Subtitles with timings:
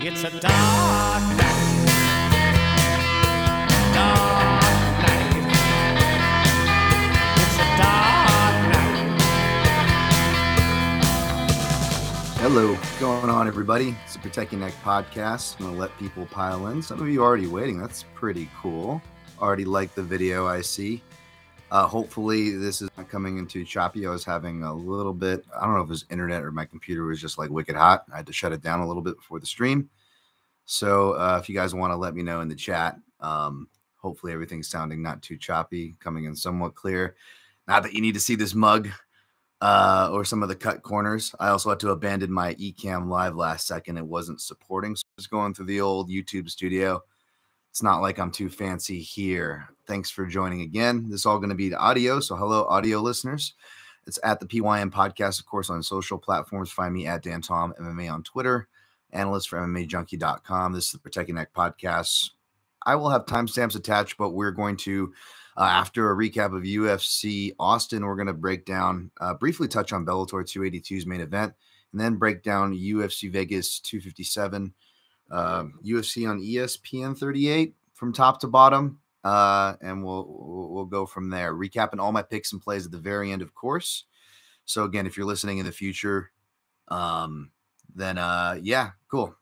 [0.00, 1.84] It's a dark night.
[3.92, 4.62] Dark
[5.02, 5.34] night.
[7.36, 9.18] It's a dark night.
[12.38, 13.96] Hello, what's going on, everybody?
[14.04, 15.56] It's the Protect Ya Neck Podcast.
[15.58, 16.80] I'm going to let people pile in.
[16.80, 17.80] Some of you already waiting.
[17.80, 19.02] That's pretty cool.
[19.40, 21.02] Already like the video I see.
[21.70, 24.06] Uh, hopefully, this is not coming into choppy.
[24.06, 26.64] I was having a little bit, I don't know if it was internet or my
[26.64, 28.04] computer was just like wicked hot.
[28.10, 29.90] I had to shut it down a little bit before the stream.
[30.70, 34.34] So, uh, if you guys want to let me know in the chat, um, hopefully
[34.34, 37.16] everything's sounding not too choppy, coming in somewhat clear.
[37.66, 38.90] Not that you need to see this mug
[39.62, 41.34] uh, or some of the cut corners.
[41.40, 43.96] I also had to abandon my Ecamm live last second.
[43.96, 44.94] It wasn't supporting.
[44.94, 47.02] So just going through the old YouTube studio.
[47.70, 49.70] It's not like I'm too fancy here.
[49.86, 51.08] Thanks for joining again.
[51.08, 52.20] This is all going to be the audio.
[52.20, 53.54] So, hello, audio listeners.
[54.06, 56.70] It's at the PYN podcast, of course, on social platforms.
[56.70, 58.68] Find me at Dan Tom MMA on Twitter,
[59.12, 60.72] analyst for MMAJunkie.com.
[60.72, 62.30] This is the Protect Ya Neck podcast.
[62.86, 65.12] I will have timestamps attached, but we're going to,
[65.56, 69.92] uh, after a recap of UFC Austin, we're going to break down, uh, briefly touch
[69.92, 71.52] on Bellator 282's main event,
[71.92, 74.72] and then break down UFC Vegas 257
[75.30, 81.06] um, UFC on ESPN 38 from top to bottom, uh, and we'll we'll we'll go
[81.06, 81.54] from there.
[81.54, 84.04] Recapping all my picks and plays at the very end, of course.
[84.64, 86.30] So again, if you're listening in the future,
[86.88, 87.50] um,
[87.94, 89.34] then uh, yeah, cool.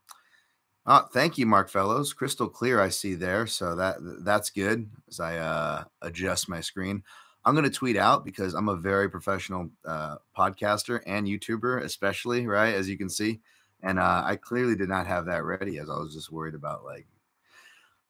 [0.85, 2.13] Uh, thank you, Mark Fellows.
[2.13, 3.47] Crystal clear, I see there.
[3.47, 7.03] So that that's good as I uh, adjust my screen.
[7.45, 12.47] I'm going to tweet out because I'm a very professional uh, podcaster and YouTuber, especially
[12.47, 13.41] right as you can see
[13.83, 16.85] and uh, I clearly did not have that ready as I was just worried about
[16.85, 17.07] like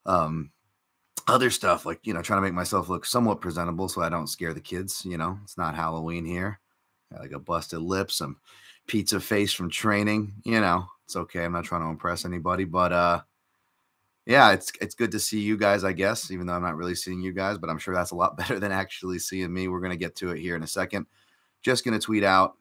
[0.07, 0.51] um
[1.29, 4.29] other stuff like you know trying to make myself look somewhat presentable so I don't
[4.29, 6.61] scare the kids you know it's not Halloween here
[7.13, 8.37] Got, like a busted lip some
[8.87, 12.93] pizza face from training you know it's okay I'm not trying to impress anybody but
[12.93, 13.21] uh
[14.27, 16.95] yeah it's it's good to see you guys I guess even though I'm not really
[16.95, 19.81] seeing you guys but I'm sure that's a lot better than actually seeing me we're
[19.93, 21.07] to get to it here in a second
[21.63, 22.57] just to tweet out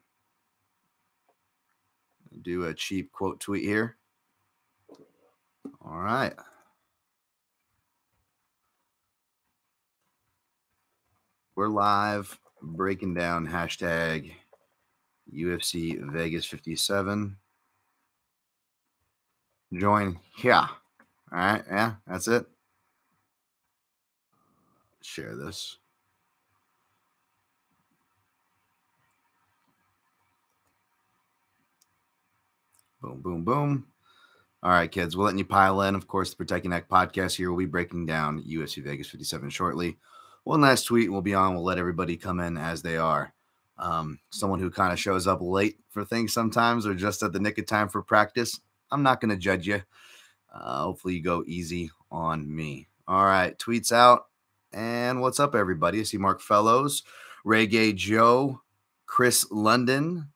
[2.42, 3.98] do a cheap quote tweet here.
[5.82, 6.34] All right.
[11.56, 14.34] We're live breaking down hashtag
[15.34, 17.38] UFC Vegas 57.
[19.74, 20.54] Join here.
[20.54, 20.70] All
[21.32, 21.64] right.
[21.70, 22.46] Yeah, that's it.
[25.02, 25.78] Share this.
[33.02, 33.86] Boom, boom, boom.
[34.64, 35.94] All right, kids, we're letting you pile in.
[35.94, 37.52] Of course, the Protect Ya Neck podcast here.
[37.52, 39.98] We'll be breaking down UFC Vegas 57 shortly.
[40.44, 41.54] One last tweet we'll be on.
[41.54, 43.35] We'll let everybody come in as they are.
[43.78, 47.40] Um, someone who kind of shows up late for things sometimes or just at the
[47.40, 48.60] nick of time for practice.
[48.92, 49.82] I'm not going to judge you.
[50.54, 52.88] Uh, hopefully, you go easy on me.
[53.08, 54.28] All right, tweets out.
[54.72, 56.00] And what's up, everybody?
[56.00, 57.04] I see Mark Fellows,
[57.46, 58.62] Reggae Joe,
[59.06, 60.30] Chris London,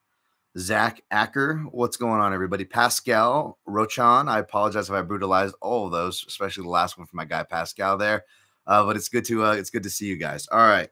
[0.57, 1.57] Zach Acker.
[1.71, 2.65] What's going on, everybody?
[2.65, 4.29] Pascal Rochan.
[4.29, 7.43] I apologize if I brutalized all of those, especially the last one from my guy
[7.43, 8.25] Pascal there.
[8.67, 10.47] Uh, but it's good to uh, it's good to see you guys.
[10.51, 10.89] All right.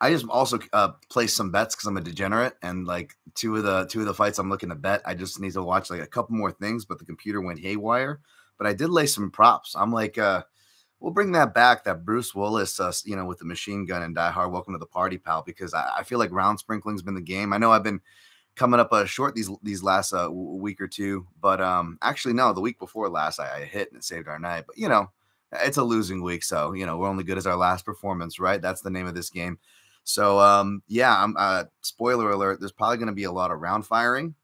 [0.00, 3.64] I just also uh, placed some bets because I'm a degenerate, and like two of
[3.64, 6.00] the two of the fights I'm looking to bet, I just need to watch like
[6.00, 6.84] a couple more things.
[6.84, 8.20] But the computer went haywire.
[8.58, 9.74] But I did lay some props.
[9.76, 10.42] I'm like, uh,
[11.00, 11.84] we'll bring that back.
[11.84, 14.52] That Bruce Willis, uh, you know, with the machine gun and Die Hard.
[14.52, 15.42] Welcome to the party, pal.
[15.42, 17.52] Because I, I feel like round sprinkling's been the game.
[17.52, 18.00] I know I've been
[18.58, 22.52] coming up uh, short these these last uh, week or two, but um, actually no,
[22.52, 24.64] the week before last I, I hit and it saved our night.
[24.66, 25.10] But you know,
[25.52, 28.60] it's a losing week, so you know we're only good as our last performance, right?
[28.60, 29.58] That's the name of this game.
[30.08, 32.60] So um, yeah, I'm uh, spoiler alert.
[32.60, 34.34] There's probably going to be a lot of round firing.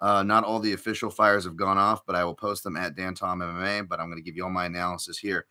[0.00, 2.96] Uh, not all the official fires have gone off, but I will post them at
[2.96, 3.88] Dan Tom MMA.
[3.88, 5.46] But I'm going to give you all my analysis here.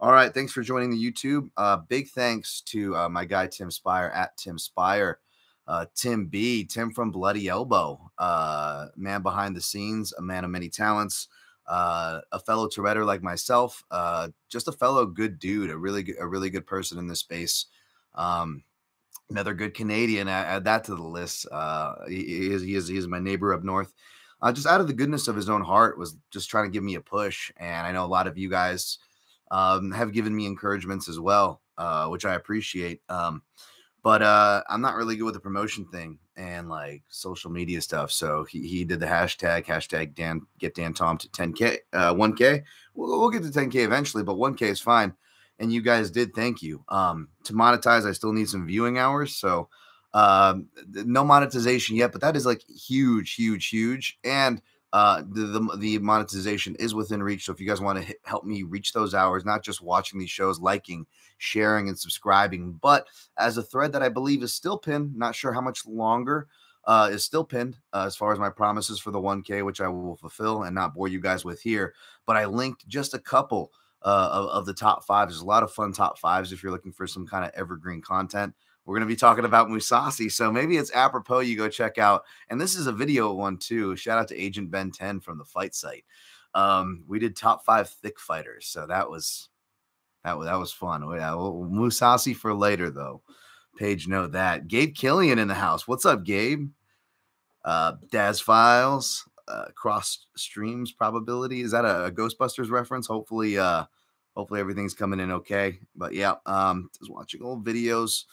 [0.00, 1.50] All right, thanks for joining the YouTube.
[1.56, 5.20] Uh, big thanks to uh, my guy Tim Spire at Tim Spire,
[5.68, 10.50] uh, Tim B, Tim from Bloody Elbow, uh, man behind the scenes, a man of
[10.50, 11.28] many talents,
[11.68, 16.16] uh, a fellow Toretto like myself, uh, just a fellow good dude, a really good,
[16.18, 17.66] a really good person in this space.
[18.16, 18.64] Um,
[19.30, 20.28] another good Canadian.
[20.28, 21.46] Add, add that to the list.
[21.50, 23.92] Uh, he, he is he is he is my neighbor up north.
[24.42, 26.82] uh, just out of the goodness of his own heart, was just trying to give
[26.82, 27.52] me a push.
[27.56, 28.98] And I know a lot of you guys
[29.50, 33.00] um, have given me encouragements as well, uh, which I appreciate.
[33.08, 33.42] Um,
[34.02, 38.10] but uh, I'm not really good with the promotion thing and like social media stuff.
[38.10, 42.64] So he, he did the hashtag hashtag Dan get Dan Tom to 10k uh, 1k.
[42.94, 45.14] We'll, we'll get to 10k eventually, but 1k is fine.
[45.62, 46.84] And you guys did thank you.
[46.88, 49.36] Um, to monetize, I still need some viewing hours.
[49.36, 49.68] So
[50.12, 54.18] um, no monetization yet, but that is like huge, huge, huge.
[54.24, 54.60] And
[54.92, 57.44] uh, the, the, the monetization is within reach.
[57.44, 60.30] So if you guys want to help me reach those hours, not just watching these
[60.30, 61.06] shows, liking,
[61.38, 63.06] sharing, and subscribing, but
[63.38, 66.48] as a thread that I believe is still pinned, not sure how much longer,
[66.84, 69.86] uh, is still pinned uh, as far as my promises for the 1K, which I
[69.86, 71.94] will fulfill and not bore you guys with here.
[72.26, 73.70] But I linked just a couple
[74.04, 75.32] uh, of, of the top fives.
[75.32, 78.00] There's a lot of fun top fives if you're looking for some kind of evergreen
[78.00, 78.54] content
[78.84, 80.30] we're going to be talking about Mousasi.
[80.30, 82.24] So maybe it's apropos you go check out.
[82.48, 83.96] And this is a video one too.
[83.96, 86.04] Shout out to Agent Ben 10 from the fight site.
[86.54, 88.66] Um, we did top five thick fighters.
[88.66, 89.48] So that was
[90.24, 91.02] that was that was fun.
[91.02, 93.22] Oh, yeah, well, Mousasi for later though.
[93.78, 94.68] Page note that.
[94.68, 95.88] Gabe Killian in the house.
[95.88, 96.68] What's up, Gabe?
[97.64, 101.60] Uh Daz Files, uh cross streams probability.
[101.62, 103.06] Is that a, a Ghostbusters reference?
[103.06, 103.84] Hopefully, uh
[104.36, 105.78] hopefully everything's coming in okay.
[105.94, 108.24] But yeah, um just watching old videos.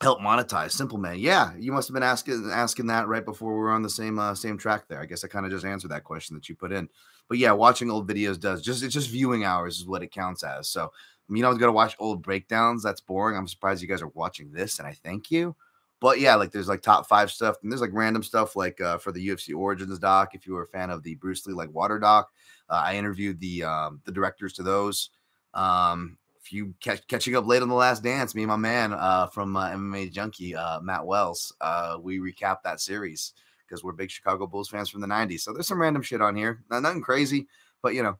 [0.00, 1.18] Help monetize simple man.
[1.18, 4.18] Yeah you must have been asking asking that right before we were on the same
[4.18, 5.00] uh, same track there.
[5.00, 6.88] I guess i kind of just answered that question that you put in.
[7.28, 10.42] But yeah watching old videos does just it's just viewing hours is what it counts
[10.42, 10.68] as.
[10.68, 12.82] So I mean, you know going to watch old breakdowns.
[12.82, 13.36] That's boring.
[13.36, 15.54] I'm surprised you guys are watching this and i thank you
[16.02, 18.98] but yeah like there's like top five stuff and there's like random stuff like uh,
[18.98, 21.72] for the ufc origins doc if you were a fan of the bruce lee like
[21.72, 22.30] water doc
[22.68, 25.10] uh, i interviewed the um, the directors to those
[25.54, 28.92] um, if you catch, catching up late on the last dance, me and my man
[28.92, 33.34] uh, from uh, MMA Junkie, uh, Matt Wells, uh, we recap that series
[33.66, 35.40] because we're big Chicago Bulls fans from the 90s.
[35.40, 36.64] So there's some random shit on here.
[36.68, 37.46] Now, nothing crazy,
[37.80, 38.18] but you know,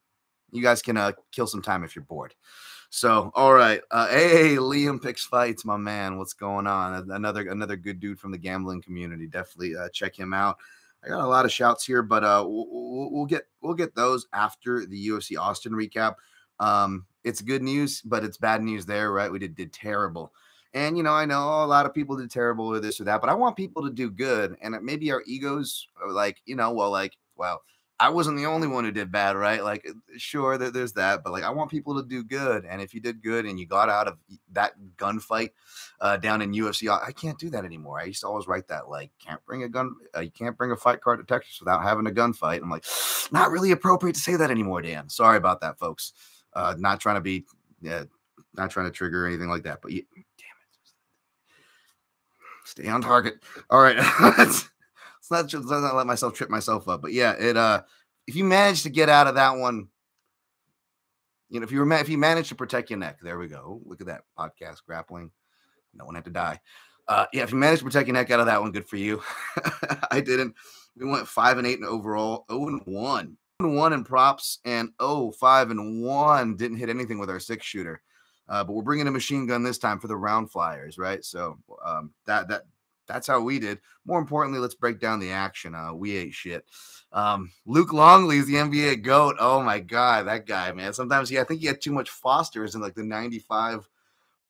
[0.53, 2.35] you guys can uh, kill some time if you're bored.
[2.95, 3.81] So, all right.
[3.91, 6.19] Uh, hey, Liam picks fights, my man.
[6.19, 7.11] What's going on?
[7.11, 9.27] Another another good dude from the gambling community.
[9.27, 10.59] Definitely uh, check him out.
[11.03, 14.27] I got a lot of shouts here, but uh, we'll, we'll get we'll get those
[14.35, 16.17] after the UFC Austin recap.
[16.61, 19.33] Um, it's good news, but it's bad news there, right?
[19.33, 20.31] We did, did terrible.
[20.75, 23.23] And, you know, I know a lot of people did terrible with this or that,
[23.23, 24.55] but I want people to do good.
[24.61, 27.63] And maybe our egos are like, you know, well, like, well,
[28.03, 29.63] I wasn't the only one who did bad, right?
[29.63, 32.65] Like, sure, there's that, but like, I want people to do good.
[32.65, 34.19] And if you did good and you got out of
[34.51, 35.51] that gunfight
[36.01, 38.01] uh, down in UFC, I can't do that anymore.
[38.01, 40.73] I used to always write that, like, can't bring a gun, uh, you can't bring
[40.73, 42.61] a fight card to Texas without having a gunfight.
[42.61, 42.85] I'm like,
[43.31, 45.09] not really appropriate to say that anymore, Dan.
[45.09, 46.13] Sorry about that, folks.
[46.55, 47.47] Uh, not trying to be,
[47.81, 49.79] not trying to trigger anything like that.
[49.81, 50.91] But you, damn it,
[52.65, 53.35] stay on target.
[53.71, 53.97] All right,
[55.33, 57.03] not just let's not let myself trip myself up.
[57.03, 57.83] But yeah, it uh,
[58.27, 59.89] if you manage to get out of that one,
[61.49, 63.81] you know, if you were if you manage to protect your neck, there we go.
[63.85, 65.31] Look at that podcast grappling.
[65.95, 66.61] No one had to die.
[67.09, 68.97] Uh, yeah, if you managed to protect your neck out of that one, good for
[68.97, 69.23] you.
[70.11, 70.55] I didn't.
[70.97, 73.37] We went five and eight in overall, 0 and 1
[73.71, 78.03] one in props and oh five and one didn't hit anything with our six shooter.
[78.49, 81.25] Uh, but we're bringing a machine gun this time for the round flyers, right?
[81.25, 82.63] So um, that that
[83.07, 83.81] that's how we did.
[84.05, 85.75] More importantly, let's break down the action.
[85.75, 86.65] Uh, we ate shit.
[87.13, 89.37] Um, Luke Longley is the NBA goat.
[89.39, 90.93] Oh my god, that guy, man.
[90.93, 93.89] Sometimes he, I think he had too much Fosters in like the '95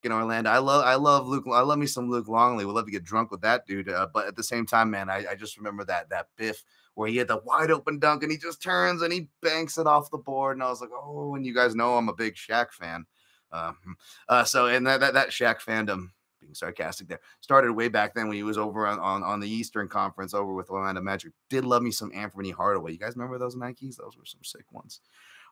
[0.04, 0.50] in Orlando.
[0.50, 1.44] I love, I love Luke.
[1.52, 2.64] I love me some Luke Longley.
[2.64, 3.88] We'd love to get drunk with that dude.
[3.88, 7.08] Uh, but at the same time, man, I, I just remember that that Biff where
[7.08, 10.10] he had the wide open dunk and he just turns and he banks it off
[10.10, 10.56] the board.
[10.56, 13.06] And I was like, oh, and you guys know I'm a big Shaq fan.
[13.50, 13.96] Um,
[14.28, 16.10] uh, so, and that, that, that Shaq fandom,
[16.42, 19.48] being sarcastic there, started way back then when he was over on, on, on the
[19.48, 21.32] Eastern Conference over with Orlando Magic.
[21.48, 22.92] Did love me some Anfernee Hardaway.
[22.92, 23.96] You guys remember those Nikes?
[23.96, 25.00] Those were some sick ones.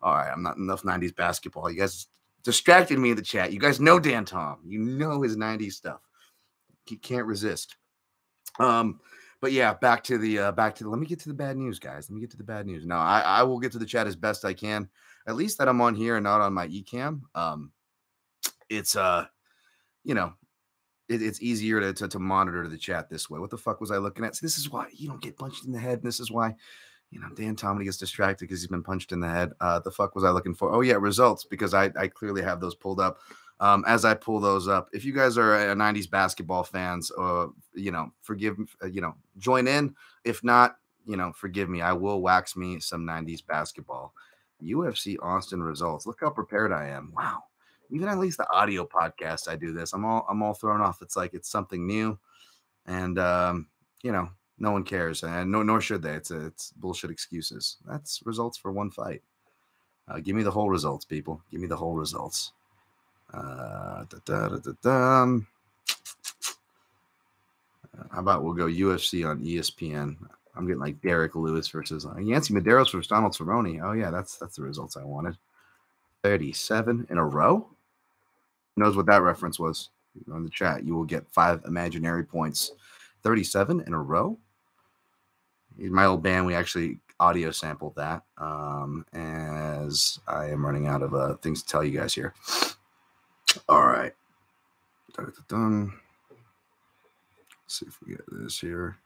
[0.03, 1.71] All right, I'm not enough 90s basketball.
[1.71, 2.07] You guys
[2.43, 3.53] distracted me in the chat.
[3.53, 4.59] You guys know Dan Tom.
[4.67, 6.01] You know his 90s stuff.
[6.87, 7.77] He can't resist.
[8.59, 9.01] Um,
[9.41, 10.91] but yeah, back to the uh, back to the.
[10.91, 12.11] Let me get to the bad news, guys.
[12.11, 12.85] Let me get to the bad news.
[12.85, 14.89] No, I, I will get to the chat as best I can.
[15.27, 17.23] At least that I'm on here and not on my Ecamm.
[17.35, 17.73] Um,
[18.69, 19.27] it's uh,
[20.05, 20.35] you know,
[21.11, 23.39] it, it's easier to, to to monitor the chat this way.
[23.39, 24.37] What the fuck was I looking at?
[24.37, 25.99] So this is why you don't get punched in the head.
[25.99, 26.55] And this is why
[27.11, 29.51] you know, Dan Tomlin gets distracted because he's been punched in the head.
[29.61, 30.73] Uh, the fuck was I looking for?
[30.73, 33.19] Oh yeah, results because I I clearly have those pulled up
[33.61, 34.89] um, as I pull those up.
[34.93, 39.15] If you guys are a 90s basketball fans, uh, you know, forgive, uh, you know,
[39.39, 39.95] join in.
[40.25, 41.83] If not, you know, forgive me.
[41.83, 44.15] I will wax me some 90s basketball.
[44.63, 46.07] UFC Austin results.
[46.07, 47.13] Look how prepared I am.
[47.15, 47.43] Wow.
[47.91, 49.93] Even at least the audio podcast, I do this.
[49.93, 51.03] I'm all I'm all thrown off.
[51.03, 52.19] It's like it's something new,
[52.87, 53.67] and um,
[54.03, 54.31] you know,
[54.61, 56.13] No one cares, and no, nor should they.
[56.13, 57.79] It's a, it's bullshit excuses.
[57.87, 59.23] That's results for one fight.
[60.07, 61.41] Uh, give me the whole results, people.
[61.51, 62.53] Give me the whole results.
[63.33, 65.39] Uh, da, da, da, uh,
[68.11, 70.17] how about we'll go UFC on ESPN?
[70.57, 73.81] I'm getting like Derrick Lewis versus uh, Yancy Medeiros versus Donald Cerrone.
[73.83, 75.39] Oh yeah, that's that's the results I wanted.
[76.23, 77.67] 37 in a row.
[78.77, 79.91] Knows what that reference was?
[80.33, 82.73] On the chat, you will get five imaginary points.
[83.23, 84.39] 37 in a row.
[85.79, 88.23] In my old band, we actually audio sampled that.
[88.39, 92.35] Um, as I am running out of uh, things to tell you guys here.
[93.69, 94.13] All right.
[95.49, 95.93] Dun,
[97.67, 98.97] see if we get this here.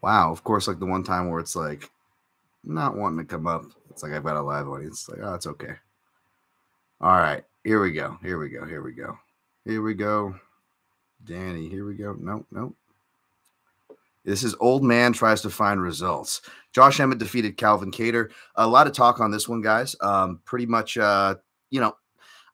[0.00, 1.90] Wow, of course, like the one time where it's like
[2.62, 3.64] not wanting to come up.
[3.90, 5.00] It's like I've got a live audience.
[5.00, 5.74] It's like, oh, it's okay.
[7.00, 8.18] All right, here we go.
[8.22, 8.64] Here we go.
[8.64, 9.18] Here we go.
[9.64, 10.34] Here we go.
[11.24, 12.16] Danny, here we go.
[12.18, 12.76] Nope, nope.
[14.24, 16.40] This is old man tries to find results.
[16.72, 18.30] Josh Emmett defeated Calvin Kattar.
[18.56, 19.94] A lot of talk on this one, guys.
[20.00, 21.36] Um, pretty much, uh,
[21.70, 21.94] you know,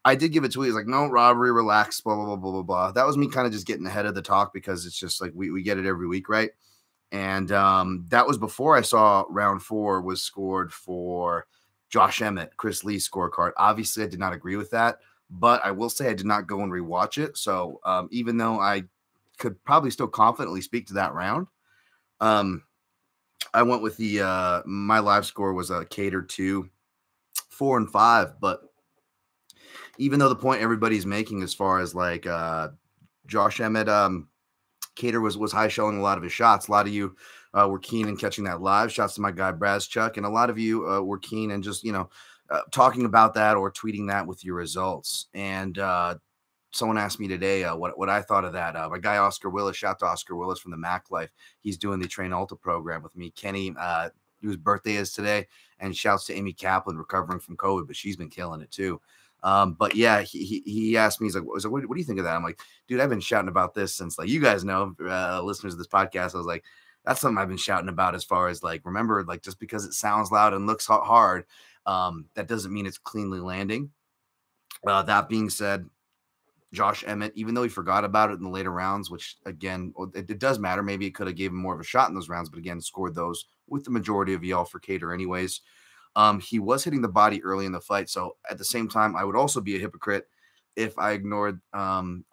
[0.04, 0.68] I did give a tweet.
[0.68, 2.92] It's like, no robbery, relax, blah, blah, blah, blah, blah, blah.
[2.92, 5.32] That was me kind of just getting ahead of the talk because it's just like
[5.34, 6.50] we, we get it every week, right?
[7.12, 11.46] And um, that was before I saw round four was scored for
[11.90, 13.52] Josh Emmett, Chris Lee scorecard.
[13.56, 16.62] Obviously, I did not agree with that, but I will say I did not go
[16.62, 17.36] and rewatch it.
[17.36, 18.84] So um, even though I
[19.38, 21.48] could probably still confidently speak to that round,
[22.20, 22.62] um,
[23.52, 26.70] I went with the uh, my live score was a Kattar two,
[27.50, 28.40] four and five.
[28.40, 28.60] But
[29.98, 32.68] even though the point everybody's making as far as like uh,
[33.26, 34.28] Josh Emmett, um,
[34.94, 36.68] Kattar was was high showing a lot of his shots.
[36.68, 37.16] A lot of you
[37.54, 38.92] uh, were keen in catching that live.
[38.92, 41.84] Shouts to my guy Chuck, and a lot of you uh, were keen and just
[41.84, 42.08] you know
[42.50, 45.26] uh, talking about that or tweeting that with your results.
[45.34, 46.16] And uh,
[46.70, 48.76] someone asked me today uh, what what I thought of that.
[48.76, 51.30] Uh, my guy Oscar Willis, shout to Oscar Willis from the Mac Life.
[51.60, 53.30] He's doing the Train Alta program with me.
[53.30, 53.74] Kenny,
[54.42, 55.46] whose birthday is today,
[55.80, 59.00] and shouts to Amy Kaplan recovering from COVID, but she's been killing it too.
[59.42, 62.04] Um, but yeah, he, he, he asked me, he's like, what, what, what, do you
[62.04, 62.36] think of that?
[62.36, 65.72] I'm like, dude, I've been shouting about this since like you guys know, uh, listeners
[65.72, 66.34] of this podcast.
[66.34, 66.64] I was like,
[67.04, 69.94] that's something I've been shouting about as far as like, remember, like just because it
[69.94, 71.44] sounds loud and looks hard,
[71.86, 73.90] um, that doesn't mean it's cleanly landing.
[74.86, 75.86] Uh, that being said,
[76.72, 80.30] Josh Emmett, even though he forgot about it in the later rounds, which again, it,
[80.30, 80.82] it does matter.
[80.82, 82.80] Maybe it could have gave him more of a shot in those rounds, but again,
[82.80, 85.62] scored those with the majority of y'all for Kattar anyways.
[86.16, 88.08] Um, he was hitting the body early in the fight.
[88.08, 90.28] So at the same time, I would also be a hypocrite
[90.76, 92.24] if I ignored um,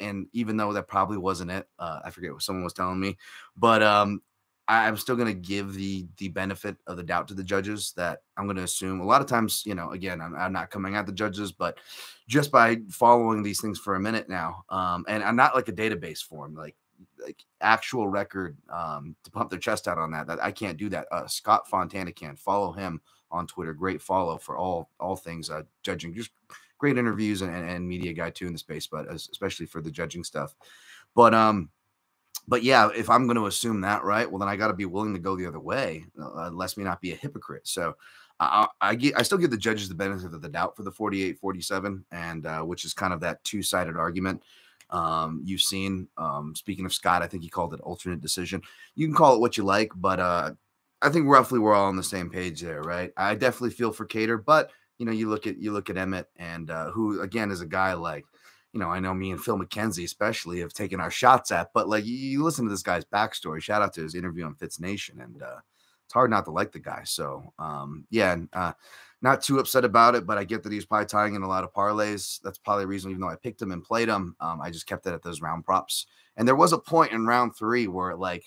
[0.00, 3.16] and even though that probably wasn't it, uh, I forget what someone was telling me,
[3.56, 4.22] but um,
[4.66, 7.92] I, am still going to give the the benefit of the doubt to the judges.
[7.96, 10.70] That I'm going to assume a lot of times, you know, again, I'm, I'm, not
[10.70, 11.78] coming at the judges, but
[12.28, 15.72] just by following these things for a minute now, um, and I'm not like a
[15.72, 16.76] database form, like
[17.22, 20.26] like actual record um, to pump their chest out on that.
[20.26, 21.06] That I can't do that.
[21.10, 23.74] Uh, Scott Fontana can follow him on Twitter.
[23.74, 26.14] Great follow for all all things uh, judging.
[26.14, 26.30] Just
[26.78, 30.24] great interviews and, and media guy too in the space, but especially for the judging
[30.24, 30.54] stuff.
[31.14, 31.70] But um,
[32.46, 34.86] but yeah, if I'm going to assume that, right, well then I got to be
[34.86, 37.66] willing to go the other way, uh, lest me not be a hypocrite.
[37.68, 37.96] So.
[38.40, 40.90] I, I, get, I still give the judges the benefit of the doubt for the
[40.90, 44.42] 48 47 and uh, which is kind of that two-sided argument
[44.90, 48.60] um, you've seen um, speaking of scott i think he called it alternate decision
[48.96, 50.50] you can call it what you like but uh,
[51.04, 53.12] I think roughly we're all on the same page there, right?
[53.18, 56.28] I definitely feel for Kattar, but you know, you look at you look at Emmett,
[56.36, 58.24] and uh, who again is a guy like,
[58.72, 61.88] you know, I know me and Phil McKenzie especially have taken our shots at, but
[61.88, 63.60] like you, you listen to this guy's backstory.
[63.60, 65.58] Shout out to his interview on Fitz Nation, and uh,
[66.04, 67.02] it's hard not to like the guy.
[67.04, 68.72] So um, yeah, uh,
[69.22, 71.64] not too upset about it, but I get that he's probably tying in a lot
[71.64, 72.40] of parlays.
[72.42, 74.86] That's probably the reason, even though I picked him and played him, um, I just
[74.86, 76.06] kept it at those round props.
[76.36, 78.44] And there was a point in round three where like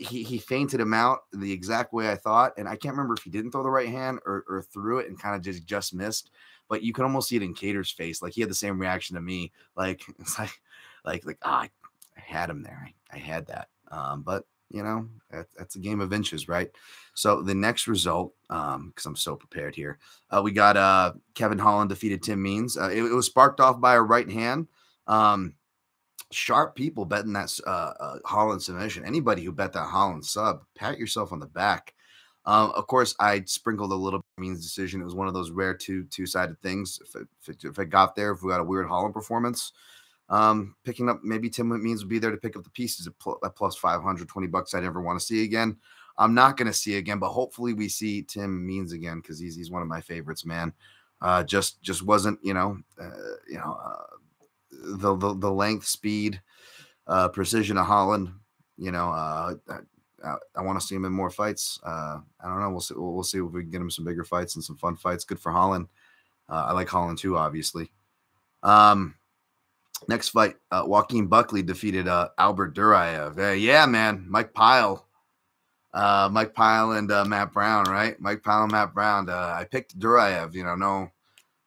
[0.00, 3.22] he he feinted him out the exact way I thought, and I can't remember if
[3.22, 5.94] he didn't throw the right hand or, or threw it and kind of just just
[5.94, 6.30] missed.
[6.68, 9.16] But you can almost see it in Kattar's face, like he had the same reaction
[9.16, 9.52] to me.
[9.76, 10.60] Like it's like
[11.04, 11.70] like like ah, I,
[12.16, 12.88] had him there.
[13.12, 13.68] I, I had that.
[13.90, 16.70] Um, but you know that, that's a game of inches, right?
[17.14, 19.98] So the next result, um, because I'm so prepared here,
[20.30, 22.78] uh, we got uh Kevin Holland defeated Tim Means.
[22.78, 24.68] Uh, it, it was sparked off by a right hand.
[25.06, 25.54] Um,
[26.32, 29.04] sharp people betting that uh, uh, Holland submission.
[29.04, 31.94] Anybody who bet that Holland sub, pat yourself on the back.
[32.46, 35.00] Um, of course, I sprinkled a little means decision.
[35.00, 36.98] It was one of those rare two two sided things.
[37.04, 39.72] If it, if it, got there, if we got a weird Holland performance,
[40.30, 43.18] um, picking up maybe Tim Means would be there to pick up the pieces at,
[43.18, 44.74] pl- at plus 520 bucks.
[44.74, 45.76] I never want to see again.
[46.16, 49.56] I'm not going to see again, but hopefully we see Tim Means again because he's
[49.56, 50.72] he's one of my favorites, man.
[51.20, 53.10] Uh, just just wasn't you know uh,
[53.48, 54.16] you know uh,
[54.70, 56.40] the, the, the length, speed,
[57.06, 58.32] uh, precision of Holland.
[58.76, 59.54] You know, uh,
[60.24, 61.78] I, I want to see him in more fights.
[61.84, 62.70] Uh, I don't know.
[62.70, 62.94] We'll see.
[62.94, 65.24] We'll, we'll, see if we can get him some bigger fights and some fun fights.
[65.24, 65.88] Good for Holland.
[66.48, 67.92] Uh, I like Holland too, obviously.
[68.62, 69.14] Um,
[70.08, 73.60] next fight, uh, Joaquin Buckley defeated uh, Albert Duraev.
[73.60, 75.06] Yeah, man, Mike Pyle,
[75.94, 78.20] uh, Mike Pyle and Matt Brown, right?
[78.20, 79.28] Mike Pyle and Matt Brown.
[79.30, 80.54] I picked Duraev.
[80.54, 81.10] You know, no,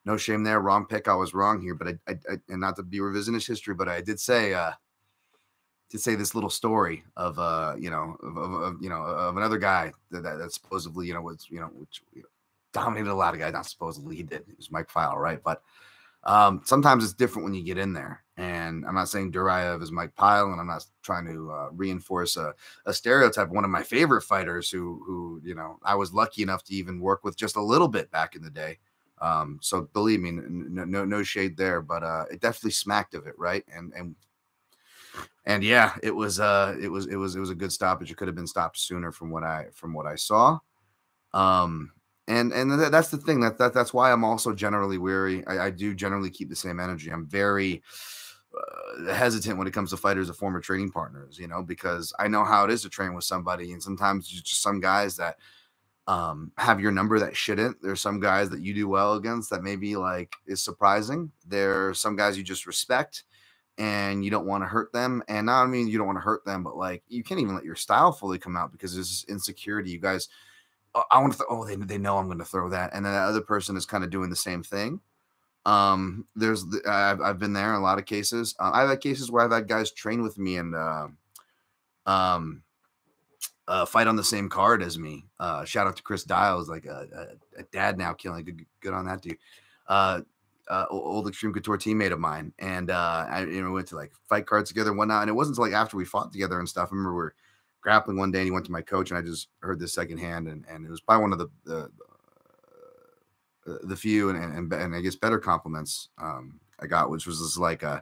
[0.04, 0.60] no shame there.
[0.60, 1.08] Wrong pick.
[1.08, 3.88] I was wrong here, but I, I, I and not to be revisionist history, but
[3.88, 4.72] I did say, uh,
[5.90, 9.36] did say this little story of, uh, you know, of, of, of you know, of
[9.36, 12.28] another guy that, that, that supposedly, you know, was, you know, which you know,
[12.72, 13.52] dominated a lot of guys.
[13.52, 14.42] Not supposedly he did.
[14.48, 15.42] It was Mike Pyle, right?
[15.42, 15.62] But
[16.24, 18.22] um, sometimes it's different when you get in there.
[18.36, 22.36] And I'm not saying Duraev is Mike Pyle, and I'm not trying to uh, reinforce
[22.36, 23.50] a, a, stereotype.
[23.50, 26.98] One of my favorite fighters, who who you know I was lucky enough to even
[26.98, 28.78] work with just a little bit back in the day.
[29.20, 33.26] Um, so believe me, no no, no shade there, but uh, it definitely smacked of
[33.26, 33.64] it, right?
[33.74, 34.14] And and
[35.46, 38.10] and yeah, it was uh it was it was it was a good stoppage.
[38.10, 40.58] It could have been stopped sooner from what I from what I saw.
[41.32, 41.92] Um,
[42.28, 45.70] and and that's the thing that, that that's why i'm also generally weary I, I
[45.70, 47.82] do generally keep the same energy i'm very
[48.56, 52.28] uh, hesitant when it comes to fighters of former training partners you know because i
[52.28, 55.36] know how it is to train with somebody and sometimes just some guys that
[56.06, 59.62] um, have your number that shouldn't there's some guys that you do well against that
[59.62, 63.24] maybe like is surprising There are some guys you just respect
[63.78, 66.24] and you don't want to hurt them and not I mean you don't want to
[66.24, 69.24] hurt them but like you can't even let your style fully come out because there's
[69.28, 70.28] insecurity you guys
[71.10, 71.38] I want to.
[71.38, 73.76] Th- oh, they they know I'm going to throw that, and then that other person
[73.76, 75.00] is kind of doing the same thing.
[75.66, 78.54] Um, there's the, I've I've been there in a lot of cases.
[78.58, 81.08] Uh, I've had cases where I've had guys train with me and uh,
[82.06, 82.62] um,
[83.68, 85.24] uh, fight on the same card as me.
[85.40, 87.08] Uh, shout out to Chris Dials, like a,
[87.56, 88.44] a, a dad now killing.
[88.44, 89.38] Good, good on that dude.
[89.86, 90.20] Uh,
[90.68, 94.12] uh, old Xtreme Couture teammate of mine, and uh, I you know went to like
[94.28, 95.22] fight cards together and whatnot.
[95.22, 96.88] And it wasn't until like after we fought together and stuff.
[96.90, 97.34] I remember we are
[97.84, 100.48] grappling one day and he went to my coach and I just heard this secondhand
[100.48, 101.90] and, and it was probably one of the the,
[103.70, 107.40] uh, the few and, and, and I guess better compliments um, I got, which was
[107.40, 108.00] just like uh,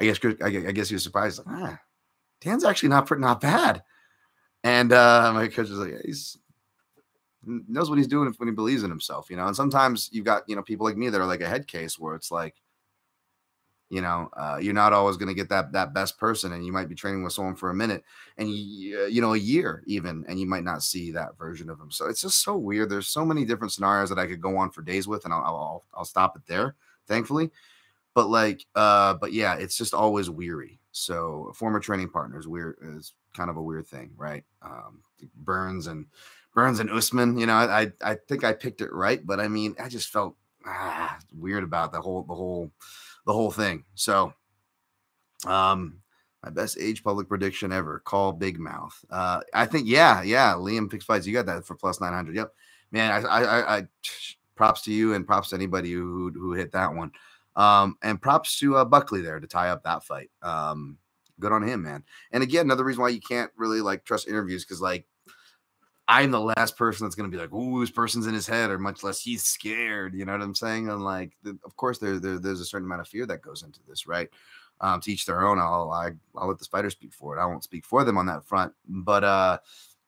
[0.00, 1.78] I guess I, guess he was surprised like ah,
[2.40, 3.82] Dan's actually not not bad,
[4.66, 6.38] and uh, my coach was like he's
[7.44, 9.46] knows what he's doing when he believes in himself, you know.
[9.46, 12.00] And sometimes you've got you know people like me that are like a head case
[12.00, 12.56] where it's like
[13.90, 16.72] you know uh, you're not always going to get that that best person and you
[16.72, 18.02] might be training with someone for a minute
[18.38, 21.78] and you, you know a year even and you might not see that version of
[21.78, 22.90] them so it's just so weird.
[22.90, 25.44] There's so many different scenarios that i could go on for days with and i'll
[25.44, 26.74] i'll, I'll stop it there
[27.06, 27.52] thankfully.
[28.14, 30.80] But like uh but yeah it's just always weary.
[30.90, 35.02] So former training partners weird is kind of a weird thing right um
[35.36, 36.06] burns and
[36.54, 39.74] burns and usman you know i i think i picked it right but i mean
[39.78, 42.70] i just felt ah, weird about the whole the whole
[43.26, 43.84] the whole thing.
[43.94, 44.32] So,
[45.44, 45.98] um,
[46.42, 48.00] my best age public prediction ever.
[48.04, 49.04] Call Big Mouth.
[49.10, 50.52] Uh, I think yeah, yeah.
[50.52, 51.26] Liam picks fights.
[51.26, 52.36] You got that for plus nine hundred.
[52.36, 52.54] Yep,
[52.92, 53.26] man.
[53.26, 53.82] I, I, I,
[54.54, 57.12] props to you and props to anybody who who hit that one.
[57.56, 60.30] Um, and props to uh, Buckley there to tie up that fight.
[60.42, 60.98] Um,
[61.40, 62.04] good on him, man.
[62.32, 65.06] And again, another reason why you can't really like trust interviews because like
[66.08, 68.78] I'm the last person that's to be like, "Ooh, this person's in his head," or
[68.78, 70.14] much less he's scared.
[70.14, 70.88] You know what I'm saying?
[70.88, 73.64] And like, the, of course, there, there, there's a certain amount of fear that goes
[73.64, 74.28] into this, right?
[74.80, 75.58] Um, to each their own.
[75.58, 77.40] I'll I, will i will let the spider speak for it.
[77.40, 78.72] I won't speak for them on that front.
[78.86, 79.58] But uh,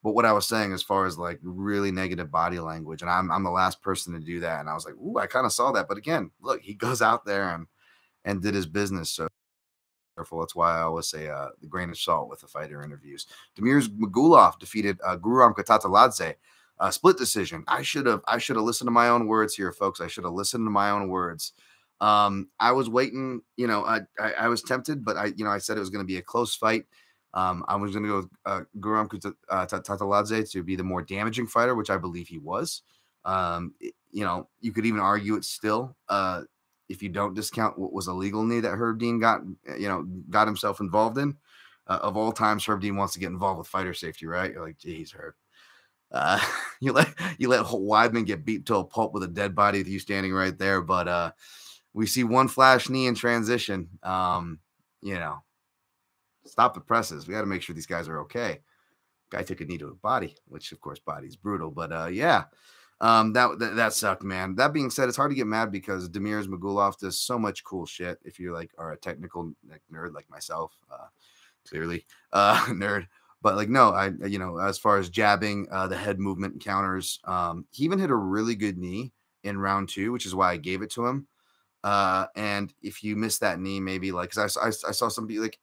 [0.05, 3.33] but what I was saying as far as like really negative body language, and I'm
[3.33, 4.61] I'm the last person to do that.
[4.61, 7.03] And I was like, "Ooh, I kind of saw that." But again, look, he goes
[7.03, 7.67] out there and
[8.25, 9.11] and did his business.
[9.11, 9.27] So
[10.19, 10.41] careful.
[10.41, 13.27] That's why I always say uh, the grain of salt with the fighter interviews.
[13.57, 16.35] Damir Ismagulov defeated uh, Guram Kutateladze.
[16.81, 17.65] Uh, split decision.
[17.67, 20.01] I should have I should have listened to my own words here, folks.
[20.01, 21.53] I should have listened to my own words.
[22.01, 25.51] Um, I was waiting, you know, I, I, I was tempted, but I, you know,
[25.51, 26.85] I said it was going to be a close fight.
[27.35, 29.65] Um, I was going to go with uh, Guram uh,
[30.53, 32.83] to be the more damaging fighter, which I believe he was.
[33.25, 35.97] Um, it, you know, you could even argue it still.
[36.09, 36.43] Uh,
[36.89, 39.89] if you don't discount what was a legal knee that Herb Dean got, eh, you
[39.89, 41.37] know, got himself involved in.
[41.87, 44.53] Uh, of all times, Herb Dean wants to get involved with fighter safety, right?
[44.53, 45.35] You're like, geez, Herb.
[46.11, 46.41] Uh,
[46.81, 49.89] you let you let Weidman get beat to a pulp with a dead body with
[49.89, 50.81] you standing right there.
[50.81, 51.33] But uh,
[51.93, 53.89] we see one flash knee in transition.
[54.03, 54.59] Um,
[55.03, 55.43] you know,
[56.45, 57.27] stop the presses.
[57.27, 58.61] We got to make sure these guys are okay.
[59.31, 61.71] Guy took a knee to a body, which of course body's brutal.
[61.71, 62.45] But uh, yeah,
[63.01, 64.55] um, that, that, that sucked, man.
[64.57, 67.87] That being said, it's hard to get mad because Damir's Ismagulov does so much cool
[67.87, 68.19] shit.
[68.25, 69.53] If you like are a technical
[69.93, 71.07] nerd like myself, uh,
[71.69, 73.07] clearly uh, nerd.
[73.41, 77.21] But like, no, I you know, as far as jabbing, uh, the head movement counters,
[77.25, 79.13] um, he even hit a really good knee
[79.45, 81.29] in round two, which is why I gave it to him.
[81.85, 85.39] Uh, and if you miss that knee, maybe like, cause I, I, I saw somebody
[85.39, 85.61] like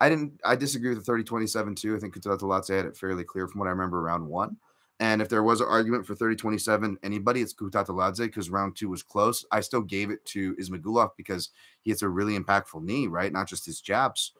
[0.00, 0.40] I didn't.
[0.44, 1.96] I disagree with the 30 27 too.
[1.96, 4.56] I think Kutateladze had it fairly clear from what I remember round one.
[5.00, 8.90] And if there was an argument for 30 27, anybody, it's Kutateladze because round two
[8.90, 9.44] was close.
[9.50, 13.32] I still gave it to Ismagulov because he hits a really impactful knee, right?
[13.32, 14.32] Not just his jabs.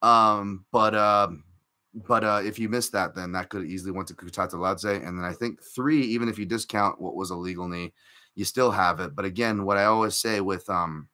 [0.00, 1.44] Um, but um,
[1.94, 5.06] but uh, if you missed that, then that could easily went to Kutateladze.
[5.06, 7.92] And then I think three, even if you discount what was a legal knee,
[8.34, 9.14] you still have it.
[9.14, 11.08] But again, what I always say with um,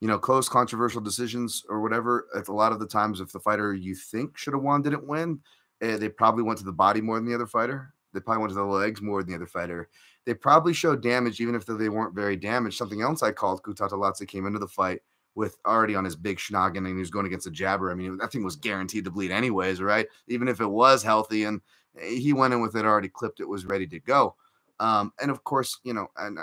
[0.00, 3.74] you know, close controversial decisions or whatever, a lot of the times if the fighter
[3.74, 5.40] you think should have won didn't win,
[5.80, 7.93] eh, they probably went to the body more than the other fighter.
[8.14, 9.88] They probably went to the legs more than the other fighter.
[10.24, 12.78] They probably showed damage, even if they weren't very damaged.
[12.78, 15.00] Something else I called Kutateladze came into the fight
[15.34, 17.90] with already on his big schnoggin and he was going against a jabber.
[17.90, 20.06] I mean, that thing was guaranteed to bleed anyways, right?
[20.28, 21.60] Even if it was healthy and
[22.00, 24.36] he went in with it already clipped, it was ready to go.
[24.80, 26.42] Um, and of course, you know, and uh,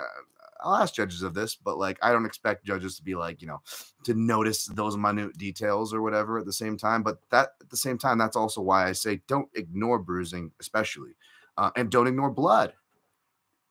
[0.62, 3.48] I'll ask judges of this, but like I don't expect judges to be like, you
[3.48, 3.60] know,
[4.04, 7.02] to notice those minute details or whatever at the same time.
[7.02, 11.10] But that at the same time, that's also why I say don't ignore bruising, especially,
[11.56, 12.72] uh, and don't ignore blood.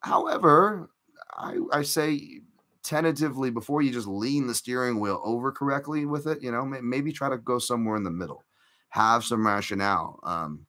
[0.02, 0.90] However,
[1.34, 2.42] I, I say
[2.84, 7.12] tentatively before you just lean the steering wheel over correctly with it, you know, maybe
[7.12, 8.44] try to go somewhere in the middle,
[8.90, 10.20] have some rationale.
[10.24, 10.66] Um,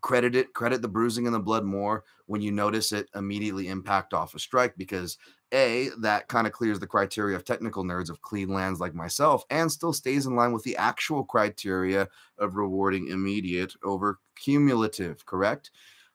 [0.00, 4.14] credit it, credit the bruising and the blood more when you notice it immediately impact
[4.14, 5.18] off a strike because
[5.52, 9.44] a that kind of clears the criteria of technical nerds of clean lands like myself
[9.50, 12.06] and still stays in line with the actual criteria
[12.38, 15.70] of rewarding immediate over cumulative correct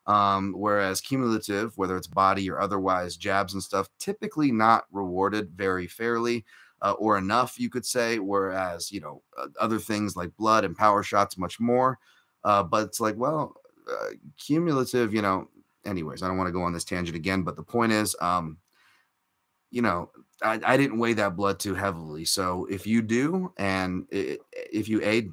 [0.06, 5.88] um, whereas cumulative, whether it's body or otherwise, jabs and stuff, typically not rewarded very
[5.88, 6.46] fairly
[6.82, 8.20] uh, or enough, you could say.
[8.20, 9.22] Whereas, you know,
[9.60, 12.00] other things like blood and power shots, much more.
[12.44, 13.56] Uh, but it's like, well,
[13.90, 15.48] uh, cumulative, you know,
[15.86, 18.58] anyways, I don't want to go on this tangent again, but the point is, um,
[19.72, 20.12] you know,
[20.42, 22.26] I, I didn't weigh that blood too heavily.
[22.26, 25.30] So if you do, and it, if you a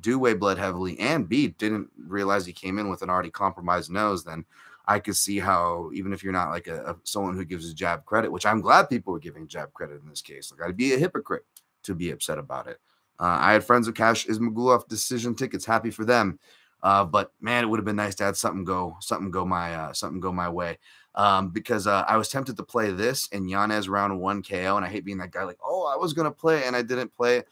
[0.00, 3.90] do weigh blood heavily and B didn't realize he came in with an already compromised
[3.90, 4.44] nose, then
[4.86, 7.74] I could see how even if you're not like a, a someone who gives a
[7.74, 10.76] jab credit, which I'm glad people are giving jab credit in this case, like I'd
[10.76, 11.44] be a hypocrite
[11.84, 12.80] to be upset about it.
[13.18, 16.38] Uh, I had friends who cash Ismagulov decision tickets, happy for them.
[16.82, 19.74] Uh, but man, it would have been nice to have something go, something go my,
[19.74, 20.78] uh, something go my way.
[21.14, 24.84] Um, because uh, I was tempted to play this in Yanez round one KO, and
[24.84, 25.44] I hate being that guy.
[25.44, 27.44] Like, oh, I was gonna play and I didn't play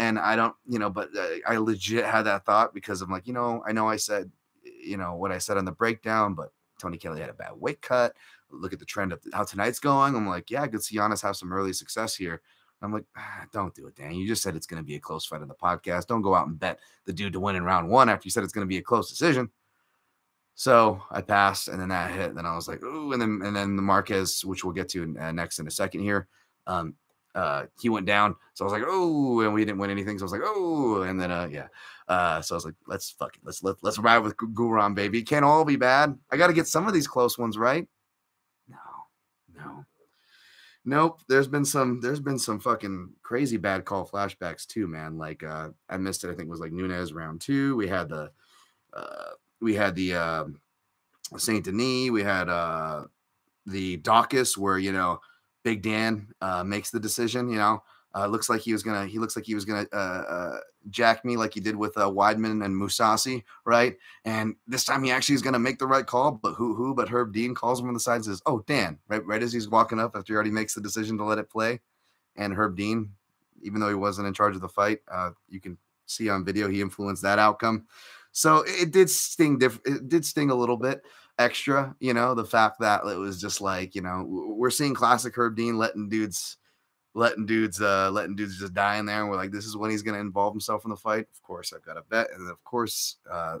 [0.00, 3.26] and I don't, you know, but uh, I legit had that thought because I'm like,
[3.26, 4.32] you know, I know I said,
[4.64, 7.82] you know, what I said on the breakdown, but Tony Kelly had a bad weight
[7.82, 8.14] cut.
[8.50, 10.16] Look at the trend of how tonight's going.
[10.16, 12.40] I'm like, yeah, I could see Yanez have some early success here.
[12.80, 14.14] I'm like, ah, don't do it, Dan.
[14.14, 16.06] You just said it's going to be a close fight on the podcast.
[16.06, 18.42] Don't go out and bet the dude to win in round one after you said
[18.42, 19.50] it's going to be a close decision.
[20.54, 22.34] So I passed, and then that hit.
[22.34, 25.14] Then I was like, ooh, and then and then the Marquez, which we'll get to
[25.20, 26.26] uh, next in a second here.
[26.66, 26.94] Um,
[27.34, 28.34] uh, he went down.
[28.54, 30.18] So I was like, oh, and we didn't win anything.
[30.18, 31.68] So I was like, oh, and then uh, yeah.
[32.08, 33.42] Uh, so I was like, let's fuck it.
[33.44, 35.22] Let's let, let's ride with Guram, baby.
[35.22, 36.18] Can't all be bad.
[36.30, 37.86] I got to get some of these close ones right.
[38.68, 38.76] No,
[39.54, 39.84] no,
[40.84, 41.20] nope.
[41.28, 42.00] There's been some.
[42.00, 45.18] There's been some fucking crazy bad call flashbacks too, man.
[45.18, 46.30] Like uh, I missed it.
[46.30, 47.76] I think it was like Nunez round two.
[47.76, 48.32] We had the,
[48.92, 50.44] uh, we had the uh,
[51.36, 52.10] Saint Denis.
[52.10, 53.04] We had uh,
[53.66, 55.20] the Daukaus where you know
[55.62, 57.48] Big Dan uh, makes the decision.
[57.48, 57.82] You know,
[58.14, 59.06] uh, looks like he was gonna.
[59.06, 60.58] He looks like he was gonna uh, uh,
[60.90, 63.96] jack me like he did with uh, Weidman and Mousasi, right?
[64.24, 66.32] And this time he actually is gonna make the right call.
[66.32, 66.74] But who?
[66.74, 66.94] Who?
[66.94, 69.52] But Herb Dean calls him on the side and says, "Oh, Dan!" Right, right as
[69.52, 71.80] he's walking up after he already makes the decision to let it play.
[72.36, 73.10] And Herb Dean,
[73.62, 76.68] even though he wasn't in charge of the fight, uh, you can see on video
[76.68, 77.86] he influenced that outcome.
[78.32, 79.58] So it did sting.
[79.58, 81.02] Diff- it did sting a little bit
[81.40, 85.34] extra, you know, the fact that it was just like, you know, we're seeing classic
[85.36, 86.58] Herb Dean letting dudes
[87.14, 89.90] letting dudes uh letting dudes just die in there and we're like this is when
[89.90, 91.26] he's going to involve himself in the fight.
[91.34, 93.56] Of course i've got a bet and of course uh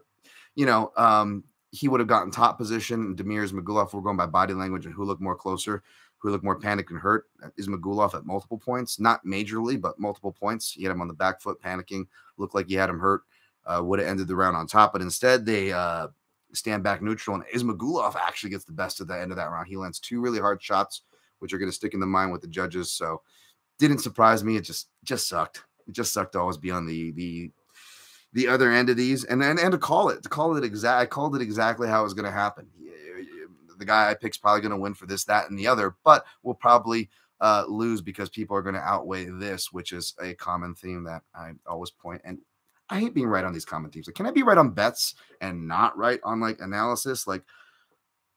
[0.54, 3.16] you know um he would have gotten top position.
[3.16, 5.82] Damir ismagulov we're going by body language and who looked more closer
[6.18, 7.24] who looked more panicked and hurt
[7.58, 10.70] ismagulov at multiple points not majorly but multiple points.
[10.70, 13.22] He had him on the back foot panicking looked like he had him hurt
[13.66, 16.06] uh would have ended the round on top but instead they uh
[16.52, 17.36] stand back neutral.
[17.36, 19.68] And Ismagulov actually gets the best at the end of that round.
[19.68, 21.02] He lands two really hard shots,
[21.38, 22.92] which are going to stick in the mind with the judges.
[22.92, 23.22] So
[23.78, 24.56] didn't surprise me.
[24.56, 25.64] It just just sucked.
[25.86, 27.50] It just sucked to always be on the the
[28.32, 31.00] the other end of these and and, and to call it to call it exact
[31.00, 32.68] I called it exactly how it was going to happen.
[33.78, 36.26] The guy I pick's probably going to win for this, that, and the other, but
[36.42, 37.08] we'll probably
[37.40, 41.22] uh, lose because people are going to outweigh this, which is a common theme that
[41.34, 41.90] I always.
[42.24, 42.40] And
[42.90, 44.06] I hate being right on these common themes.
[44.06, 47.26] Like, can I be right on bets and not right on like analysis?
[47.26, 47.42] Like,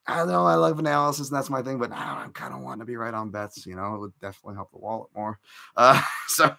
[0.06, 2.86] I know I love analysis and that's my thing, but I'm kind of wanting to
[2.86, 3.66] be right on bets.
[3.66, 5.40] You know, it would definitely help the wallet more.
[5.76, 6.56] Uh, so,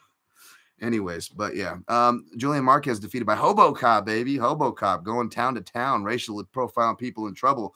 [0.81, 4.37] Anyways, but yeah, um, Julian Marquez defeated by Hobo Cop, baby.
[4.37, 7.75] Hobo Cop going town to town, racially profiling people in trouble.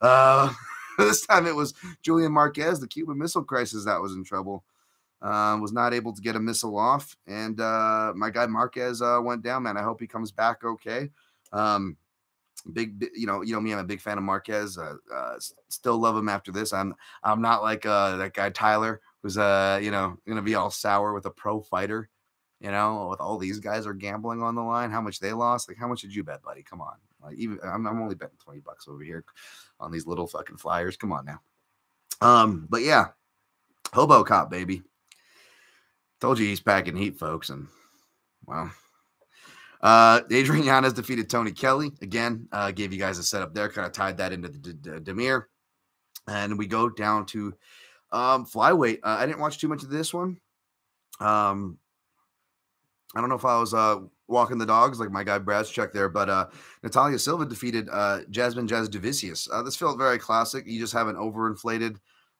[0.00, 0.52] Uh,
[0.98, 4.64] this time it was Julian Marquez, the Cuban Missile Crisis, that was in trouble.
[5.22, 9.20] Uh, was not able to get a missile off, and uh, my guy Marquez uh,
[9.22, 9.64] went down.
[9.64, 11.10] Man, I hope he comes back okay.
[11.52, 11.98] Um,
[12.72, 13.72] big, you know, you know me.
[13.72, 14.78] I'm a big fan of Marquez.
[14.78, 15.34] Uh, uh,
[15.68, 16.72] still love him after this.
[16.72, 20.70] I'm, I'm not like uh, that guy Tyler, who's uh, you know, gonna be all
[20.70, 22.08] sour with a pro fighter.
[22.60, 25.66] You know, with all these guys are gambling on the line, how much they lost.
[25.66, 26.62] Like, how much did you bet, buddy?
[26.62, 26.96] Come on.
[27.22, 29.24] Like, even I'm, I'm only betting 20 bucks over here
[29.78, 30.96] on these little fucking flyers.
[30.98, 31.40] Come on now.
[32.20, 33.08] Um, but yeah,
[33.94, 34.82] Hobo Cop, baby.
[36.20, 37.48] Told you he's packing heat, folks.
[37.50, 37.66] And
[38.46, 38.70] wow.
[39.80, 42.46] Uh, Adrian Yanez defeated Tony Kelly again.
[42.52, 44.90] Uh, gave you guys a setup there, kind of tied that into the D- D-
[44.90, 45.44] Damir,
[46.28, 47.54] and we go down to
[48.12, 48.98] um, flyweight.
[49.02, 50.38] Uh, I didn't watch too much of this one.
[51.18, 51.78] Um,
[53.14, 55.92] I don't know if I was uh, walking the dogs like my guy Brad's check
[55.92, 56.46] there, but uh,
[56.82, 59.48] Natalia Silva defeated uh, Jasmine Jasudavicius.
[59.50, 60.66] Uh, this felt very classic.
[60.66, 61.96] You just have an overinflated,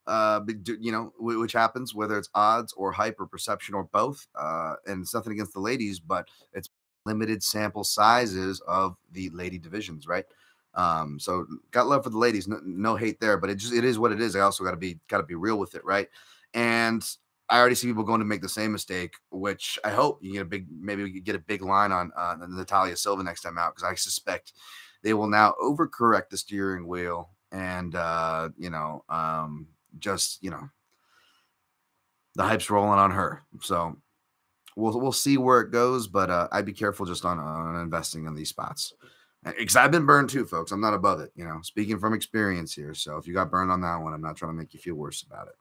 [0.07, 0.41] uh,
[0.81, 4.27] you know, which happens whether it's odds or hype or perception or both.
[4.35, 6.71] Uh, and it's nothing against the ladies, but it's
[7.07, 10.25] limited sample sizes of the lady divisions, right?
[10.75, 13.85] Um, so got love for the ladies, no, no hate there, but it just it
[13.85, 14.37] is what it is.
[14.37, 16.09] I also got to be got to be real with it, right?
[16.55, 17.05] And
[17.49, 20.43] I already see people going to make the same mistake, which I hope you get
[20.43, 23.75] a big, maybe we get a big line on uh, Natalia Silva next time out
[23.75, 24.53] because I suspect
[25.03, 29.67] they will now overcorrect the steering wheel and uh, you know, um,
[29.99, 30.69] just you know,
[32.35, 33.43] the hype's rolling on her.
[33.63, 33.97] So
[34.77, 38.27] we'll we'll see where it goes, but uh, I'd be careful just on, on investing
[38.27, 38.93] in these spots
[39.45, 40.73] because I've been burned too, folks.
[40.73, 41.61] I'm not above it, you know.
[41.63, 44.53] Speaking from experience here, so if you got burned on that one, I'm not trying
[44.53, 45.55] to make you feel worse about it.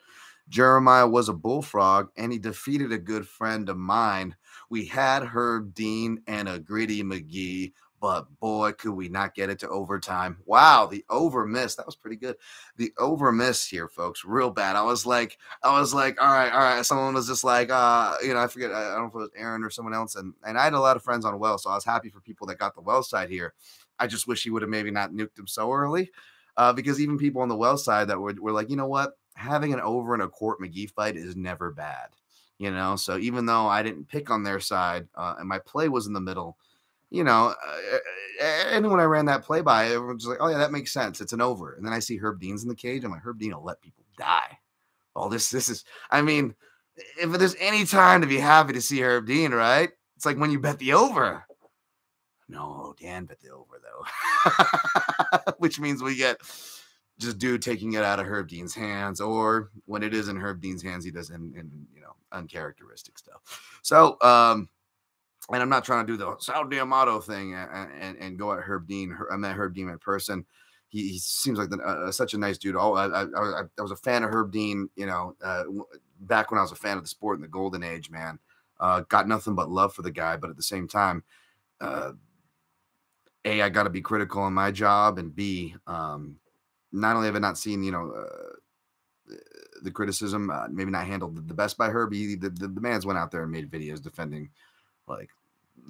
[0.49, 4.35] Jeremiah was a bullfrog, and he defeated a good friend of mine.
[4.69, 9.59] We had Herb Dean and a Gritty McGee but boy, could we not get it
[9.59, 10.37] to overtime.
[10.45, 11.75] Wow, the over miss.
[11.75, 12.35] That was pretty good.
[12.77, 14.75] The over miss here, folks, real bad.
[14.75, 16.85] I was like, I was like, all right, all right.
[16.85, 19.29] Someone was just like, uh, you know, I forget, I don't know if it was
[19.35, 20.15] Aaron or someone else.
[20.15, 22.21] And and I had a lot of friends on Well, so I was happy for
[22.21, 23.53] people that got the Well side here.
[23.99, 26.11] I just wish he would have maybe not nuked him so early.
[26.57, 29.17] Uh, because even people on the Well side that were, were like, you know what?
[29.35, 32.09] Having an over in a Court McGee fight is never bad.
[32.57, 35.87] You know, so even though I didn't pick on their side uh, and my play
[35.87, 36.57] was in the middle,
[37.09, 37.53] you know,
[38.41, 41.21] uh, when I ran that play by, everyone's like, oh, yeah, that makes sense.
[41.21, 41.73] It's an over.
[41.73, 43.03] And then I see Herb Dean's in the cage.
[43.03, 44.57] I'm like, Herb Dean will let people die.
[45.15, 46.55] All this, this is, I mean,
[47.19, 49.89] if there's any time to be happy to see Herb Dean, right?
[50.15, 51.43] It's like when you bet the over.
[52.47, 56.41] No, Dan bet the over, though, which means we get
[57.19, 60.61] just dude taking it out of Herb Dean's hands, or when it is in Herb
[60.61, 63.79] Dean's hands, he does in, in you know uncharacteristic stuff.
[63.83, 64.69] So, um,
[65.51, 68.59] and I'm not trying to do the Sal D'Amato thing and, and, and, go at
[68.59, 69.17] Herb Dean.
[69.31, 70.45] I met Herb Dean in person.
[70.89, 72.75] He, he seems like the, uh, such a nice dude.
[72.75, 75.63] Oh, I, I, I, was a fan of Herb Dean, you know, uh,
[76.21, 78.39] back when I was a fan of the sport in the golden age, man.
[78.79, 81.23] Uh, got nothing but love for the guy, but at the same time,
[81.81, 82.11] uh,
[83.45, 86.37] a I got to be critical on my job, and B, um,
[86.91, 89.35] not only have I not seen, you know, uh,
[89.81, 92.35] the criticism, uh, maybe not handled the best by Herbie.
[92.35, 94.49] The, the, the man's went out there and made videos defending
[95.07, 95.29] like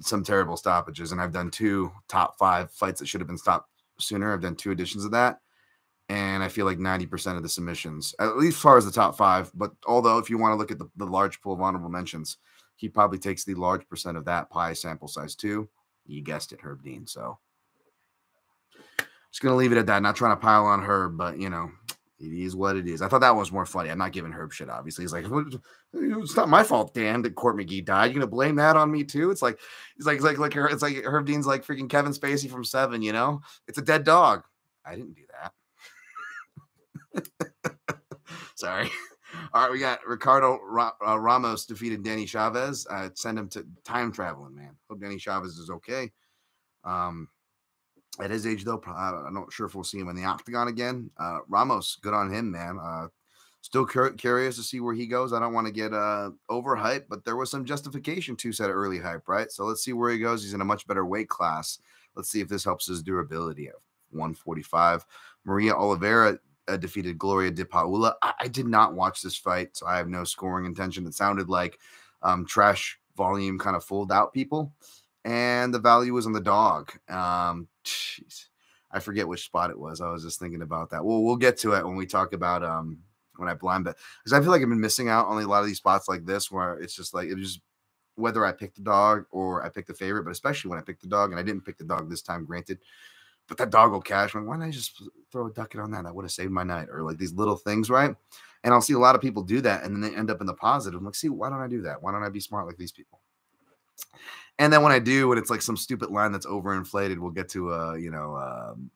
[0.00, 1.12] some terrible stoppages.
[1.12, 4.32] And I've done two top five fights that should have been stopped sooner.
[4.32, 5.40] I've done two editions of that.
[6.08, 9.50] And I feel like 90% of the submissions, at least far as the top five,
[9.54, 12.38] but although if you want to look at the, the large pool of honorable mentions,
[12.74, 15.68] he probably takes the large percent of that pie sample size too.
[16.06, 17.06] You guessed it, Herb Dean.
[17.06, 17.38] So
[19.30, 20.02] just gonna leave it at that.
[20.02, 21.70] Not trying to pile on Herb, but you know,
[22.20, 23.00] it is what it is.
[23.00, 23.90] I thought that was more funny.
[23.90, 25.04] I'm not giving Herb shit, obviously.
[25.04, 25.24] He's like,
[25.94, 28.06] it's not my fault, Dan, that Court McGee died.
[28.06, 29.30] You're gonna blame that on me too?
[29.30, 29.58] It's like,
[29.96, 33.00] it's like, it's like, like, it's like Herb Dean's like freaking Kevin Spacey from Seven.
[33.02, 34.42] You know, it's a dead dog.
[34.84, 35.22] I didn't do
[37.14, 37.30] that.
[38.54, 38.90] Sorry.
[39.52, 40.60] All right, we got Ricardo
[41.06, 42.86] uh, Ramos defeated Danny Chavez.
[42.88, 44.76] Uh, send him to time traveling, man.
[44.88, 46.10] Hope Danny Chavez is okay.
[46.84, 47.28] Um,
[48.18, 51.10] at his age, though, I'm not sure if we'll see him in the octagon again.
[51.18, 52.78] Uh, Ramos, good on him, man.
[52.82, 53.08] Uh,
[53.60, 55.32] still cur- curious to see where he goes.
[55.32, 58.98] I don't want to get uh, overhyped, but there was some justification to set early
[58.98, 59.50] hype, right?
[59.50, 60.42] So let's see where he goes.
[60.42, 61.78] He's in a much better weight class.
[62.16, 63.76] Let's see if this helps his durability of
[64.10, 65.06] 145.
[65.44, 68.16] Maria Oliveira uh, defeated Gloria De Paula.
[68.22, 71.06] I-, I, did not watch this fight, so I have no scoring intention.
[71.06, 71.78] It sounded like
[72.22, 74.72] um, trash volume kind of fooled out people
[75.24, 76.92] and the value was on the dog.
[77.08, 78.46] Um, jeez,
[78.90, 80.00] I forget which spot it was.
[80.00, 81.04] I was just thinking about that.
[81.04, 82.98] Well, we'll get to it when we talk about um
[83.36, 85.60] when I blind bet because I feel like I've been missing out on a lot
[85.60, 87.60] of these spots like this where it's just like it just
[88.20, 91.02] whether I picked the dog or I picked the favorite, but especially when I picked
[91.02, 92.78] the dog, and I didn't pick the dog this time, granted.
[93.48, 94.34] But that dog will cash.
[94.34, 95.02] Why didn't I just
[95.32, 96.04] throw a ducket on that?
[96.04, 96.88] That would have saved my night.
[96.92, 98.14] Or like these little things, right?
[98.62, 100.46] And I'll see a lot of people do that, and then they end up in
[100.46, 100.98] the positive.
[100.98, 102.02] I'm like, see, why don't I do that?
[102.02, 103.20] Why don't I be smart like these people?
[104.60, 107.48] And then when I do, when it's like some stupid line that's overinflated, we'll get
[107.48, 108.90] to uh, you know, um,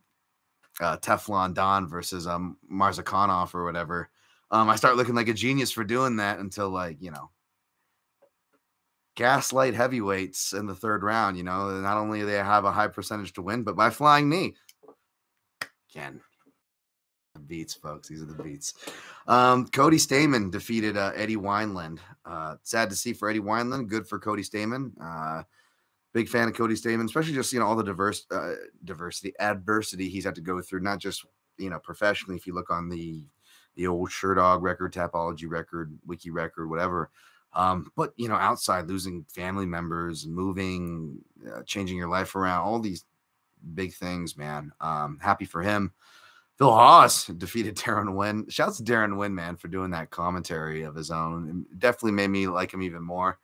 [0.79, 4.11] uh, Teflon Don versus um Murzakanov or whatever.
[4.50, 7.31] Um, I start looking like a genius for doing that until like you know,
[9.14, 11.38] gaslight heavyweights in the third round.
[11.38, 14.55] You know, not only they have a high percentage to win, but by flying knee.
[15.94, 16.34] The
[17.40, 18.09] beats, folks.
[18.09, 18.75] These are the beats.
[19.27, 21.99] Um, Cody Stamann defeated uh, Eddie Wineland.
[22.25, 23.88] Uh, sad to see for Eddie Wineland.
[23.88, 24.92] Good for Cody Stamann.
[25.01, 25.42] Uh,
[26.12, 30.09] big fan of Cody Stamann, especially just you know all the diverse uh, diversity, adversity
[30.09, 31.25] he's had to go through, not just
[31.59, 32.37] you know professionally.
[32.37, 33.25] If you look on the
[33.77, 37.11] the old Sherdog record, Tapology record, Wiki record, whatever.
[37.53, 41.18] Um, but you know, outside losing family members, moving,
[41.53, 43.05] uh, changing your life around, all these
[43.75, 44.73] big things, man.
[44.81, 45.92] Um, happy for him.
[46.57, 48.47] Phil Hawes defeated Deron Winn.
[48.49, 51.67] Shouts to Deron Winn, man, for doing that commentary of his own.
[51.71, 53.38] It definitely made me like him even more.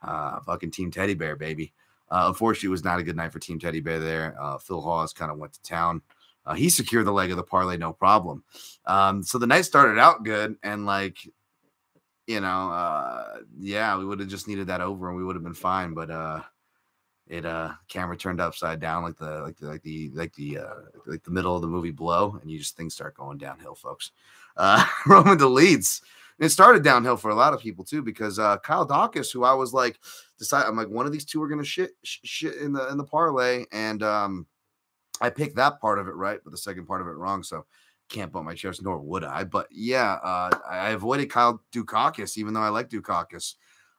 [0.00, 1.72] Uh, fucking Team Teddy Bear, baby.
[2.10, 4.36] Uh, unfortunately, it was not a good night for Team Teddy Bear there.
[4.40, 6.02] Uh, Phil Hawes kind of went to town.
[6.44, 8.44] Uh, he secured the leg of the parlay, no problem.
[8.84, 11.18] Um, so the night started out good, and like,
[12.26, 15.44] you know, uh, yeah, we would have just needed that over, and we would have
[15.44, 15.94] been fine.
[15.94, 16.40] But uh,
[17.28, 20.74] it uh camera turned upside down like the like the like the like the uh
[21.06, 24.10] like the middle of the movie blow and you just things start going downhill folks.
[24.56, 26.02] Uh Roman Dolidze
[26.38, 29.44] and it started downhill for a lot of people too because uh Kyle Daukaus who
[29.44, 29.98] i was like
[30.38, 33.04] decide i'm like one of these two are gonna shit shit in the in the
[33.04, 34.46] parlay and um
[35.20, 37.64] i picked that part of it right but the second part of it wrong so
[38.08, 42.52] can't bump my chest nor would i but yeah uh i avoided kyle dukakis even
[42.52, 43.54] though i like dukakis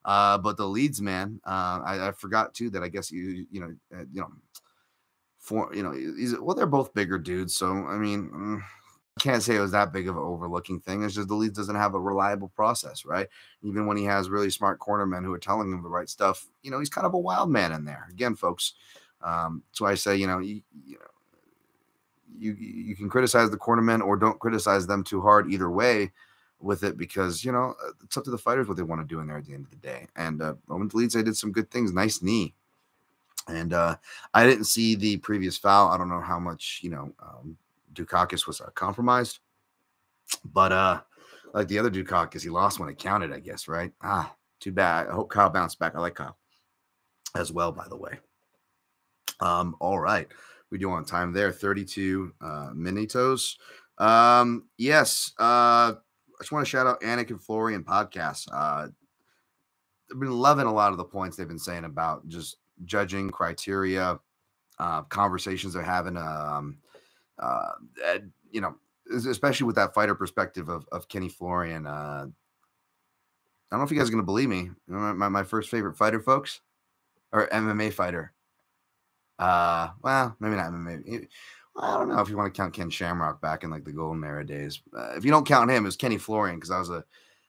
[0.06, 3.76] uh, but Dolidze, man, uh, I, I, forgot too that I guess you you know
[3.96, 4.32] uh, you know
[5.40, 8.30] for you know he's well they're both bigger dudes, so I mean.
[8.30, 8.62] Mm,
[9.16, 11.04] I can't say it was that big of an overlooking thing.
[11.04, 13.28] It's just Dolidze doesn't have a reliable process, right?
[13.62, 16.72] Even when he has really smart cornermen who are telling him the right stuff, you
[16.72, 18.08] know, he's kind of a wild man in there.
[18.10, 18.74] Again, folks,
[19.22, 21.06] um, that's why I say, you know, you, you know,
[22.36, 26.12] you you can criticize the cornermen or don't criticize them too hard either way
[26.64, 29.08] with it because you know uh, it's up to the fighters what they want to
[29.08, 30.08] do in there at the end of the day.
[30.16, 32.54] And uh, Roman Dolidze did some good things, nice knee.
[33.48, 33.98] And uh,
[34.34, 35.90] I didn't see the previous foul.
[35.90, 37.58] I don't know how much you know um,
[37.94, 39.40] Dukakis was uh, compromised,
[40.54, 41.02] but uh,
[41.54, 43.34] like the other Dukakis, he lost when it counted.
[43.34, 43.92] I guess right.
[44.02, 45.08] Ah, too bad.
[45.08, 45.96] I hope Kyle bounced back.
[45.96, 46.38] I like Kyle
[47.36, 48.20] as well, by the way.
[49.42, 50.28] Um, all right.
[50.70, 53.58] We do on time there, 32 uh minutos.
[54.00, 55.94] Um, yes, uh
[56.40, 58.48] I just want to shout out Anik and Florian podcast.
[58.52, 58.88] Uh,
[60.12, 64.20] I've been loving a lot of the points they've been saying about just judging criteria,
[64.80, 66.18] uh, conversations they're having.
[66.18, 66.78] Um,
[67.40, 67.72] uh,
[68.52, 68.76] you know,
[69.12, 71.88] especially with that fighter perspective of, of Kenny Florian.
[71.88, 74.70] Uh, I don't know if you guys are going to believe me.
[74.88, 76.62] My, my first favorite fighter, folks,
[77.32, 78.34] or MMA fighter.
[79.40, 81.28] Uh, well, maybe not MMA.
[81.76, 84.24] I don't know if you want to count Ken Shamrock back in like the golden
[84.24, 84.82] era days.
[84.96, 87.04] Uh, if you don't count him, it was Kenny Florian because I was a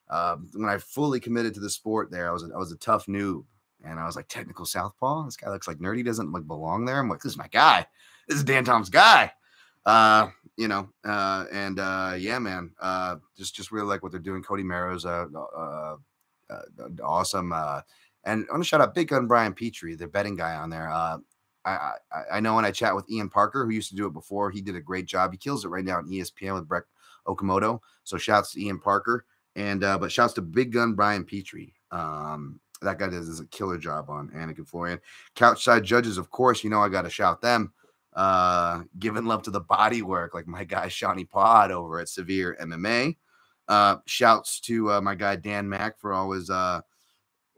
[0.08, 2.10] uh, when I fully committed to the sport.
[2.10, 3.44] There, I was a, I was a tough noob,
[3.84, 5.24] and I was like technical southpaw.
[5.24, 7.00] This guy looks like nerdy, doesn't like belong there.
[7.00, 7.86] I'm like, this is my guy.
[8.28, 9.32] This is Dan Tom's guy.
[9.84, 14.20] Uh, you know, uh, and uh, yeah, man, uh, just just really like what they're
[14.20, 14.42] doing.
[14.42, 15.96] Cody Merrow's uh, uh,
[16.50, 16.62] uh
[17.02, 17.52] awesome.
[17.52, 17.82] Uh,
[18.24, 20.90] and I want to shout out Big Gun Brian Petrie, the betting guy on there.
[20.90, 21.18] Uh,
[21.64, 24.12] I, I, I know when I chat with Ian Parker, who used to do it
[24.12, 25.32] before, he did a great job.
[25.32, 26.84] He kills it right now on ESPN with Brett
[27.26, 27.80] Okamoto.
[28.04, 29.24] So shouts to Ian Parker.
[29.56, 31.74] And uh, but shouts to Big Gun Brian Petrie.
[31.90, 35.00] Um, that guy does, does a killer job on Anik Florian.
[35.36, 37.72] Couchside judges, of course, you know I gotta shout them.
[38.14, 42.56] Uh, giving love to the body work, like my guy Shawnee Pod over at Severe
[42.60, 43.16] MMA.
[43.68, 46.80] Uh, shouts to uh, my guy Dan Mack for always uh,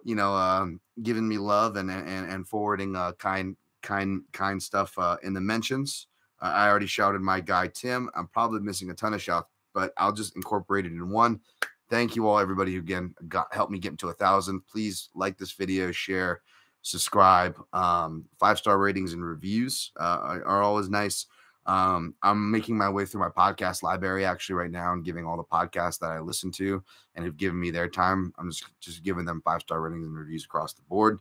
[0.07, 3.57] you know, um, giving me love and and and forwarding uh, kind
[3.87, 6.09] kind kind stuff uh, in the mentions.
[6.43, 8.11] Uh, I already shouted my guy Tim.
[8.14, 11.41] I'm probably missing a ton of shouts, but I'll just incorporate it in one.
[11.89, 14.66] Thank you all, everybody who again got helped me get into a thousand.
[14.66, 16.41] Please like this video, share,
[16.82, 17.57] subscribe.
[17.72, 21.26] Um, five star ratings and reviews uh, are, are, always nice.
[21.64, 25.37] Um, I'm making my way through my podcast library actually right now and giving all
[25.37, 26.82] the podcasts that I listen to
[27.14, 28.32] and have given me their time.
[28.37, 31.20] I'm just just giving them five star ratings and reviews across the board.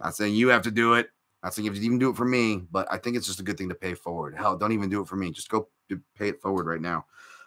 [0.00, 1.10] Not saying you have to do it.
[1.42, 3.40] Not saying you have to even do it for me, but I think it's just
[3.40, 4.36] a good thing to pay forward.
[4.36, 5.30] Hell, don't even do it for me.
[5.30, 5.68] Just go
[6.16, 7.06] pay it forward right now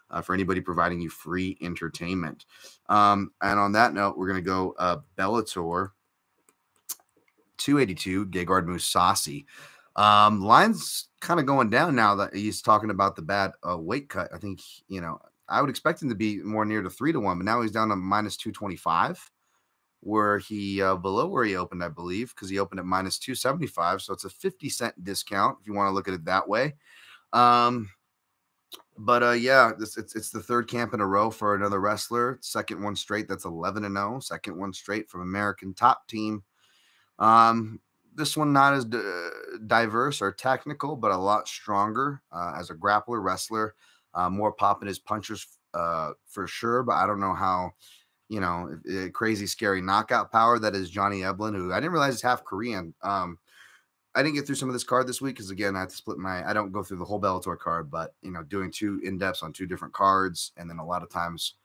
[0.09, 2.45] uh, for anybody providing you free entertainment.
[2.87, 5.91] Um, and on that note, we're going to go uh, Bellator.
[7.57, 9.45] 282, Gegard Mousasi.
[9.95, 14.09] Um, line's kind of going down now that he's talking about the bad uh, weight
[14.09, 14.29] cut.
[14.33, 17.19] I think, you know, I would expect him to be more near to three to
[17.19, 19.30] one, but now he's down to minus 225,
[20.01, 24.01] where he uh, below where he opened, I believe, because he opened at minus 275.
[24.01, 26.75] So it's a 50 cent discount if you want to look at it that way.
[27.33, 27.89] Um,
[28.97, 32.37] but uh, yeah, this it's it's the third camp in a row for another wrestler.
[32.41, 33.27] Second one straight.
[33.27, 34.19] That's 11 and 0.
[34.19, 36.43] Second one straight from American top team.
[37.17, 37.79] Um,
[38.13, 38.99] this one not as d-
[39.67, 43.75] diverse or technical, but a lot stronger uh, as a grappler wrestler.
[44.13, 47.71] Uh, more pop in his punches uh, for sure, but I don't know how.
[48.31, 48.79] You know,
[49.13, 52.95] crazy, scary knockout power that is Johnny Eblen, who I didn't realize is half Korean.
[53.03, 53.39] Um,
[54.13, 55.95] I didn't get through some of this card this week because again, I have to
[55.95, 56.47] split my.
[56.47, 59.43] I don't go through the whole Bellator card, but you know, doing two in depths
[59.43, 61.55] on two different cards, and then a lot of times,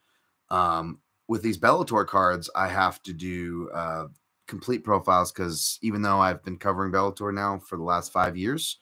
[0.50, 4.06] um, with these Bellator cards, I have to do uh,
[4.48, 8.78] complete profiles because even though I've been covering Bellator now for the last five years,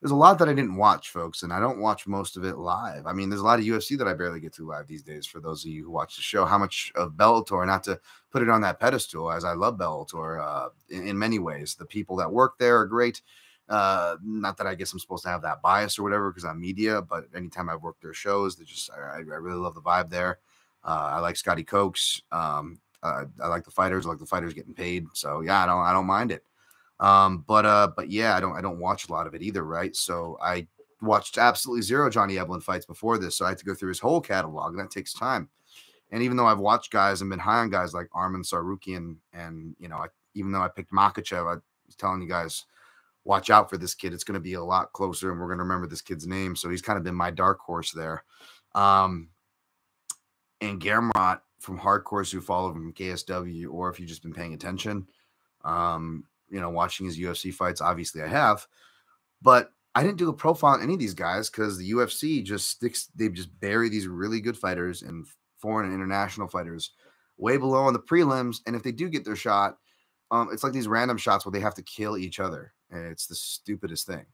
[0.00, 2.56] there's a lot that I didn't watch, folks, and I don't watch most of it
[2.56, 3.06] live.
[3.06, 5.26] I mean, there's a lot of UFC that I barely get to live these days.
[5.26, 7.98] For those of you who watch the show, how much of Bellator, not to
[8.30, 11.74] put it on that pedestal, as I love Bellator uh, in, in, many ways.
[11.74, 13.22] The people that work there are great.
[13.68, 16.60] Uh, not that I guess I'm supposed to have that bias or whatever because I'm
[16.60, 20.10] media, but anytime I've worked their shows, they just I, I really love the vibe
[20.10, 20.38] there.
[20.84, 22.22] Uh, I like Scotty Cokes.
[22.30, 24.06] Um, I like the fighters.
[24.06, 25.06] I like the fighters getting paid.
[25.12, 26.44] So yeah, I don't I don't mind it.
[27.00, 29.64] Um, but uh, but yeah, I don't I don't watch a lot of it either,
[29.64, 29.94] right?
[29.94, 30.66] So I
[31.00, 34.00] watched absolutely zero Johnny Eblen fights before this, so I had to go through his
[34.00, 35.48] whole catalog, and that takes time.
[36.10, 39.76] And even though I've watched guys and been high on guys like Arman Tsarukyan, and
[39.78, 42.64] you know, I, even though I picked Makhachev, I was telling you guys,
[43.24, 44.12] watch out for this kid.
[44.12, 46.56] It's going to be a lot closer, and we're going to remember this kid's name.
[46.56, 48.24] So he's kind of been my dark horse there.
[48.74, 49.28] Um,
[50.60, 54.54] and Gamrot from hardcores who follow him from KSW, or if you've just been paying
[54.54, 55.06] attention,
[55.64, 57.80] um, you know, watching his UFC fights.
[57.80, 58.66] Obviously, I have,
[59.42, 62.68] but I didn't do a profile on any of these guys because the UFC just
[62.68, 63.08] sticks.
[63.14, 65.26] They just bury these really good fighters and
[65.58, 66.92] foreign and international fighters
[67.36, 68.60] way below on the prelims.
[68.66, 69.78] And if they do get their shot,
[70.30, 72.74] um, it's like these random shots where they have to kill each other.
[72.90, 74.26] And it's the stupidest thing.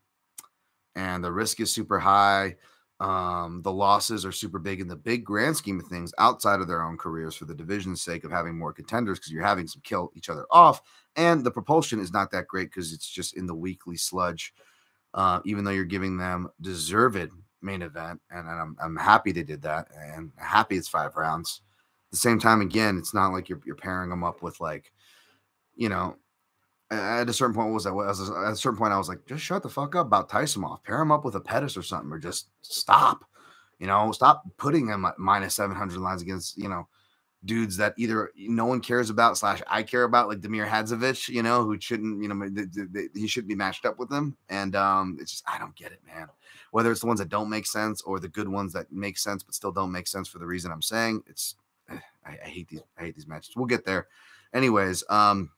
[0.96, 2.56] And the risk is super high.
[3.00, 6.68] Um, the losses are super big in the big grand scheme of things outside of
[6.68, 9.82] their own careers for the division's sake of having more contenders because you're having some
[9.84, 10.80] kill each other off.
[11.16, 14.54] And the propulsion is not that great because it's just in the weekly sludge,
[15.12, 17.30] uh, even though you're giving them deserved
[17.62, 18.20] main event.
[18.30, 21.62] And, I'm, I'm happy they did that and happy it's five rounds.
[22.08, 24.92] At the same time, again, it's not like you're, you're pairing them up with like,
[25.74, 26.16] you know,
[26.90, 29.62] at a certain point, was that at a certain point, I was like, just shut
[29.62, 30.82] the fuck up about Tyson off.
[30.82, 33.24] Pair him up with a Pettis or something, or just stop.
[33.78, 36.86] You know, stop putting him at minus 700 lines against, you know,
[37.44, 41.42] dudes that either no one cares about slash I care about, like Damir Hadzovic, you
[41.42, 44.36] know, who shouldn't, you know, he shouldn't be matched up with them.
[44.48, 46.28] And um, it's just, I don't get it, man.
[46.70, 49.42] Whether it's the ones that don't make sense or the good ones that make sense
[49.42, 51.56] but still don't make sense for the reason I'm saying, it's,
[51.90, 53.54] I, I hate these, I hate these matches.
[53.56, 54.06] We'll get there.
[54.54, 55.50] Anyways, um,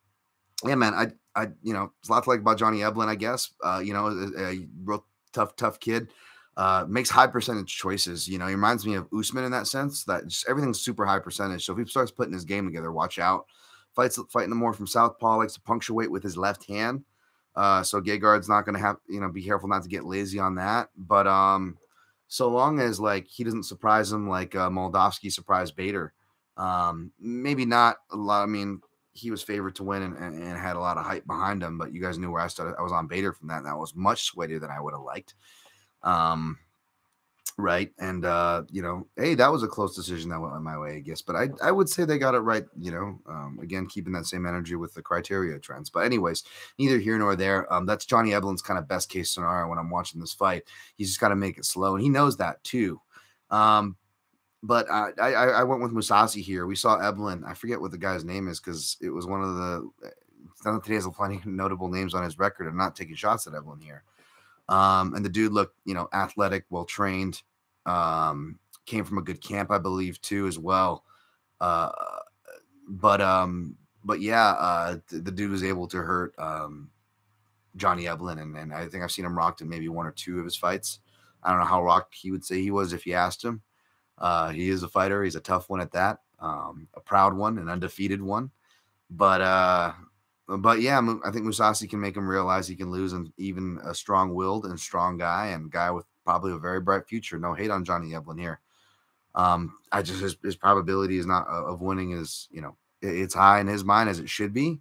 [0.64, 3.14] yeah, man, I, I, you know, it's a lot to like about Johnny Eblen, I
[3.14, 3.50] guess.
[3.62, 6.08] Uh, you know, a, a real tough, tough kid.
[6.56, 8.26] Uh, makes high percentage choices.
[8.26, 10.04] You know, he reminds me of Usman in that sense.
[10.04, 11.64] That just everything's super high percentage.
[11.66, 13.44] So if he starts putting his game together, watch out.
[13.94, 17.04] Fights fighting the more from southpaw, likes to punctuate with his left hand.
[17.54, 20.38] Uh, so Gegard's not going to have, you know, be careful not to get lazy
[20.38, 20.88] on that.
[20.96, 21.76] But um,
[22.28, 26.12] so long as like he doesn't surprise him like uh, Moldavsky surprised Bader,
[26.56, 28.42] um, maybe not a lot.
[28.42, 28.80] I mean,
[29.16, 31.78] he was favored to win and, and, and, had a lot of hype behind him.
[31.78, 32.76] But you guys knew where I started.
[32.78, 35.02] I was on Bader from that, and that was much sweatier than I would have
[35.02, 35.34] liked.
[36.02, 36.58] Um,
[37.58, 37.90] right.
[37.98, 41.00] And uh, you know, hey, that was a close decision that went my way, I
[41.00, 41.22] guess.
[41.22, 42.64] But I I would say they got it right.
[42.78, 45.90] You know, um, again, keeping that same energy with the criteria trends.
[45.90, 46.44] But anyways,
[46.78, 47.72] neither here nor there.
[47.72, 50.64] Um, that's Johnny Eblen's kind of best case scenario when I'm watching this fight.
[50.96, 53.00] He's just got to make it slow, and he knows that too.
[53.50, 53.96] Um,
[54.62, 56.66] but I, I, I went with Mousasi here.
[56.66, 57.46] We saw Eblen.
[57.46, 59.90] I forget what the guy's name is because it was one of the.
[60.82, 62.66] Today has a plenty of notable names on his record.
[62.66, 64.02] I'm not taking shots at Eblen here.
[64.68, 67.42] Um, and the dude looked, you know, athletic, well trained.
[67.84, 71.04] Um, came from a good camp, I believe, too, as well.
[71.60, 71.90] Uh,
[72.88, 76.90] but um, but yeah, uh, the, the dude was able to hurt um,
[77.76, 80.38] Johnny Eblen, and, and I think I've seen him rocked in maybe one or two
[80.38, 81.00] of his fights.
[81.42, 83.62] I don't know how rocked he would say he was if you asked him.
[84.18, 85.22] Uh, he is a fighter.
[85.22, 86.20] He's a tough one at that.
[86.38, 88.50] Um, a proud one, an undefeated one.
[89.10, 89.92] But uh,
[90.48, 93.94] but yeah, I think Mousasi can make him realize he can lose, and even a
[93.94, 97.38] strong-willed and strong guy, and guy with probably a very bright future.
[97.38, 98.60] No hate on Johnny Eblen here.
[99.34, 103.34] Um, I just his, his probability is not uh, of winning is you know it's
[103.34, 104.80] high in his mind as it should be.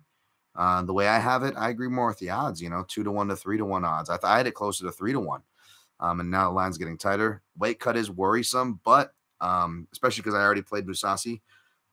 [0.55, 2.61] Uh, the way I have it, I agree more with the odds.
[2.61, 4.09] You know, two to one to three to one odds.
[4.09, 5.41] I I had it closer to three to one,
[5.99, 7.41] um, and now the line's getting tighter.
[7.57, 9.13] Weight cut is worrisome, but
[9.45, 11.41] um, especially because I already played Mousasi.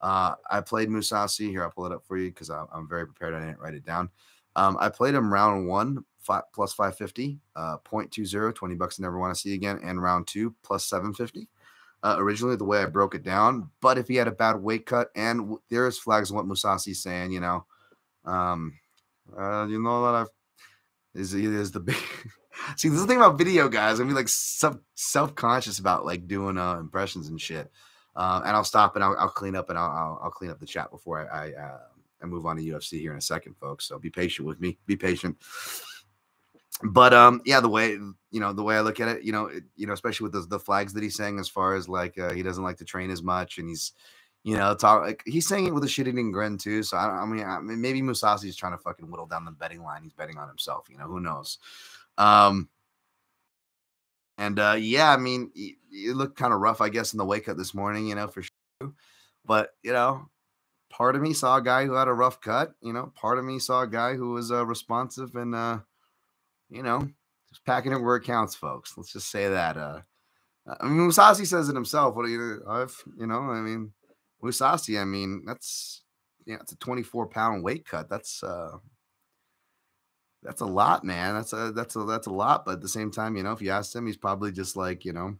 [0.00, 1.50] Uh, I played Mousasi.
[1.50, 1.62] here.
[1.62, 3.34] I'll pull it up for you because I'm very prepared.
[3.34, 4.10] I didn't write it down.
[4.56, 9.18] Um, I played him round one five, plus 550, uh, 0.20, 20 bucks I never
[9.18, 11.48] want to see again, and round two plus 750
[12.02, 13.70] uh, originally the way I broke it down.
[13.80, 17.32] But if he had a bad weight cut, and there's flags on what Mousasi's saying,
[17.32, 17.64] you know,
[18.24, 18.74] um,
[19.36, 20.28] uh, you know that I've
[21.14, 21.96] is is the big.
[22.76, 24.00] See, this is the thing about video guys.
[24.00, 27.70] I'm mean, like self self conscious about like doing uh, impressions and shit.
[28.14, 30.60] Uh, and I'll stop and I'll, I'll clean up and I'll, I'll, I'll clean up
[30.60, 31.78] the chat before I I, uh,
[32.22, 33.86] I move on to UFC here in a second, folks.
[33.88, 34.78] So be patient with me.
[34.86, 35.36] Be patient
[36.82, 37.90] but um yeah the way
[38.30, 40.32] you know the way i look at it you know it, you know especially with
[40.32, 42.84] the, the flags that he's saying as far as like uh, he doesn't like to
[42.84, 43.92] train as much and he's
[44.42, 47.26] you know talk like he's saying it with a shit-eating grin too so i, I
[47.26, 50.38] mean I, maybe Mousasi is trying to fucking whittle down the betting line he's betting
[50.38, 51.58] on himself you know who knows
[52.18, 52.68] um
[54.38, 57.48] and uh yeah i mean it looked kind of rough i guess in the wake
[57.48, 58.92] up this morning you know for sure
[59.44, 60.28] but you know
[60.90, 63.44] part of me saw a guy who had a rough cut you know part of
[63.44, 65.78] me saw a guy who was uh, responsive and uh
[66.72, 67.08] you know,
[67.50, 68.94] just packing it where it counts, folks.
[68.96, 69.76] Let's just say that.
[69.76, 70.00] Uh,
[70.80, 72.16] I mean, Mousasi says it himself.
[72.16, 73.92] What do you, I've, you know, I mean,
[74.42, 76.02] Mousasi, I mean, that's,
[76.46, 78.08] yeah, it's a 24 pound weight cut.
[78.08, 78.78] That's, uh,
[80.42, 81.34] that's a lot, man.
[81.34, 82.64] That's a, that's a, that's a lot.
[82.64, 85.04] But at the same time, you know, if you ask him, he's probably just like,
[85.04, 85.36] you know,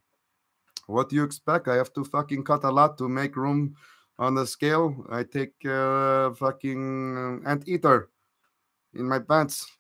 [0.87, 1.69] what do you expect?
[1.69, 3.75] I have to fucking cut a lot to make room
[4.19, 5.07] on the scale.
[5.11, 8.11] I take uh, fucking anteater
[8.95, 9.67] in my pants.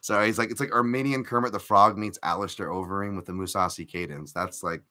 [0.00, 3.86] Sorry, he's like it's like Armenian Kermit the Frog meets Alistair Overeem with the Mousasi
[3.86, 4.32] cadence.
[4.32, 4.82] That's like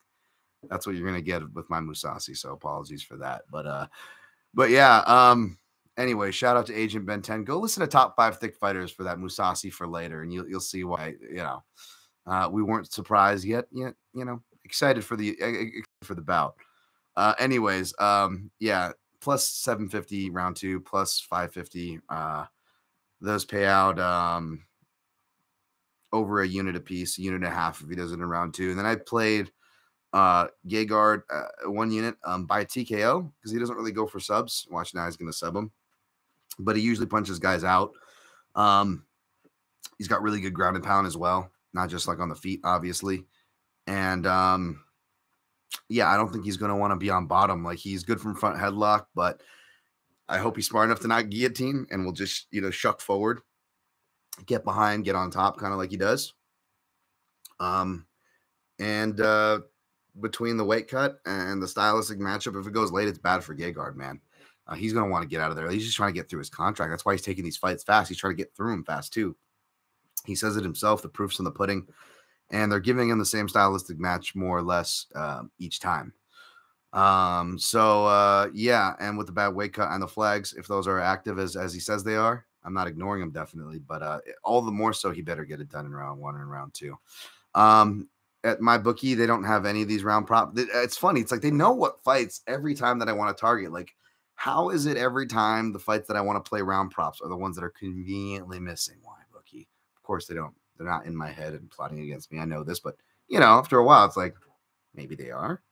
[0.69, 2.37] that's what you're gonna get with my Mousasi.
[2.37, 3.43] So apologies for that.
[3.51, 3.87] But uh
[4.53, 5.57] but yeah, um
[5.97, 7.43] anyway, shout out to Agent Ben 10.
[7.43, 10.59] Go listen to top five thick fighters for that Mousasi for later, and you'll you'll
[10.59, 11.63] see why you know
[12.25, 15.37] uh we weren't surprised yet, yet, you know, excited for the
[16.03, 16.55] for the bout.
[17.15, 18.91] Uh anyways, um yeah,
[19.21, 21.99] plus 750 round two, plus 550.
[22.09, 22.45] Uh
[23.21, 24.63] those pay out um
[26.13, 28.25] over a unit a piece, a unit and a half if he does it in
[28.25, 28.69] round two.
[28.69, 29.51] And then I played
[30.13, 34.67] uh Gegard uh, one unit um by TKO because he doesn't really go for subs.
[34.69, 35.71] Watch now he's gonna sub him,
[36.59, 37.91] but he usually punches guys out.
[38.55, 39.05] Um
[39.97, 42.61] he's got really good ground and pound as well, not just like on the feet,
[42.63, 43.25] obviously.
[43.85, 44.83] And um
[45.89, 47.63] yeah, I don't think he's gonna want to be on bottom.
[47.63, 49.41] Like he's good from front headlock, but
[50.29, 53.41] I hope he's smart enough to not guillotine and will just you know shuck forward
[54.45, 56.33] get behind, get on top, kind of like he does.
[57.59, 58.05] Um,
[58.79, 59.61] and uh,
[60.19, 63.55] between the weight cut and the stylistic matchup, if it goes late, it's bad for
[63.55, 64.21] Gegard, man.
[64.67, 65.69] Uh, he's going to want to get out of there.
[65.69, 66.91] He's just trying to get through his contract.
[66.91, 68.09] That's why he's taking these fights fast.
[68.09, 69.35] He's trying to get through them fast, too.
[70.25, 71.87] He says it himself the proof's in the pudding.
[72.49, 76.13] And they're giving him the same stylistic match more or less uh, each time.
[76.93, 80.87] Um, so uh, yeah, and with the bad weight cut and the flags, if those
[80.87, 84.19] are active as as he says they are, I'm not ignoring him definitely, but uh,
[84.43, 86.97] all the more so he better get it done in round one and round two.
[87.53, 88.07] Um,
[88.43, 90.53] at my bookie, they don't have any of these round prop.
[90.55, 91.19] It's funny.
[91.19, 93.71] It's like they know what fights every time that I want to target.
[93.71, 93.93] Like,
[94.37, 97.27] how is it every time the fights that I want to play round props are
[97.27, 98.97] the ones that are conveniently missing?
[99.01, 99.67] Why bookie?
[99.95, 100.53] Of course they don't.
[100.77, 102.37] They're not in my head and plotting against me.
[102.37, 102.95] I know this, but
[103.27, 104.35] you know, after a while, it's like
[104.95, 105.61] maybe they are.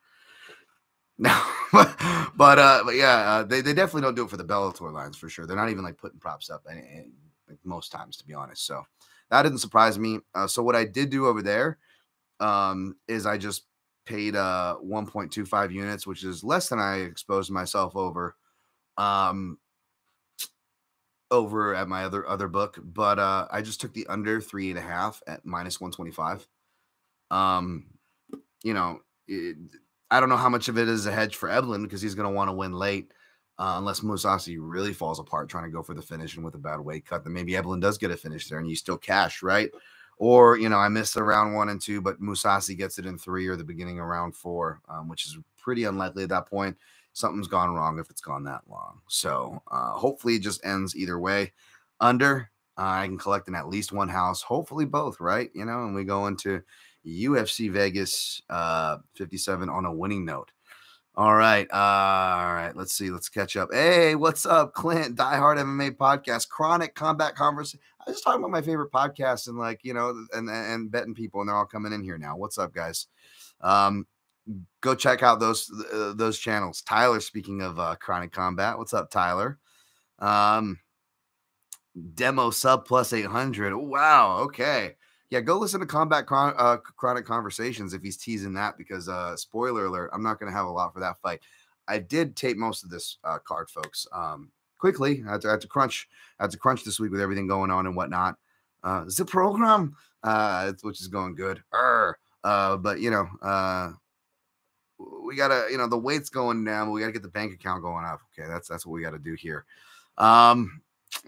[1.17, 1.41] No,
[1.71, 5.15] but uh, but yeah, uh, they, they definitely don't do it for the Bellator lines
[5.15, 5.45] for sure.
[5.45, 7.05] They're not even like putting props up any,
[7.47, 8.65] like most times, to be honest.
[8.65, 8.83] So
[9.29, 10.19] that didn't surprise me.
[10.33, 11.77] Uh, so what I did do over there
[12.41, 13.63] um, is I just
[14.05, 18.35] paid uh 1.25 units, which is less than I exposed myself over
[18.97, 19.57] um
[21.31, 24.79] over at my other other book, but uh I just took the under three and
[24.79, 26.47] a half at minus 125.
[27.31, 27.85] Um,
[28.63, 29.57] you know, it,
[30.11, 32.27] I don't know how much of it is a hedge for Eblen because he's going
[32.29, 33.11] to want to win late.
[33.57, 36.59] Uh, unless Mousasi really falls apart trying to go for the finish and with a
[36.59, 39.41] bad weight cut, then maybe Eblen does get a finish there and you still cash,
[39.41, 39.69] right?
[40.17, 43.17] Or, you know, I missed the round one and two, but Mousasi gets it in
[43.17, 46.77] three or the beginning of round four, um, which is pretty unlikely at that point.
[47.15, 48.99] Something's gone wrong if it's gone that long.
[49.07, 51.53] So uh, hopefully it just ends either way.
[52.01, 55.49] Under, uh, I can collect in at least one house, hopefully both, right?
[55.55, 56.61] You know, and we go into
[57.07, 60.51] UFC Vegas uh, 57 on a winning note.
[61.15, 61.65] All right.
[61.71, 62.73] Uh, all right.
[62.75, 63.09] Let's see.
[63.09, 63.69] Let's catch up.
[63.71, 65.15] Hey, what's up, Clint?
[65.15, 67.79] Die Hard MMA podcast, Chronic Combat Conversation.
[68.01, 71.13] I was just talking about my favorite podcasts and like, you know, and, and betting
[71.13, 72.35] people, and they're all coming in here now.
[72.35, 73.07] What's up, guys?
[73.61, 74.05] Um,
[74.81, 76.81] go check out those uh, those channels.
[76.81, 79.59] Tyler, speaking of uh, Chronic Combat, what's up, Tyler?
[80.19, 80.79] Um,
[82.13, 83.75] demo sub plus 800.
[83.75, 84.37] Wow.
[84.39, 84.95] Okay.
[85.29, 89.35] Yeah, go listen to Combat Chron- uh, Chronic Conversations if he's teasing that because, uh,
[89.35, 91.41] spoiler alert, I'm not going to have a lot for that fight.
[91.87, 94.07] I did tape most of this uh, card, folks.
[94.11, 96.07] Um, quickly, I had, to, I had to crunch,
[96.39, 98.37] I had to crunch this week with everything going on and whatnot.
[98.83, 101.63] Uh, the program, uh, which is going good.
[101.73, 103.91] Uh, but you know, uh,
[104.97, 106.91] we gotta, you know, the weight's going down.
[106.91, 108.21] we gotta get the bank account going up.
[108.37, 109.65] Okay, that's that's what we gotta do here.
[110.17, 110.81] Um,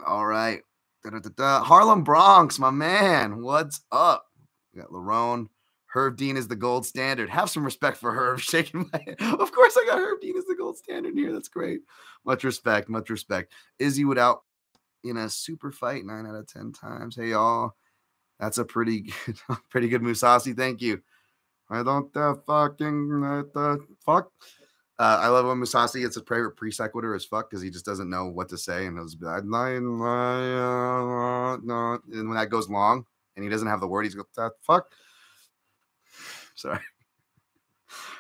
[0.06, 0.62] all right.
[1.04, 1.64] Da-da-da-da.
[1.64, 3.42] Harlem Bronx, my man.
[3.42, 4.26] What's up?
[4.74, 5.48] We got Larone.
[5.88, 7.30] Herb Dean is the gold standard.
[7.30, 8.40] Have some respect for Herb.
[8.42, 9.16] Shaking my head.
[9.40, 11.32] Of course, I got Herb Dean as the gold standard here.
[11.32, 11.82] That's great.
[12.26, 12.90] Much respect.
[12.90, 13.54] Much respect.
[13.80, 14.44] Izzy would out
[15.04, 17.16] in a super fight nine out of ten times.
[17.16, 17.76] Hey y'all,
[18.40, 19.38] that's a pretty good,
[19.70, 20.56] pretty good Mousasi.
[20.56, 21.02] Thank you.
[21.70, 24.32] I don't uh, fucking uh, the fuck.
[25.00, 27.86] Uh, I love when Mousasi gets his favorite pre sequitur as fuck because he just
[27.86, 30.00] doesn't know what to say, and he'll just be like, and when
[32.36, 33.06] that goes long
[33.36, 34.92] and he doesn't have the word, he's going, that fuck.
[36.56, 36.80] Sorry.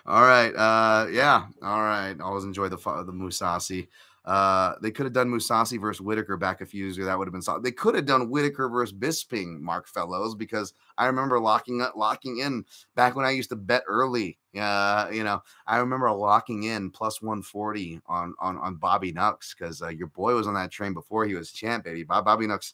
[0.06, 0.56] All right.
[0.56, 1.48] Uh, yeah.
[1.64, 2.16] All right.
[2.22, 3.88] Always enjoy the the Mousasi.
[4.28, 7.06] Uh, they could have done Mousasi versus Whittaker back a few years ago.
[7.06, 7.64] That would have been solid.
[7.64, 12.40] They could have done Whittaker versus Bisping, Mark Fellows, because I remember locking up, locking
[12.40, 14.38] in back when I used to bet early.
[14.54, 19.82] Uh, you know, I remember locking in plus 140 on on on Bobby Nux because
[19.82, 22.04] uh, your boy was on that train before he was champ, baby.
[22.04, 22.74] Bobby Nux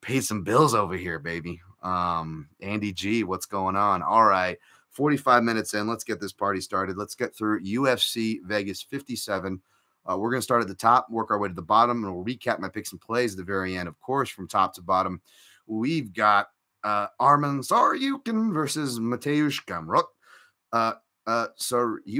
[0.00, 1.60] paid some bills over here, baby.
[1.84, 4.02] Um, Andy G, what's going on?
[4.02, 4.58] All right.
[4.90, 5.86] 45 minutes in.
[5.86, 6.98] Let's get this party started.
[6.98, 9.62] Let's get through UFC Vegas 57.
[10.08, 12.14] Uh, we're going to start at the top, work our way to the bottom, and
[12.14, 13.88] we'll recap my picks and plays at the very end.
[13.88, 15.20] Of course, from top to bottom,
[15.66, 16.48] we've got
[16.84, 20.04] uh, Arman Tsarukyan versus Mateusz Gamrot.
[20.72, 20.94] Uh,
[21.26, 21.46] uh,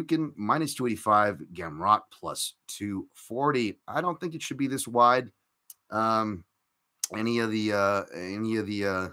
[0.07, 3.78] can minus 285, Gamrot plus 240.
[3.89, 5.30] I don't think it should be this wide.
[5.91, 6.45] Um,
[7.16, 9.12] any of the uh, any of the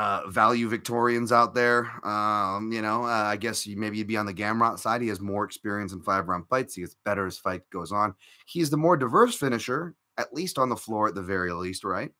[0.00, 1.90] uh, value Victorians out there.
[2.06, 5.02] Um, you know, uh, I guess you, maybe you'd be on the Gamrot side.
[5.02, 6.74] He has more experience in five round fights.
[6.74, 8.14] He gets better as fight goes on.
[8.46, 12.10] He's the more diverse finisher, at least on the floor, at the very least, right?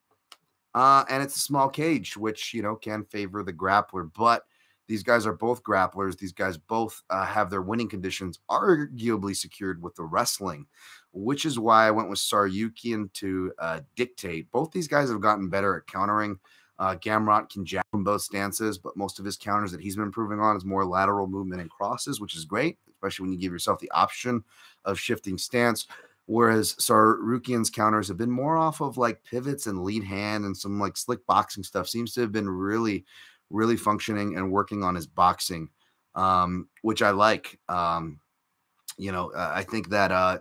[0.75, 4.11] Uh, and it's a small cage, which you know can favor the grappler.
[4.15, 4.43] But
[4.87, 6.19] these guys are both grapplers.
[6.19, 10.67] These guys both uh, have their winning conditions arguably secured with the wrestling,
[11.13, 14.51] which is why I went with Tsarukyan to uh, dictate.
[14.51, 16.39] Both these guys have gotten better at countering.
[16.81, 20.07] Uh, Gamrot can jab from both stances, but most of his counters that he's been
[20.07, 23.53] improving on is more lateral movement and crosses, which is great, especially when you give
[23.53, 24.43] yourself the option
[24.87, 25.87] of shifting stance.
[26.25, 30.81] Whereas Tsarukyan's counters have been more off of like pivots and lead hand and some
[30.81, 31.87] like slick boxing stuff.
[31.87, 33.05] Seems to have been really,
[33.51, 35.69] really functioning and working on his boxing,
[36.15, 37.59] um, which I like.
[37.69, 38.21] Um,
[38.97, 40.39] you know, I think that uh,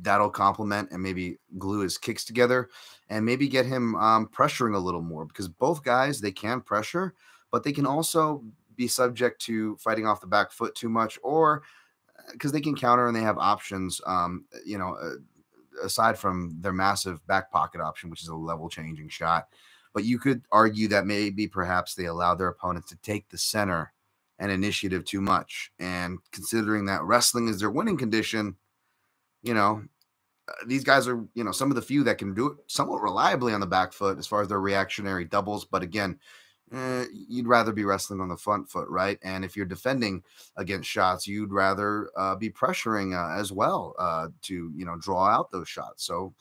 [0.00, 2.68] that'll complement and maybe glue his kicks together
[3.08, 7.14] and maybe get him um, pressuring a little more because both guys they can pressure
[7.50, 8.44] but they can also
[8.76, 11.62] be subject to fighting off the back foot too much or
[12.32, 15.14] because uh, they can counter and they have options um, you know uh,
[15.82, 19.48] aside from their massive back pocket option which is a level changing shot.
[19.94, 23.94] But you could argue that maybe perhaps they allow their opponents to take the center
[24.38, 28.54] and initiative too much and considering that wrestling is their winning condition
[29.42, 29.82] you know,
[30.66, 33.52] these guys are, you know, some of the few that can do it somewhat reliably
[33.52, 35.64] on the back foot as far as their reactionary doubles.
[35.64, 36.18] But again,
[36.72, 39.18] eh, you'd rather be wrestling on the front foot, right?
[39.22, 40.22] And if you're defending
[40.56, 45.26] against shots, you'd rather uh, be pressuring uh, as well uh, to, you know, draw
[45.26, 46.04] out those shots.
[46.04, 46.32] So,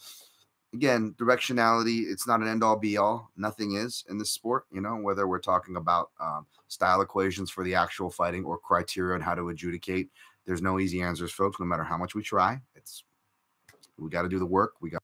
[0.74, 3.32] again, directionality, it's not an end all be all.
[3.38, 7.64] Nothing is in this sport, you know, whether we're talking about um, style equations for
[7.64, 10.10] the actual fighting or criteria on how to adjudicate.
[10.46, 12.62] There's no easy answers, folks, no matter how much we try.
[12.76, 13.04] It's
[13.98, 14.74] we got to do the work.
[14.82, 15.02] We got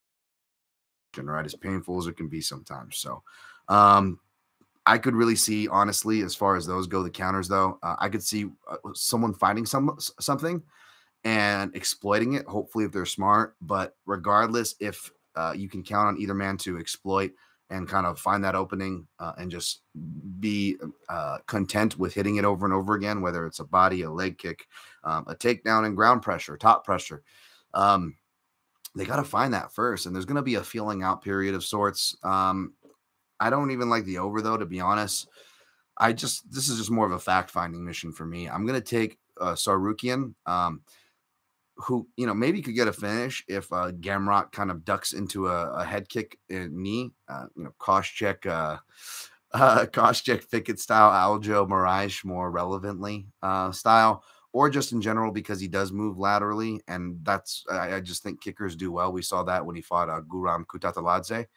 [1.14, 2.98] to right as painful as it can be sometimes.
[2.98, 3.22] So
[3.68, 4.20] um
[4.86, 8.10] I could really see, honestly, as far as those go, the counters though, uh, I
[8.10, 10.62] could see uh, someone finding some something
[11.24, 12.46] and exploiting it.
[12.48, 13.56] Hopefully, if they're smart.
[13.62, 17.32] But regardless, if uh, you can count on either man to exploit
[17.72, 19.82] and kind of find that opening uh, and just
[20.40, 20.76] be
[21.10, 24.38] uh, content with hitting it over and over again, whether it's a body, a leg
[24.38, 24.68] kick,
[25.04, 27.24] um, a takedown, and ground pressure, top pressure.
[27.74, 28.16] Um,
[28.94, 31.56] they got to find that first, and there's going to be a feeling out period
[31.56, 32.16] of sorts.
[32.24, 32.74] Um,
[33.40, 35.28] I don't even like the over though, to be honest.
[35.98, 38.50] I just this is just more of a fact finding mission for me.
[38.50, 40.34] I'm going to take uh, Tsarukyan.
[40.46, 40.82] Um,
[41.84, 45.48] who you know maybe could get a finish if uh, Gamrot kind of ducks into
[45.48, 48.78] a, a head kick knee, uh, you know, Koscheck, uh,
[49.54, 54.24] uh, Koscheck Pickett style, Aljo Moraes more relevantly uh, style,
[54.54, 58.42] or just in general because he does move laterally, and that's I, I just think
[58.42, 59.12] kickers do well.
[59.12, 61.48] We saw that when he fought uh, Guram Kutateladze,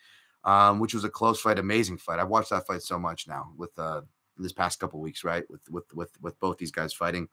[0.44, 2.18] um, which was a close fight, amazing fight.
[2.18, 4.02] I've watched that fight so much now with uh,
[4.38, 5.44] this past couple weeks, right?
[5.50, 7.28] With with with with both these guys fighting,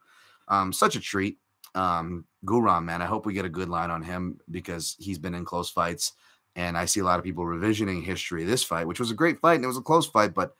[0.48, 1.38] um, such a treat.
[1.74, 5.34] Um, Guram, man, I hope we get a good line on him because he's been
[5.34, 6.12] in close fights,
[6.54, 9.14] and I see a lot of people revisioning history of this fight, which was a
[9.14, 10.54] great fight and it was a close fight, but.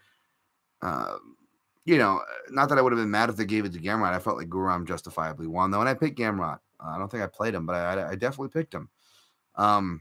[0.81, 1.17] Uh,
[1.85, 4.13] you know, not that I would have been mad if they gave it to Gamrot.
[4.13, 6.59] I felt like Guram justifiably won though, and I picked Gamrot.
[6.81, 8.89] Uh, I don't think I played him, but I, I definitely picked him.
[9.57, 10.01] Um,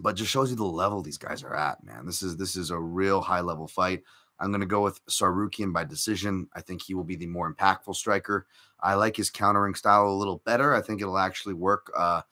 [0.00, 2.06] but just shows you the level these guys are at, man.
[2.06, 4.02] This is this is a real high level fight.
[4.38, 6.48] I'm going to go with Tsarukyan by decision.
[6.54, 8.46] I think he will be the more impactful striker.
[8.82, 10.74] I like his countering style a little better.
[10.74, 12.22] I think it'll actually work, uh,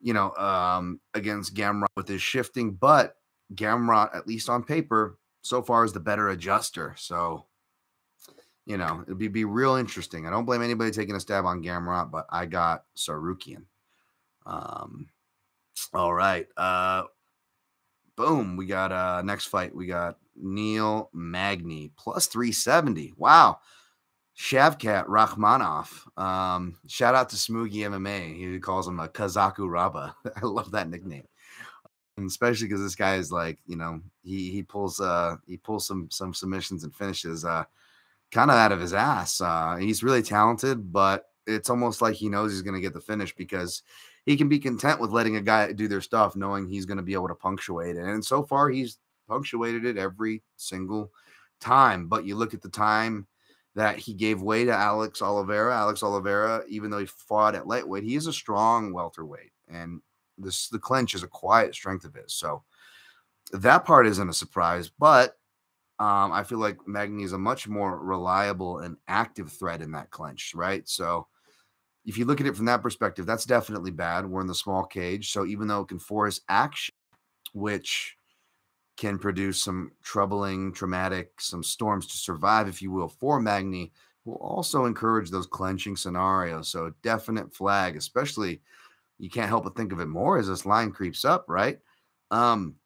[0.00, 2.72] you know, um, against Gamrot with his shifting.
[2.72, 3.16] But
[3.54, 6.94] Gamrot, at least on paper, so far is the better adjuster.
[6.98, 7.46] So
[8.66, 10.26] you know, it'd be, be real interesting.
[10.26, 13.64] I don't blame anybody taking a stab on Gamrot, but I got Tsarukyan.
[14.46, 15.08] Um,
[15.92, 16.46] all right.
[16.56, 17.04] Uh,
[18.14, 18.56] boom.
[18.56, 19.74] We got uh next fight.
[19.74, 23.14] We got Neil Magny plus 370.
[23.16, 23.58] Wow.
[24.40, 26.18] Shavkat Rakhmonov.
[26.18, 28.36] Um, shout out to Smoogie MMA.
[28.36, 30.14] He calls him a Kazaku Raba.
[30.36, 31.26] I love that nickname.
[32.16, 35.86] And especially because this guy is like, you know, he he pulls uh he pulls
[35.86, 37.44] some some submissions and finishes.
[37.44, 37.64] Uh
[38.32, 39.40] kind of out of his ass.
[39.40, 43.00] Uh, he's really talented, but it's almost like he knows he's going to get the
[43.00, 43.82] finish because
[44.24, 47.02] he can be content with letting a guy do their stuff, knowing he's going to
[47.02, 48.04] be able to punctuate it.
[48.04, 51.10] And so far, he's punctuated it every single
[51.60, 52.06] time.
[52.06, 53.26] But you look at the time
[53.74, 55.76] that he gave way to Alex Oliveira.
[55.76, 60.00] Alex Oliveira, even though he fought at lightweight, he is a strong welterweight, and
[60.38, 62.34] this the clinch is a quiet strength of his.
[62.34, 62.62] So
[63.52, 65.36] that part isn't a surprise, but
[65.98, 70.10] um, I feel like Magny is a much more reliable and active threat in that
[70.10, 70.88] clinch, right?
[70.88, 71.26] So
[72.06, 74.24] if you look at it from that perspective, that's definitely bad.
[74.24, 75.30] We're in the small cage.
[75.30, 76.94] So even though it can force action,
[77.52, 78.16] which
[78.96, 83.92] can produce some troubling, traumatic, some storms to survive, if you will, for Magny,
[84.24, 86.68] will also encourage those clenching scenarios.
[86.68, 88.60] So definite flag, especially
[89.18, 91.78] you can't help but think of it more as this line creeps up, right?
[92.30, 92.76] Um,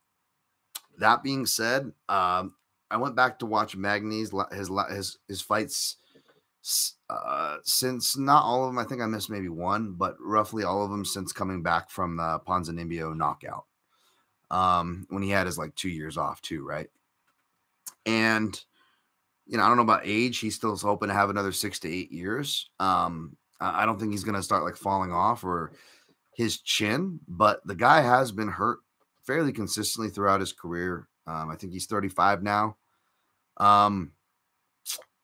[0.99, 2.55] that being said, um,
[2.91, 5.97] I went back to watch Magny's his his his fights
[7.11, 8.79] uh, since not all of them.
[8.79, 12.17] I think I missed maybe one, but roughly all of them since coming back from
[12.17, 13.67] the Ponzinibbio knockout.
[14.55, 16.89] Um, when he had his like two years off too, right?
[18.07, 18.59] And
[19.47, 20.39] you know, I don't know about age.
[20.39, 22.71] He's still hoping to have another six to eight years.
[22.79, 25.73] Um, I don't think he's gonna start like falling off or
[26.37, 28.79] his chin, but the guy has been hurt
[29.27, 31.09] fairly consistently throughout his career.
[31.27, 32.77] Um, I think he's 35 now.
[33.57, 34.13] Um,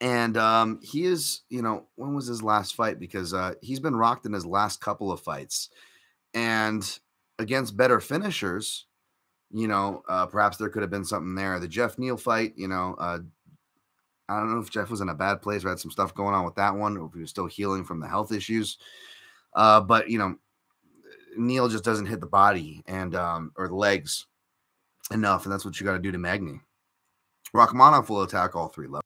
[0.00, 2.98] and um, he is, you know, when was his last fight?
[2.98, 5.68] Because uh, he's been rocked in his last couple of fights,
[6.34, 6.98] and
[7.38, 8.86] against better finishers,
[9.52, 11.58] you know, uh, perhaps there could have been something there.
[11.58, 13.18] The Jeff Neal fight, you know, uh,
[14.28, 16.34] I don't know if Jeff was in a bad place or had some stuff going
[16.34, 18.78] on with that one, or if he was still healing from the health issues.
[19.54, 20.36] Uh, but you know,
[21.36, 24.26] Neal just doesn't hit the body and um, or the legs
[25.12, 26.60] enough, and that's what you got to do to Magny.
[27.54, 29.02] Rakhmonov will attack all three levels.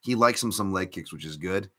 [0.00, 1.70] He likes him some leg kicks, which is good.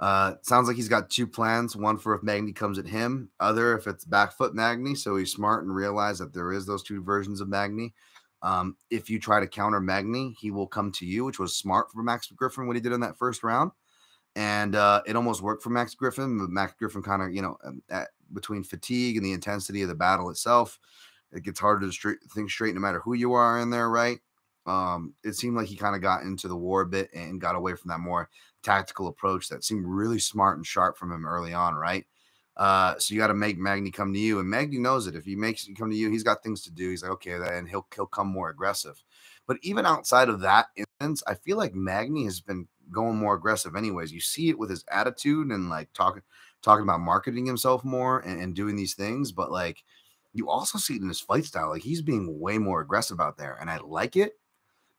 [0.00, 1.74] Uh, sounds like he's got two plans.
[1.74, 4.94] One for if Magny comes at him, other if it's back foot Magny.
[4.94, 7.94] So he's smart and realize that there is those two versions of Magny.
[8.42, 11.90] Um, if you try to counter Magny, he will come to you, which was smart
[11.90, 13.72] for Max Griffin what he did in that first round.
[14.36, 16.38] And uh, it almost worked for Max Griffin.
[16.38, 19.88] But Max Griffin kind of, you know, um, at, between fatigue and the intensity of
[19.88, 20.78] the battle itself,
[21.32, 24.20] it gets harder to think straight no matter who you are in there, right?
[24.68, 27.56] Um, it seemed like he kind of got into the war a bit and got
[27.56, 28.30] away from that more
[28.62, 32.06] tactical approach that seemed really smart and sharp from him early on, right?
[32.56, 35.16] Uh, so you got to make Magny come to you, and Magny knows it.
[35.16, 36.90] If he makes him come to you, he's got things to do.
[36.90, 39.02] He's like, okay, and he'll he'll come more aggressive.
[39.48, 43.76] But even outside of that instance, I feel like Magny has been going more aggressive,
[43.76, 44.12] anyways.
[44.12, 46.22] You see it with his attitude and like talking
[46.62, 49.84] talking about marketing himself more and, and doing these things, but like
[50.34, 51.70] you also see it in his fight style.
[51.70, 54.37] Like he's being way more aggressive out there, and I like it,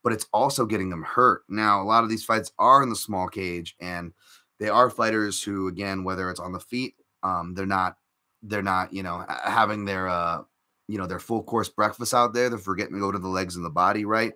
[0.03, 1.43] but it's also getting them hurt.
[1.49, 4.13] Now, a lot of these fights are in the small cage, and
[4.59, 7.97] they are fighters who, again, whether it's on the feet, um, they're not,
[8.43, 10.41] they're not, you know, having their, uh,
[10.87, 12.49] you know, their full course breakfast out there.
[12.49, 14.33] They're forgetting to go to the legs and the body, right?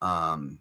[0.00, 0.58] Um,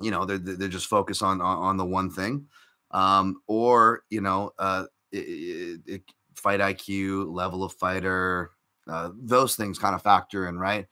[0.00, 2.46] you know, they're they're just focused on on, on the one thing,
[2.90, 6.02] um, or you know, uh, it, it,
[6.34, 8.50] fight IQ, level of fighter,
[8.88, 10.86] uh, those things kind of factor in, right?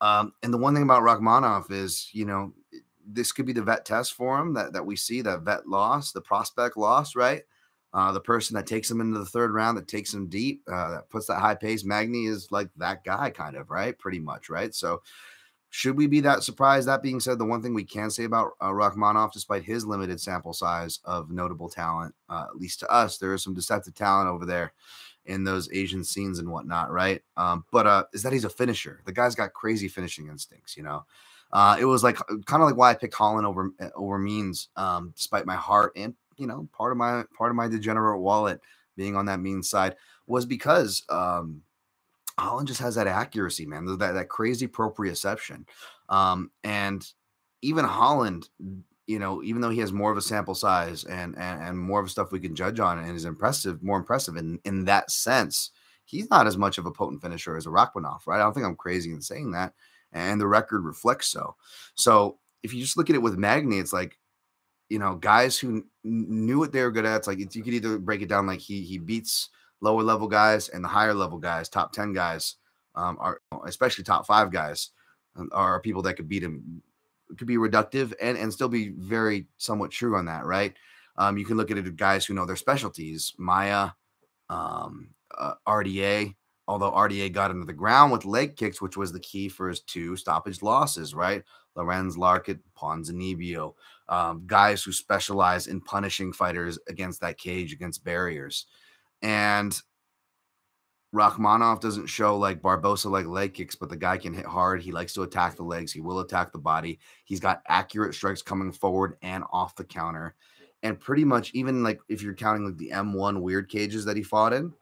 [0.00, 2.52] Um, and the one thing about Rakhmonov is, you know,
[3.06, 6.12] this could be the vet test for him that, that we see that vet loss,
[6.12, 7.42] the prospect loss, right?
[7.94, 10.90] Uh, the person that takes him into the third round, that takes him deep, uh,
[10.90, 11.84] that puts that high pace.
[11.84, 13.98] Magny is like that guy, kind of, right?
[13.98, 14.74] Pretty much, right?
[14.74, 15.02] So,
[15.70, 16.88] should we be that surprised?
[16.88, 20.18] That being said, the one thing we can say about uh, Rakhmonov, despite his limited
[20.20, 24.28] sample size of notable talent, uh, at least to us, there is some deceptive talent
[24.28, 24.72] over there
[25.28, 27.22] in those Asian scenes and whatnot, right?
[27.36, 29.02] Um, but uh, is that he's a finisher.
[29.04, 31.04] The guy's got crazy finishing instincts, you know.
[31.52, 35.12] Uh, it was like kind of like why I picked Holland over over Means, um,
[35.14, 38.60] despite my heart and you know part of my part of my degenerate wallet
[38.96, 41.62] being on that Means side was because um,
[42.38, 43.86] Holland just has that accuracy, man.
[43.86, 45.66] That that crazy proprioception,
[46.08, 47.06] um, and
[47.62, 48.48] even Holland,
[49.08, 52.00] you know, even though he has more of a sample size and and, and more
[52.00, 55.70] of stuff we can judge on, and is impressive, more impressive in in that sense,
[56.04, 58.38] he's not as much of a potent finisher as a Rakhmonov, right?
[58.38, 59.74] I don't think I'm crazy in saying that,
[60.12, 61.56] and the record reflects so.
[61.96, 64.18] So if you just look at it with Magny, it's like
[64.88, 67.16] you know, guys who knew what they were good at.
[67.16, 69.50] It's like you could either break it down like he he beats
[69.80, 72.56] lower level guys and the higher level guys, top 10 guys,
[72.94, 74.90] um, are especially top five guys,
[75.52, 76.82] are people that could beat him.
[77.36, 80.74] Could be reductive and, and still be very somewhat true on that, right?
[81.16, 83.90] Um, you can look at it guys who know their specialties, Maia,
[84.48, 86.34] um, uh, RDA,
[86.68, 89.80] although RDA got into the ground with leg kicks, which was the key for his
[89.80, 91.42] two stoppage losses, right?
[91.74, 93.74] Lorenz Larkin, Ponzinibbio,
[94.08, 98.66] um, guys who specialize in punishing fighters against that cage, against barriers.
[99.22, 99.80] And
[101.14, 104.82] Rakhmonov doesn't show like Barbosa like leg kicks, but the guy can hit hard.
[104.82, 105.92] He likes to attack the legs.
[105.92, 106.98] He will attack the body.
[107.24, 110.34] He's got accurate strikes coming forward and off the counter.
[110.82, 114.22] And pretty much, even like if you're counting like the M1 weird cages that he
[114.22, 114.74] fought in,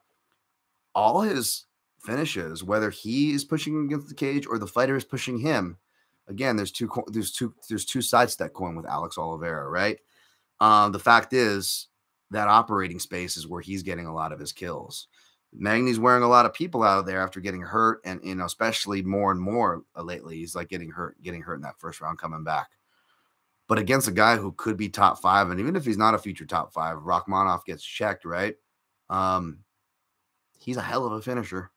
[0.94, 1.66] all his
[2.00, 5.78] finishes, whether he is pushing against the cage or the fighter is pushing him,
[6.28, 9.98] again, there's two there's two there's two sides to that coin with Alex Oliveira, right?
[10.60, 11.88] Um, the fact is
[12.30, 15.08] that operating space is where he's getting a lot of his kills.
[15.52, 18.44] Magny's wearing a lot of people out of there after getting hurt, and you know,
[18.44, 22.00] especially more and more uh, lately, he's like getting hurt, getting hurt in that first
[22.00, 22.68] round, coming back.
[23.68, 26.18] But against a guy who could be top five, and even if he's not a
[26.18, 28.54] future top five, Rakhmonov gets checked, right?
[29.10, 29.60] Um,
[30.58, 31.70] he's a hell of a finisher.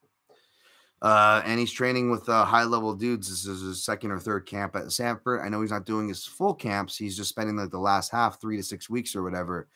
[1.02, 3.28] Uh, and he's training with uh, high level dudes.
[3.28, 5.40] This is his second or third camp at Sanford.
[5.40, 6.96] I know he's not doing his full camps.
[6.96, 9.68] He's just spending like the last half, three to six weeks or whatever,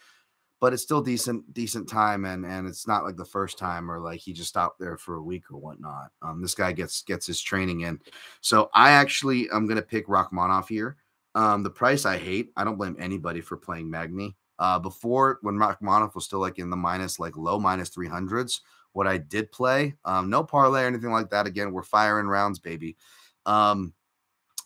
[0.64, 4.00] but it's still decent decent time and and it's not like the first time or
[4.00, 6.10] like he just stopped there for a week or whatnot.
[6.22, 8.00] Um this guy gets gets his training in.
[8.40, 10.96] So i actually i'm gonna pick Rakhmonov here.
[11.34, 15.56] Um the price i hate i don't blame anybody for playing Magny uh before when
[15.56, 18.60] Rakhmonov was still like in the minus like low minus 300s
[18.94, 22.58] what i did play um no parlay or anything like that again we're firing rounds
[22.58, 22.96] baby.
[23.44, 23.92] Um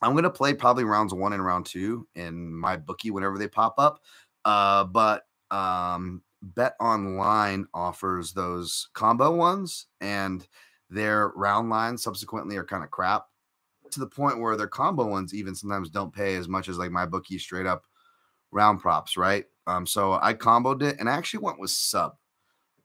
[0.01, 3.74] i'm gonna play probably rounds one and round two in my bookie whenever they pop
[3.78, 3.99] up.
[4.44, 10.46] Uh but um, Bet Online offers those combo ones, and
[10.90, 13.26] their round lines subsequently are kind of crap
[13.90, 16.90] to the point where their combo ones even sometimes don't pay as much as like
[16.90, 17.84] my bookie straight up
[18.51, 19.44] round props, right?
[19.66, 22.12] Um, so I comboed it and I actually went with sub.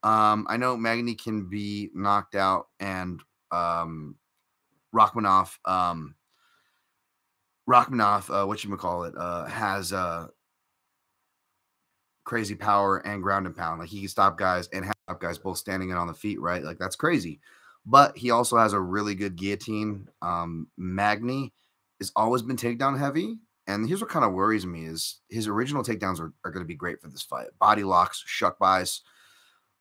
[0.04, 4.16] Um, I know Magny can be knocked out and um
[4.94, 6.16] Rakhmonov, um
[7.70, 10.28] Rakhmonov, uh, what you call it, uh, has uh
[12.26, 13.80] crazy power and ground and pound.
[13.80, 16.64] Like he can stop guys and have guys both standing and on the feet, right?
[16.64, 17.40] Like that's crazy.
[17.86, 20.08] But he also has a really good guillotine.
[20.22, 21.54] Um, Magny
[22.00, 23.38] has always been takedown heavy.
[23.68, 26.68] And here's what kind of worries me is his original takedowns are, are going to
[26.68, 27.48] be great for this fight.
[27.60, 29.02] Body locks, shuck buys.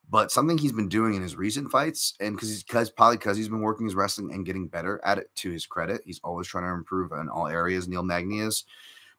[0.09, 3.37] But something he's been doing in his recent fights, and because he's because probably because
[3.37, 6.47] he's been working his wrestling and getting better at it to his credit, he's always
[6.47, 7.89] trying to improve in all areas.
[7.89, 8.65] Neil Magny is,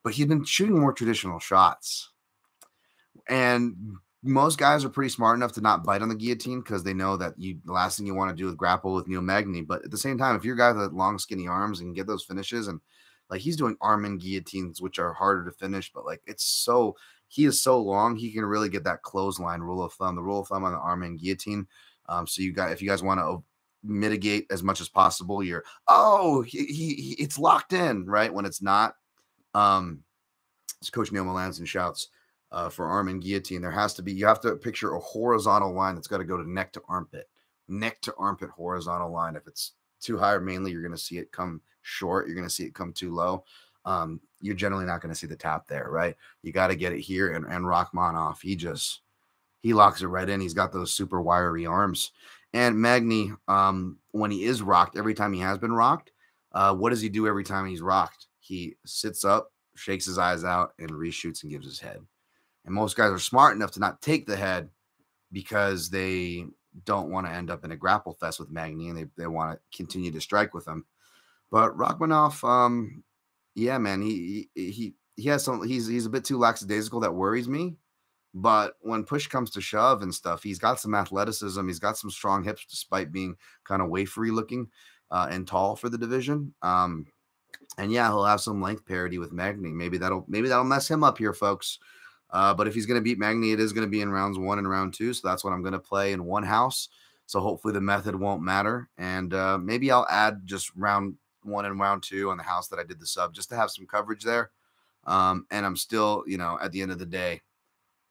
[0.04, 2.12] but he's been shooting more traditional shots
[3.30, 3.76] and
[4.24, 7.18] most guys are pretty smart enough to not bite on the guillotine because they know
[7.18, 9.62] that you the last thing you want to do is grapple with Neil Magny.
[9.62, 12.08] But at the same time, if you're a guy with long, skinny arms and get
[12.08, 12.80] those finishes, and
[13.30, 16.96] like he's doing arm and guillotines, which are harder to finish, but like it's so
[17.28, 20.40] he is so long, he can really get that clothesline rule of thumb, the rule
[20.40, 21.68] of thumb on the arm and guillotine.
[22.08, 23.44] Um, so you got if you guys want to
[23.84, 28.46] mitigate as much as possible, you're oh he, he, he it's locked in right when
[28.46, 28.96] it's not.
[29.54, 30.04] Um,
[30.82, 32.08] as Coach Neil Melanson shouts
[32.54, 35.74] uh, for arm and guillotine, there has to be, you have to picture a horizontal
[35.74, 37.28] line that's got to go to neck to armpit,
[37.68, 39.36] neck to armpit horizontal line.
[39.36, 42.28] If it's too high, mainly you're going to see it come short.
[42.28, 43.44] You're going to see it come too low.
[43.86, 46.16] Um, you're generally not going to see the tap there, right?
[46.44, 49.02] You got to get it here and, and off He just,
[49.62, 50.40] he locks it right in.
[50.40, 52.12] He's got those super wiry arms.
[52.54, 56.12] And Magny, um, when he is rocked, every time he has been rocked,
[56.52, 58.28] uh, what does he do every time he's rocked?
[58.40, 62.00] He sits up, shakes his eyes out, and reshoots and gives his head.
[62.66, 64.70] And most guys are smart enough to not take the head
[65.32, 66.46] because they
[66.86, 69.60] don't want to end up in a grapple fest with Magny and they, they want
[69.60, 70.86] to continue to strike with him.
[71.52, 73.04] But Rakhmonov, um,
[73.56, 77.48] yeah, man, he he he has some he's he's a bit too lackadaisical that worries
[77.48, 77.76] me.
[78.34, 81.68] But when push comes to shove and stuff, he's got some athleticism.
[81.68, 84.70] He's got some strong hips, despite being kind of wafery looking
[85.12, 86.56] uh, and tall for the division.
[86.64, 87.06] Um,
[87.78, 89.72] and yeah, he'll have some length parity with Magny.
[89.72, 91.78] Maybe that'll maybe that'll mess him up here, folks.
[92.34, 94.40] Uh, but if he's going to beat Magny, it is going to be in rounds
[94.40, 95.14] one and round two.
[95.14, 96.90] So that's what I'm going to play in one house.
[97.28, 98.90] So hopefully the method won't matter.
[98.98, 102.80] And uh, maybe I'll add just round one and round two on the house that
[102.80, 104.50] I did the sub just to have some coverage there.
[105.06, 107.42] Um, and I'm still, you know, at the end of the day,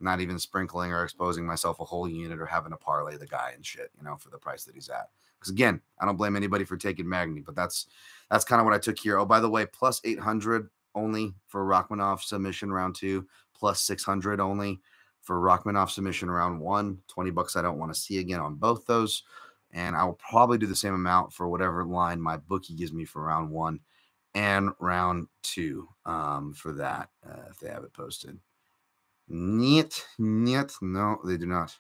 [0.00, 3.52] not even sprinkling or exposing myself a whole unit or having to parlay the guy
[3.54, 5.10] and shit, you know, for the price that he's at.
[5.38, 7.86] Because again, I don't blame anybody for taking Magny, but that's
[8.30, 9.18] that's kind of what I took here.
[9.18, 13.26] Oh, by the way, plus 800 only for Rakhmonov submission round two,
[13.62, 14.80] plus 600 only
[15.20, 16.98] for Rakhmonov submission round one.
[17.06, 19.22] 20 bucks I don't want to see again on both those.
[19.70, 23.04] And I will probably do the same amount for whatever line my bookie gives me
[23.04, 23.78] for round one
[24.34, 28.36] and round two um, for that, uh, if they have it posted.
[29.28, 31.78] Niet, niet, no, they do not.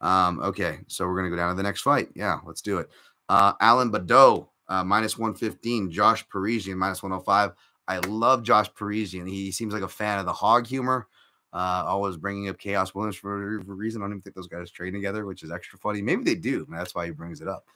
[0.00, 2.08] Um, okay, so we're gonna go down to the next fight.
[2.16, 2.90] Yeah, let's do it.
[3.28, 7.52] Uh, Alan Baudot, uh, minus 115, Josh Parisian, minus 105.
[7.88, 9.26] I love Josh Parisian.
[9.26, 11.08] He seems like a fan of the hog humor.
[11.52, 14.00] Uh, always bringing up Khaos Williams for, a reason.
[14.00, 16.00] I don't even think those guys train together, which is extra funny.
[16.00, 16.66] Maybe they do.
[16.70, 17.66] That's why he brings it up.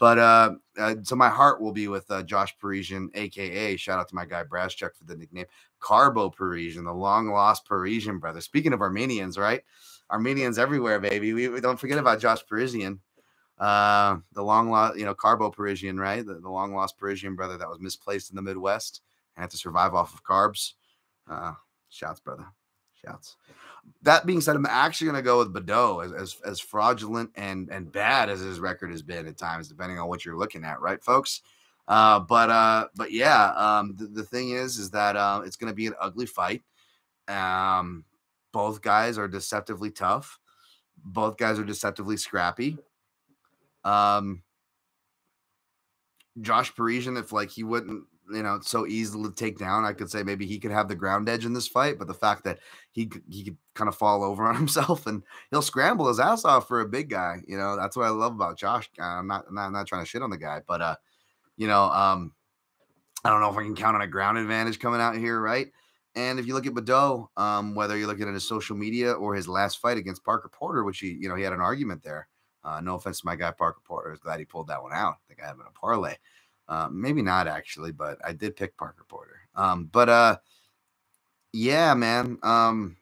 [0.00, 4.08] But uh, uh, so my heart will be with uh, Josh Parisian, aka shout out
[4.08, 5.44] to my guy Braschuk for the nickname
[5.78, 8.40] Carbo Parisian, the long lost Parisian brother.
[8.40, 9.62] Speaking of Armenians, right?
[10.10, 11.32] Armenians everywhere, baby.
[11.32, 13.00] We, we don't forget about Josh Parisian,
[13.58, 16.26] uh, the long lost, you know, Carbo Parisian, right?
[16.26, 19.02] The, the long lost Parisian brother that was misplaced in the Midwest
[19.40, 20.74] and had to survive off of carbs.
[21.28, 21.54] Uh,
[21.88, 22.44] shouts, brother.
[23.02, 23.36] Shouts.
[24.02, 27.70] That being said, I'm actually going to go with Baudot as, as, as fraudulent and
[27.70, 30.82] and bad as his record has been at times, depending on what you're looking at,
[30.82, 31.40] right, folks?
[31.88, 35.72] Uh, but uh, but yeah, um, the, the thing is, is that uh, it's going
[35.72, 36.62] to be an ugly fight.
[37.26, 38.04] Um,
[38.52, 40.38] both guys are deceptively tough.
[41.02, 42.76] Both guys are deceptively scrappy.
[43.84, 44.42] Um,
[46.42, 49.84] Josh Parisian, if like he wouldn't you know so easy to take down.
[49.84, 52.14] I could say maybe he could have the ground edge in this fight, but the
[52.14, 52.58] fact that
[52.92, 56.68] he he could kind of fall over on himself and he'll scramble his ass off
[56.68, 58.88] for a big guy, you know that's what I love about Josh.
[58.98, 60.96] I'm not I'm not, I'm not trying to shit on the guy, but uh,
[61.56, 62.32] you know um,
[63.24, 65.68] I don't know if I can count on a ground advantage coming out here, right?
[66.16, 69.34] And if you look at Baudot, um, whether you're looking at his social media or
[69.34, 72.28] his last fight against Parker Porter, which he you know he had an argument there.
[72.62, 74.92] Uh, no offense to my guy Parker Porter, I was glad he pulled that one
[74.92, 75.14] out.
[75.14, 76.16] I think I have in a parlay.
[76.70, 79.40] Uh, maybe not actually, but I did pick Parker Porter.
[79.56, 80.36] Um, but uh,
[81.52, 82.38] yeah, man.
[82.44, 82.96] Um,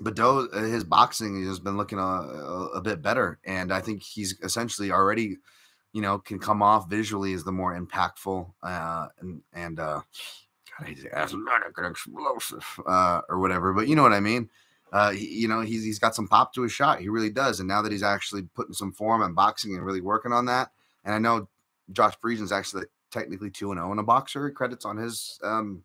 [0.00, 4.02] but uh, his boxing has been looking a, a, a, bit better, and I think
[4.02, 5.36] he's essentially already,
[5.92, 10.00] you know, can come off visually as the more impactful uh, and and uh,
[10.76, 13.72] God, he's athletic and explosive uh, or whatever.
[13.72, 14.50] But you know what I mean.
[14.92, 17.00] Uh, he, you know, he's he's got some pop to his shot.
[17.00, 17.60] He really does.
[17.60, 20.72] And now that he's actually putting some form and boxing and really working on that,
[21.04, 21.48] and I know
[21.92, 24.50] Josh is actually technically 2 and 0 in a boxer.
[24.50, 25.82] Credits on his um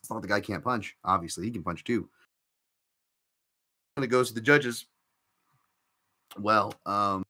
[0.00, 0.96] it's not the guy can't punch.
[1.04, 2.08] Obviously, he can punch too.
[3.94, 4.86] When it goes to the judges,
[6.38, 7.24] well, um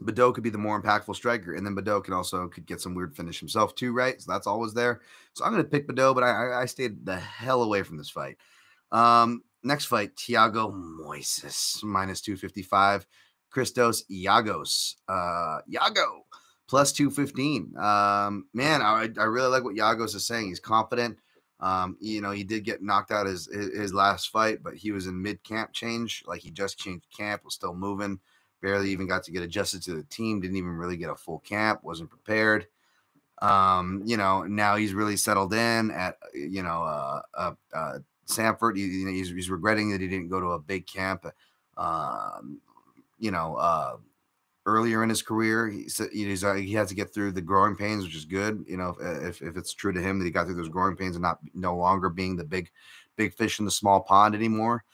[0.00, 2.94] Baudot could be the more impactful striker, and then Baudot can also could get some
[2.94, 4.20] weird finish himself too, right?
[4.20, 5.02] So that's always there.
[5.34, 8.10] So I'm going to pick Baudot, but I, I stayed the hell away from this
[8.10, 8.36] fight.
[8.90, 13.06] Um, next fight, Thiago Moises minus 255,
[13.50, 16.24] Christos Giagos, uh, Iago
[16.66, 17.76] plus 215.
[17.76, 20.48] Um, man, I, I really like what Yagos is saying.
[20.48, 21.18] He's confident.
[21.60, 25.06] Um, you know, he did get knocked out his, his last fight, but he was
[25.06, 26.22] in mid camp change.
[26.26, 28.18] Like he just changed camp, was still moving,
[28.60, 31.38] barely even got to get adjusted to the team, didn't even really get a full
[31.40, 32.66] camp, wasn't prepared.
[33.40, 38.76] Um, you know, now he's really settled in at, you know, uh, uh, uh Sanford.
[38.76, 41.26] He, you know, he's, he's regretting that he didn't go to a big camp.
[41.76, 42.60] Um,
[43.18, 43.96] you know, uh,
[44.66, 45.68] earlier in his career.
[45.68, 48.64] He said uh, he had to get through the growing pains, which is good.
[48.66, 51.16] You know, if, if it's true to him that he got through those growing pains
[51.16, 52.70] and not no longer being the big
[53.16, 54.84] big fish in the small pond anymore.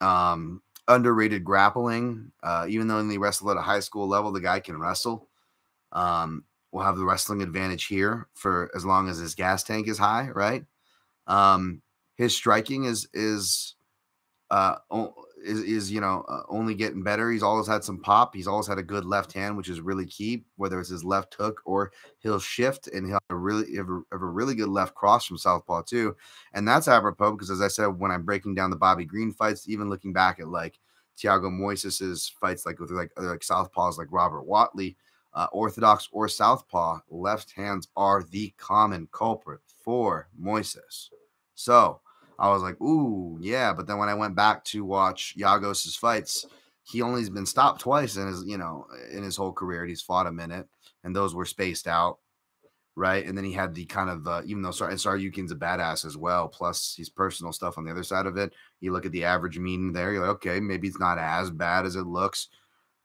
[0.00, 2.32] Um, underrated grappling.
[2.42, 5.28] Uh, even though he wrestled at a high school level, the guy can wrestle.
[5.92, 9.96] Um, will have the wrestling advantage here for as long as his gas tank is
[9.96, 10.64] high, right?
[11.26, 11.80] Um,
[12.16, 13.76] his striking is is
[14.50, 14.76] uh
[15.44, 17.30] is, is you know uh, only getting better.
[17.30, 18.34] He's always had some pop.
[18.34, 20.44] He's always had a good left hand, which is really key.
[20.56, 24.00] Whether it's his left hook or he'll shift, and he'll have a really have a,
[24.12, 26.16] have a really good left cross from southpaw too.
[26.52, 29.68] And that's apropos because, as I said, when I'm breaking down the Bobby Green fights,
[29.68, 30.78] even looking back at like
[31.18, 34.96] Thiago Moises's fights, like with like other like southpaws like Robert Watley,
[35.34, 41.10] uh, orthodox or southpaw, left hands are the common culprit for Moises.
[41.54, 42.00] So
[42.38, 43.72] I was like, ooh, yeah.
[43.72, 46.46] But then when I went back to watch Yagos's fights,
[46.82, 49.86] he only's been stopped twice in his, you know, in his whole career.
[49.86, 50.68] He's fought a minute,
[51.02, 52.18] and those were spaced out,
[52.94, 53.24] right?
[53.24, 56.16] And then he had the kind of, uh, even though Sar- Tsarukyan's a badass as
[56.16, 58.52] well, plus his personal stuff on the other side of it.
[58.80, 61.86] You look at the average mean there, you're like, okay, maybe it's not as bad
[61.86, 62.48] as it looks.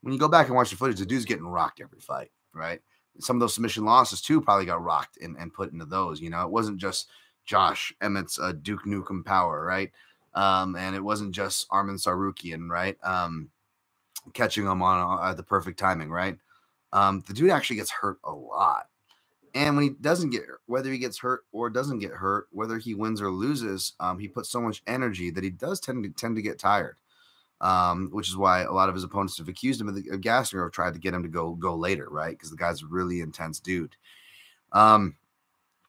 [0.01, 2.81] When you go back and watch the footage, the dude's getting rocked every fight, right?
[3.19, 6.21] Some of those submission losses too probably got rocked and, and put into those.
[6.21, 7.09] You know, it wasn't just
[7.49, 9.91] Josh Emmett's uh, Duke Nukem power, right?
[10.35, 12.95] Um, and it wasn't just Arman Tsarukyan, right?
[13.03, 13.49] Um,
[14.35, 16.37] catching him on uh, the perfect timing, right?
[16.93, 18.85] Um, the dude actually gets hurt a lot.
[19.55, 22.93] And when he doesn't get whether he gets hurt or doesn't get hurt, whether he
[22.93, 26.35] wins or loses, um, he puts so much energy that he does tend to tend
[26.35, 26.97] to get tired.
[27.61, 30.23] Um, which is why a lot of his opponents have accused him of, the, of
[30.23, 32.29] have tried to get him to go go later, right?
[32.29, 33.95] Because the guy's a really intense dude.
[34.71, 35.15] Um,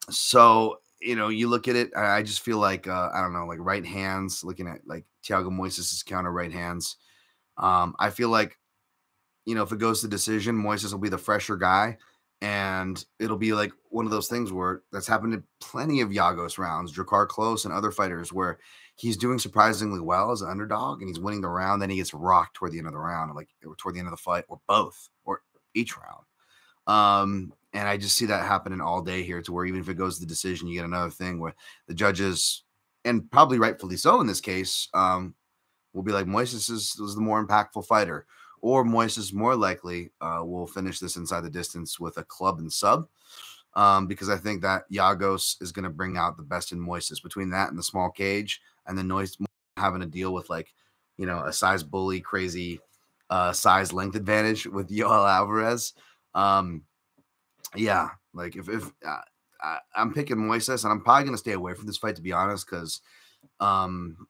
[0.09, 3.46] so you know, you look at it, I just feel like uh, I don't know,
[3.46, 6.96] like right hands, looking at like Thiago Moises' counter right hands.
[7.57, 8.59] Um, I feel like,
[9.46, 11.96] you know, if it goes to decision, Moises will be the fresher guy,
[12.42, 16.59] and it'll be like one of those things where that's happened in plenty of Yagos
[16.59, 18.59] rounds, Drakkar Klose and other fighters where
[18.96, 22.12] he's doing surprisingly well as an underdog and he's winning the round, then he gets
[22.12, 23.48] rocked toward the end of the round, like
[23.78, 25.42] toward the end of the fight, or both, or
[25.74, 26.24] each round.
[26.86, 29.95] Um, and I just see that happening all day here to where even if it
[29.95, 31.55] goes to the decision, you get another thing where
[31.87, 32.64] the judges,
[33.05, 35.35] and probably rightfully so in this case, um,
[35.93, 38.27] will be like Moises is, is the more impactful fighter,
[38.61, 42.73] or Moises more likely uh, will finish this inside the distance with a club and
[42.73, 43.07] sub.
[43.75, 47.23] Um, because I think that Yagos is going to bring out the best in Moises
[47.23, 49.37] between that and the small cage, and the noise
[49.77, 50.75] having to deal with like,
[51.16, 52.81] you know, a size bully, crazy
[53.31, 55.95] uh, size length advantage with Yoel Alvarez.
[56.35, 56.83] Um,
[57.77, 59.21] yeah, like if if uh,
[59.62, 62.33] I, am picking Moises, and I'm probably gonna stay away from this fight to be
[62.33, 63.01] honest, because
[63.61, 64.27] um,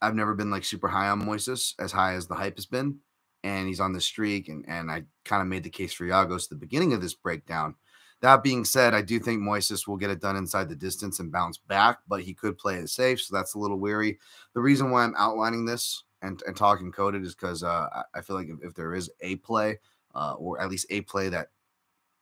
[0.00, 2.98] I've never been like super high on Moises, as high as the hype has been,
[3.42, 6.44] and he's on the streak, and and I kind of made the case for Yagos
[6.44, 7.74] at the beginning of this breakdown.
[8.20, 11.32] That being said, I do think Moises will get it done inside the distance and
[11.32, 14.18] bounce back, but he could play it safe, so that's a little weary.
[14.52, 18.36] The reason why I'm outlining this and, and talking coded is because uh, I feel
[18.36, 19.78] like if, if there is a play,
[20.14, 21.48] uh, or at least a play that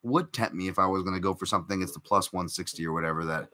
[0.03, 1.83] would tempt me if I was going to go for something.
[1.83, 3.49] It's the plus 160 or whatever that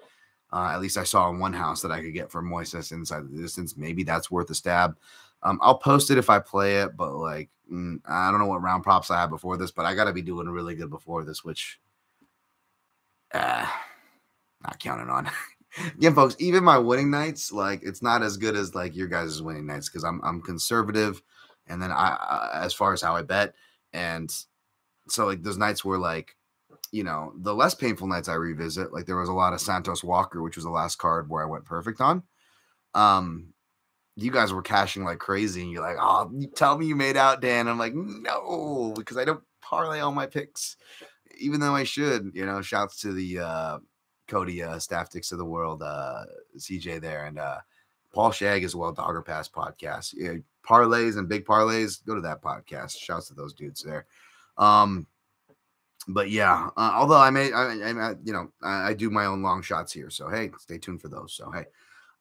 [0.52, 3.28] uh, at least I saw in one house that I could get for Moises inside
[3.28, 3.76] the distance.
[3.76, 4.96] Maybe that's worth a stab.
[5.42, 8.62] Um, I'll post it if I play it, but like mm, I don't know what
[8.62, 11.24] round props I had before this, but I got to be doing really good before
[11.24, 11.80] this, which
[13.32, 13.66] uh,
[14.62, 15.30] not counting on.
[15.98, 19.42] Again, folks, even my winning nights, like it's not as good as like your guys'
[19.42, 21.20] winning nights because I'm I'm conservative,
[21.66, 23.54] and then I, I as far as how I bet,
[23.92, 24.32] and
[25.08, 26.36] so like those nights were like
[26.92, 30.04] you know the less painful nights i revisit like there was a lot of santos
[30.04, 32.22] walker which was the last card where i went perfect on.
[32.94, 33.48] Um
[34.16, 37.16] you guys were cashing like crazy and you're like oh you tell me you made
[37.16, 37.66] out dan.
[37.66, 40.76] I'm like no because i don't parlay all my picks
[41.38, 42.62] even though i should you know?
[42.62, 43.78] Shouts to the uh
[44.28, 46.24] cody uh staff ticks of the world uh
[46.58, 47.58] cj there and uh
[48.12, 50.14] paul shag as well dogger pass podcast.
[50.16, 52.96] Yeah, parlays and big parlays go to that podcast.
[52.98, 54.06] Shouts to those dudes there
[54.56, 55.06] um,
[56.08, 59.42] but yeah, uh, although I may, I, I, you know, I, I, do my own
[59.42, 60.10] long shots here.
[60.10, 61.34] So hey, stay tuned for those.
[61.34, 61.64] So hey,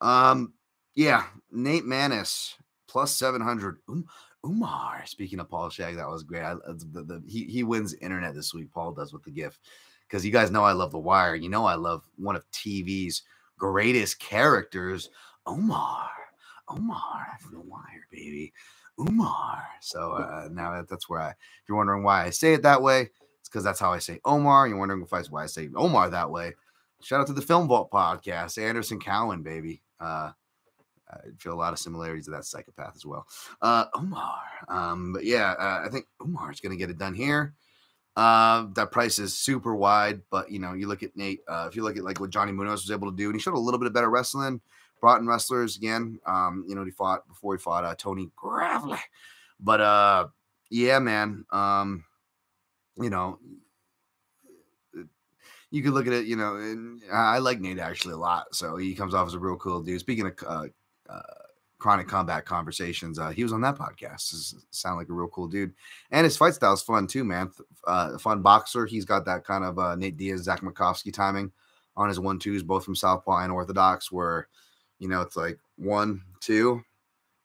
[0.00, 0.54] um,
[0.94, 2.54] yeah, Nate Maness
[2.88, 3.78] plus seven hundred.
[3.88, 4.06] Um,
[4.44, 5.02] Umar.
[5.06, 6.42] Speaking of Paul Shag, that was great.
[6.42, 8.70] I, the, the, he he wins internet this week.
[8.72, 9.60] Paul does with the gift
[10.06, 11.34] because you guys know I love The Wire.
[11.34, 13.22] You know I love one of TV's
[13.58, 15.10] greatest characters,
[15.46, 16.10] Omar.
[16.68, 18.52] Omar from The Wire, baby.
[18.98, 19.62] Umar.
[19.80, 22.82] So uh, now that, that's where I, if you're wondering why I say it that
[22.82, 23.10] way,
[23.40, 24.68] it's because that's how I say Omar.
[24.68, 26.54] You're wondering if I, why I say Omar that way.
[27.02, 29.82] Shout out to the Film Vault podcast, Anderson Cowan, baby.
[30.00, 30.30] Uh,
[31.10, 33.26] I feel a lot of similarities to that psychopath as well.
[33.60, 34.40] Uh, Omar.
[34.68, 37.54] Um, but yeah, uh, I think Omar is going to get it done here.
[38.16, 41.40] Uh, that price is super wide, but you know, you look at Nate.
[41.48, 43.40] Uh, if you look at like what Johnny Munoz was able to do, and he
[43.40, 44.60] showed a little bit of better wrestling
[45.04, 46.18] brought in wrestlers again.
[46.24, 48.96] Um, you know, he fought before he fought uh, Tony Gravely.
[49.60, 50.28] But uh,
[50.70, 51.44] yeah, man.
[51.52, 52.04] Um,
[52.96, 53.38] you know,
[55.70, 58.54] you could look at it, you know, and I like Nate actually a lot.
[58.54, 60.00] So he comes off as a real cool dude.
[60.00, 60.66] Speaking of uh,
[61.10, 61.20] uh,
[61.78, 63.18] Chronic Combat Conversations.
[63.18, 64.30] Uh, he was on that podcast.
[64.30, 65.74] Does sound like a real cool dude,
[66.12, 67.50] and his fight style is fun too, man.
[67.86, 68.86] Uh, fun boxer.
[68.86, 71.52] He's got that kind of uh, Nate Diaz, Zach Makovsky timing
[71.94, 74.48] on his one twos, both from Southpaw and Orthodox, where
[74.98, 76.82] you know it's like one two,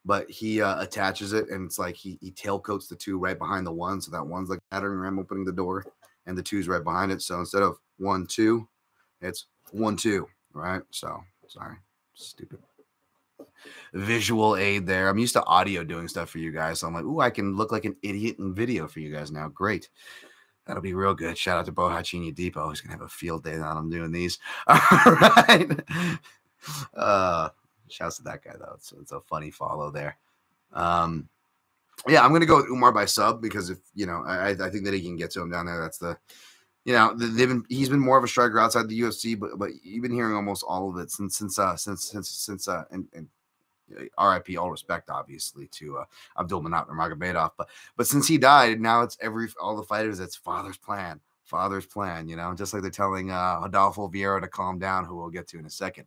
[0.04, 3.66] but he uh, attaches it and it's like he he tailcoats the two right behind
[3.66, 5.84] the one, so that one's like battering ram opening the door,
[6.26, 7.22] and the two's right behind it.
[7.22, 8.68] So instead of one two,
[9.20, 10.82] it's one two, right?
[10.90, 11.76] So sorry,
[12.14, 12.60] stupid
[13.92, 15.08] visual aid there.
[15.08, 16.80] I'm used to audio doing stuff for you guys.
[16.80, 19.30] So I'm like, ooh, I can look like an idiot in video for you guys
[19.30, 19.48] now.
[19.48, 19.88] Great.
[20.66, 21.36] That'll be real good.
[21.36, 22.68] Shout out to Bohachini Depot.
[22.68, 24.38] He's gonna have a field day on I'm doing these.
[24.66, 25.68] All right.
[26.94, 27.50] Uh
[27.88, 28.74] shouts to that guy though.
[28.74, 30.16] It's, it's a funny follow there.
[30.72, 31.28] Um
[32.08, 34.84] yeah, I'm gonna go with Umar by sub because if you know, I, I think
[34.84, 35.80] that he can get to him down there.
[35.80, 36.16] That's the
[36.84, 39.70] you know, they've been he's been more of a striker outside the UFC, but but
[39.82, 43.06] you've been hearing almost all of it since since uh since since since uh and,
[43.12, 43.28] and
[44.18, 46.04] RIP, all respect, obviously, to uh,
[46.38, 47.52] Abdul Manap Nurmagomedov.
[47.56, 50.20] But but since he died, now it's every all the fighters.
[50.20, 51.20] It's father's plan,
[51.50, 52.28] father's plan.
[52.28, 55.48] You know, just like they're telling uh, Adolfo Vieira to calm down, who we'll get
[55.48, 56.06] to in a second.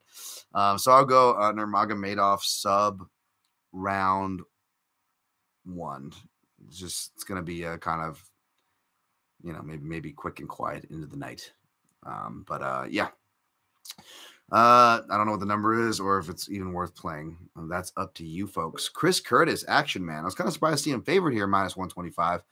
[0.54, 3.06] Um, so I'll go uh, Nurmagomedov sub
[3.74, 4.42] round
[5.66, 6.12] one.
[6.66, 8.24] It's just it's gonna be a kind of
[9.44, 11.52] you know maybe maybe quick and quiet into the night.
[12.04, 13.10] Um, but uh, yeah.
[14.52, 17.38] Uh, I don't know what the number is or if it's even worth playing.
[17.56, 18.88] That's up to you folks.
[18.88, 20.22] Chris Curtis, action man.
[20.22, 22.44] I was kind of surprised to see him favored here, minus 125.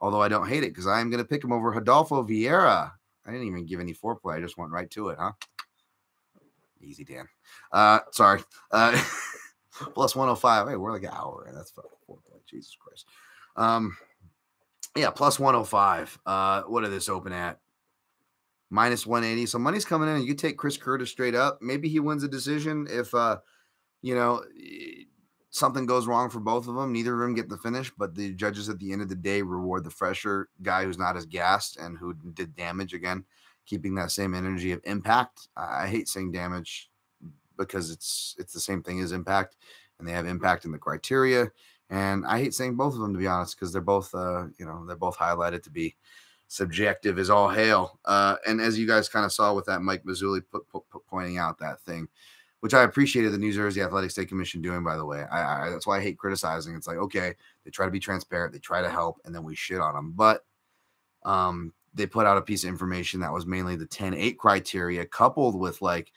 [0.00, 2.92] Although I don't hate it because I am going to pick him over Rodolfo Vieira.
[3.26, 4.36] I didn't even give any foreplay.
[4.36, 5.32] I just went right to it, huh?
[6.82, 7.26] Easy, Dan.
[7.72, 8.42] Uh, sorry.
[8.70, 8.92] Uh,
[9.94, 10.68] plus 105.
[10.68, 11.50] Hey, we're like an hour.
[11.54, 12.18] That's foreplay.
[12.46, 13.06] Jesus Christ.
[13.56, 13.96] Um,
[14.94, 16.18] yeah, plus 105.
[16.26, 17.58] Uh, what did this open at?
[18.70, 19.46] minus 180.
[19.46, 21.62] So money's coming in, you take Chris Curtis straight up.
[21.62, 23.38] Maybe he wins a decision if uh,
[24.02, 24.42] you know,
[25.54, 26.92] something goes wrong for both of them.
[26.92, 29.40] Neither of them get the finish, but the judges at the end of the day
[29.40, 33.24] reward the fresher guy who's not as gassed and who did damage again,
[33.64, 35.46] keeping that same energy of impact.
[35.56, 36.90] I hate saying damage
[37.56, 39.54] because it's it's the same thing as impact,
[39.98, 41.52] and they have impact in the criteria.
[41.88, 44.66] And I hate saying both of them to be honest, because they're both uh, you
[44.66, 45.94] know, they're both highlighted to be
[46.48, 48.00] subjective as all hail.
[48.04, 51.06] Uh, and as you guys kind of saw with that Mike Mazzulli put, put, put,
[51.06, 52.08] pointing out that thing,
[52.64, 55.26] which I appreciated the New Jersey Athletic State Commission doing, by the way.
[55.30, 56.74] I, I, that's why I hate criticizing.
[56.74, 59.54] It's like, okay, they try to be transparent, they try to help, and then we
[59.54, 60.14] shit on them.
[60.16, 60.46] But
[61.26, 65.04] um, they put out a piece of information that was mainly the 10 8 criteria,
[65.04, 66.10] coupled with like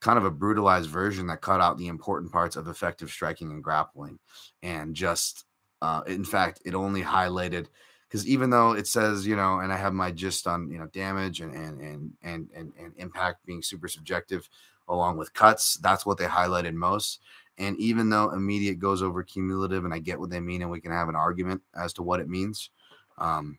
[0.00, 3.64] kind of a brutalized version that cut out the important parts of effective striking and
[3.64, 4.20] grappling.
[4.62, 5.46] And just,
[5.80, 7.66] uh, in fact, it only highlighted
[8.06, 10.86] because even though it says you know and i have my gist on you know
[10.88, 14.46] damage and and and and and, and impact being super subjective
[14.88, 15.76] along with cuts.
[15.76, 17.20] That's what they highlighted most.
[17.58, 20.80] And even though immediate goes over cumulative and i get what they mean and we
[20.80, 22.70] can have an argument as to what it means
[23.18, 23.58] um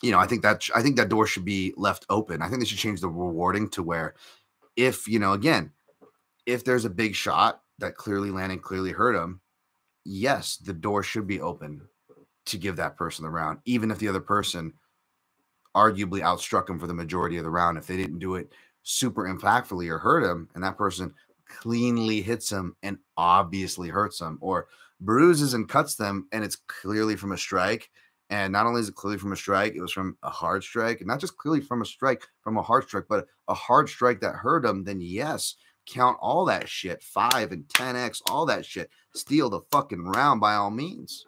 [0.00, 2.40] you know i think that i think that door should be left open.
[2.40, 4.14] I think they should change the rewarding to where
[4.76, 5.72] if you know again
[6.46, 9.40] if there's a big shot that clearly landed clearly hurt him
[10.04, 11.82] yes the door should be open
[12.46, 14.72] to give that person the round, even if the other person
[15.74, 17.78] arguably outstruck him for the majority of the round.
[17.78, 18.52] If they didn't do it
[18.82, 21.14] super impactfully or hurt him, and that person
[21.48, 24.68] cleanly hits him and obviously hurts him, or
[25.00, 27.90] bruises and cuts them, and it's clearly from a strike.
[28.30, 31.00] And not only is it clearly from a strike, it was from a hard strike,
[31.00, 34.20] and not just clearly from a strike, from a hard strike, but a hard strike
[34.20, 35.56] that hurt him, then yes,
[35.86, 38.88] count all that shit, five and 10x, all that shit.
[39.14, 41.26] Steal the fucking round by all means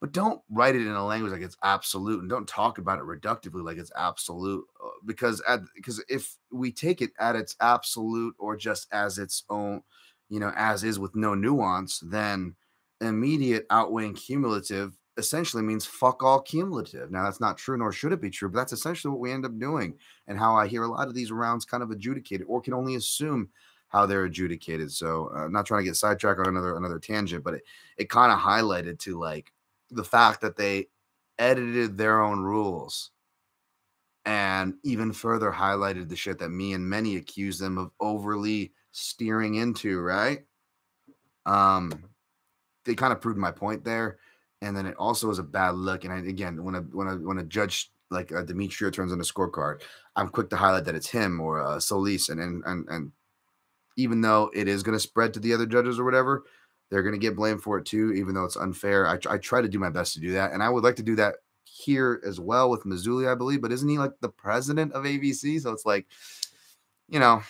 [0.00, 3.04] but don't write it in a language like it's absolute and don't talk about it
[3.04, 8.34] reductively like it's absolute uh, because at because if we take it at its absolute
[8.38, 9.82] or just as its own
[10.28, 12.54] you know as is with no nuance then
[13.00, 17.10] immediate outweighing cumulative essentially means fuck all cumulative.
[17.10, 19.44] Now that's not true nor should it be true but that's essentially what we end
[19.44, 19.94] up doing
[20.26, 22.94] and how i hear a lot of these rounds kind of adjudicated or can only
[22.94, 23.48] assume
[23.88, 24.92] how they're adjudicated.
[24.92, 27.62] So uh, not trying to get sidetracked on another another tangent but it,
[27.96, 29.52] it kind of highlighted to like
[29.90, 30.88] the fact that they
[31.38, 33.10] edited their own rules
[34.24, 39.54] and even further highlighted the shit that me and many accuse them of overly steering
[39.54, 40.40] into, right?
[41.46, 42.04] Um,
[42.84, 44.18] they kind of proved my point there.
[44.60, 46.04] And then it also is a bad look.
[46.04, 49.20] And I, again, when a when a when a judge like uh, Demetrio turns on
[49.20, 49.82] a scorecard,
[50.16, 53.12] I'm quick to highlight that it's him or uh, Solis, and and and and
[53.96, 56.44] even though it is going to spread to the other judges or whatever,
[56.90, 59.06] they're going to get blamed for it too, even though it's unfair.
[59.06, 60.52] I, I try to do my best to do that.
[60.52, 63.60] And I would like to do that here as well with Mazzulli, I believe.
[63.60, 65.60] But isn't he like the president of ABC?
[65.60, 66.06] So it's like,
[67.08, 67.42] you know,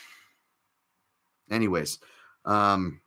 [1.51, 1.98] anyways.
[2.44, 3.01] Um,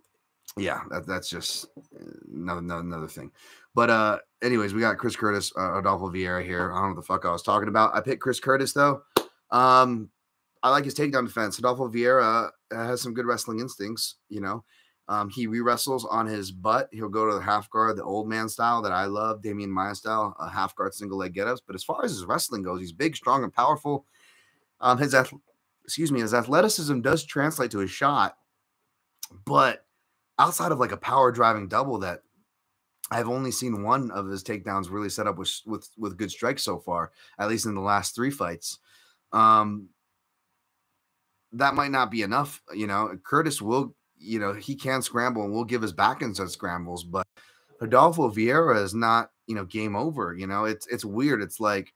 [0.57, 2.03] yeah, that, that's just uh,
[2.33, 3.31] another, another another thing.
[3.73, 6.71] But uh, anyways, we got Chris Curtis, uh, Adolfo Vieira here.
[6.71, 7.95] I don't know what the fuck I was talking about.
[7.95, 9.03] I picked Chris Curtis though.
[9.49, 10.09] Um,
[10.63, 11.57] I like his takedown defense.
[11.57, 14.15] Adolfo Vieira has some good wrestling instincts.
[14.29, 14.63] You know,
[15.07, 16.89] um, he re wrestles on his butt.
[16.91, 19.95] He'll go to the half guard, the old man style that I love, Demian Maia
[19.95, 21.61] style, a half guard single leg get ups.
[21.65, 24.05] But as far as his wrestling goes, he's big, strong, and powerful.
[24.79, 25.15] Um, his
[25.83, 28.37] excuse me, his athleticism does translate to his shot,
[29.45, 29.85] but
[30.39, 32.21] outside of like a power driving double that
[33.11, 36.63] I've only seen one of his takedowns really set up with with with good strikes
[36.63, 38.79] so far, at least in the last three fights.
[39.33, 39.89] Um,
[41.51, 42.61] that might not be enough.
[42.73, 46.35] You know, Curtis will, you know, he can scramble and we'll give his back in
[46.35, 47.25] such scrambles, but
[47.81, 50.35] Adolfo Vieira is not, you know, game over.
[50.35, 51.41] You know, it's it's weird.
[51.41, 51.93] It's like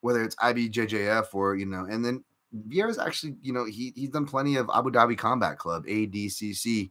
[0.00, 2.24] whether it's IBJJF or you know, and then
[2.68, 6.90] Vieira's actually, you know, he he's done plenty of Abu Dhabi Combat Club (ADCC).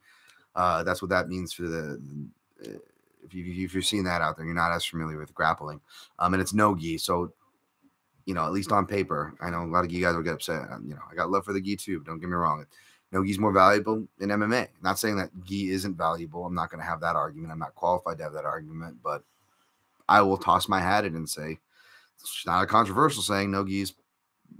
[0.55, 1.99] Uh, that's what that means for the.
[2.59, 2.79] the
[3.23, 5.81] if, you, if you're seeing that out there, you're not as familiar with grappling,
[6.17, 6.97] um, and it's no gi.
[6.97, 7.33] So
[8.25, 9.33] you know, at least on paper.
[9.41, 10.67] I know a lot of you guys will get upset.
[10.83, 12.01] You know, I got love for the gi too.
[12.01, 12.65] Don't get me wrong.
[13.11, 14.67] No gi's more valuable in MMA.
[14.81, 16.45] Not saying that gi isn't valuable.
[16.45, 17.51] I'm not going to have that argument.
[17.51, 19.23] I'm not qualified to have that argument, but
[20.09, 21.59] I will toss my hat in and say
[22.19, 23.51] it's not a controversial saying.
[23.51, 23.93] No gi is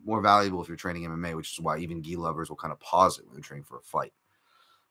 [0.06, 2.80] more valuable if you're training MMA, which is why even gi lovers will kind of
[2.80, 4.14] pause it when they're training for a fight.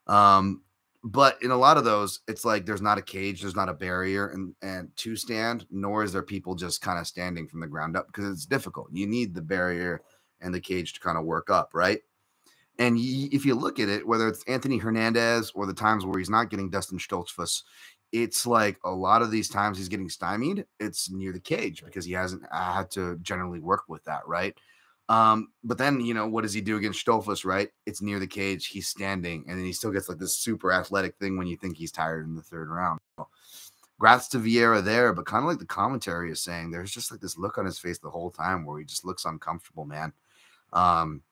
[0.07, 0.63] Um,
[1.07, 3.75] but in a lot of those it's like there's not a cage there's not a
[3.75, 7.67] barrier and and to stand nor is there people just kind of standing from the
[7.67, 10.03] ground up because it's difficult you need the barrier
[10.41, 12.01] and the cage to kind of work up right
[12.79, 16.31] and if you look at it whether it's anthony hernandez or the times where he's
[16.31, 17.63] not getting dustin stoltzfus
[18.13, 22.05] it's like a lot of these times he's getting stymied it's near the cage because
[22.05, 24.57] he hasn't had to generally work with that right
[25.09, 27.45] um, but then you know what does he do against Stoltzfus?
[27.45, 28.67] Right, it's near the cage.
[28.67, 31.77] He's standing, and then he still gets like this super athletic thing when you think
[31.77, 32.99] he's tired in the third round.
[34.01, 37.21] Grats to Vieira there, but kind of like the commentary is saying, there's just like
[37.21, 40.13] this look on his face the whole time where he just looks uncomfortable, man.
[40.73, 41.23] Um,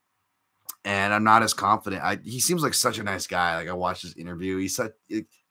[0.85, 2.03] and I'm not as confident.
[2.03, 3.57] I, he seems like such a nice guy.
[3.57, 4.59] Like I watched his interview.
[4.59, 4.93] He's such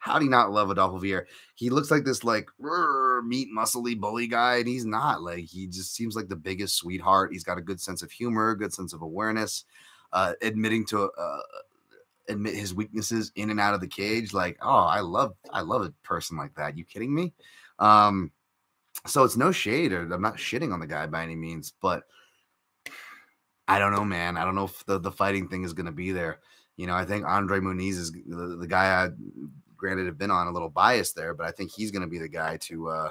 [0.04, 1.26] how do you not love Adolfo Vieira?
[1.56, 5.22] He looks like this like meat muscly bully guy, and he's not.
[5.22, 7.32] Like he just seems like the biggest sweetheart.
[7.32, 9.66] He's got a good sense of humor, good sense of awareness,
[10.12, 11.40] uh, admitting to uh,
[12.28, 14.34] admit his weaknesses in and out of the cage.
[14.34, 16.78] Like, oh, I love I love a person like that.
[16.78, 17.34] You kidding me?
[17.80, 18.32] Um,
[19.08, 22.04] so it's no shade, or I'm not shitting on the guy by any means, but
[23.68, 24.38] I don't know, man.
[24.38, 26.40] I don't know if the, the fighting thing is going to be there.
[26.76, 29.10] You know, I think Andre Muniz is the, the guy I
[29.78, 32.20] granted have been on a little bias there, but I think he's going to be
[32.20, 33.10] the guy to, uh,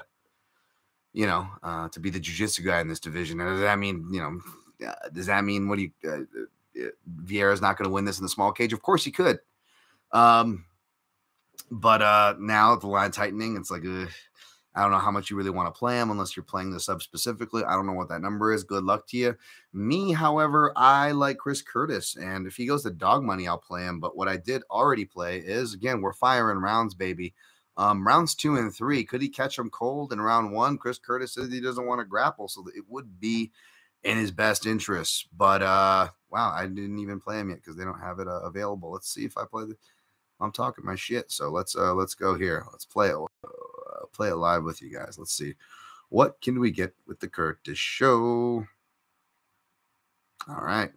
[1.13, 3.39] you know, uh, to be the jujitsu guy in this division.
[3.39, 6.89] And does that mean, you know, uh, does that mean what do you, uh, uh
[7.23, 8.73] Vieira's not going to win this in the small cage?
[8.73, 9.39] Of course he could.
[10.11, 10.65] Um,
[11.71, 14.07] but uh, now the line tightening, it's like, uh,
[14.75, 16.79] I don't know how much you really want to play him unless you're playing the
[16.79, 17.63] sub specifically.
[17.63, 18.63] I don't know what that number is.
[18.63, 19.35] Good luck to you.
[19.71, 22.15] Me, however, I like Chris Curtis.
[22.15, 23.99] And if he goes to dog money, I'll play him.
[23.99, 27.33] But what I did already play is again, we're firing rounds, baby.
[27.77, 29.03] Um, rounds two and three.
[29.03, 30.77] Could he catch him cold in round one?
[30.77, 33.51] Chris Curtis says he doesn't want to grapple, so it would be
[34.03, 35.27] in his best interest.
[35.35, 38.41] But uh wow, I didn't even play him yet because they don't have it uh,
[38.41, 38.91] available.
[38.91, 39.75] Let's see if I play the
[40.39, 41.31] I'm talking my shit.
[41.31, 42.65] So let's uh let's go here.
[42.71, 43.17] Let's play it
[44.07, 45.17] play it live with you guys.
[45.17, 45.55] Let's see.
[46.09, 48.65] What can we get with the Curtis show?
[50.47, 50.91] All right.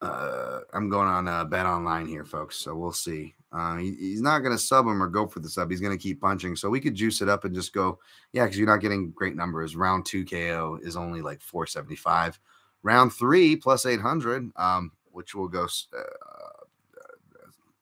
[0.00, 2.56] Uh, I'm going on uh, bet online here, folks.
[2.56, 3.34] So we'll see.
[3.50, 5.70] Uh, he, he's not going to sub him or go for the sub.
[5.70, 6.54] He's going to keep punching.
[6.54, 7.98] So we could juice it up and just go,
[8.32, 9.74] yeah, because you're not getting great numbers.
[9.74, 12.38] Round two KO is only like 475.
[12.82, 16.64] Round three plus 800, um, which will go uh,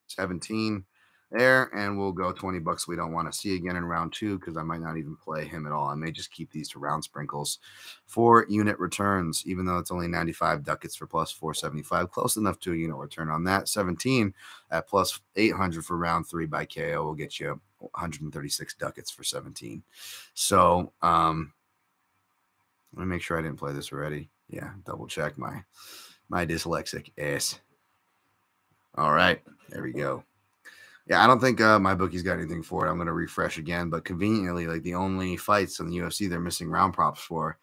[0.07, 0.85] 17
[1.31, 4.39] there, and we'll go 20 bucks we don't want to see again in round two
[4.39, 5.89] because I might not even play him at all.
[5.89, 7.59] I may just keep these to round sprinkles
[8.07, 12.73] for unit returns, even though it's only 95 ducats for plus 475, close enough to
[12.73, 13.69] a unit return on that.
[13.69, 14.32] 17
[14.70, 19.82] at plus 800 for round three by KO will get you 136 ducats for 17.
[20.35, 21.53] So, um,
[22.94, 24.31] let me make sure I didn't play this already.
[24.48, 25.65] Yeah, double check my
[26.28, 27.61] my dyslexic ass.
[28.97, 30.24] All right, there we go.
[31.07, 32.91] Yeah, I don't think uh, my bookie's got anything for it.
[32.91, 36.41] I'm going to refresh again, but conveniently, like the only fights in the UFC they're
[36.41, 37.59] missing round props for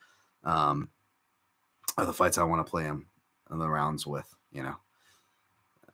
[0.46, 0.90] um,
[1.98, 3.08] are the fights I want to play them
[3.52, 4.34] in the rounds with.
[4.54, 4.76] You know,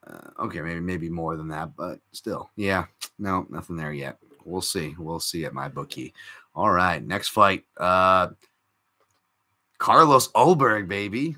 [0.05, 2.85] uh, okay, maybe maybe more than that, but still, yeah,
[3.17, 4.17] no, nothing there yet.
[4.45, 4.95] We'll see.
[4.97, 6.13] We'll see at my bookie.
[6.53, 7.65] All right, next fight.
[7.77, 8.29] Uh,
[9.79, 11.35] Carlos Ulberg, baby.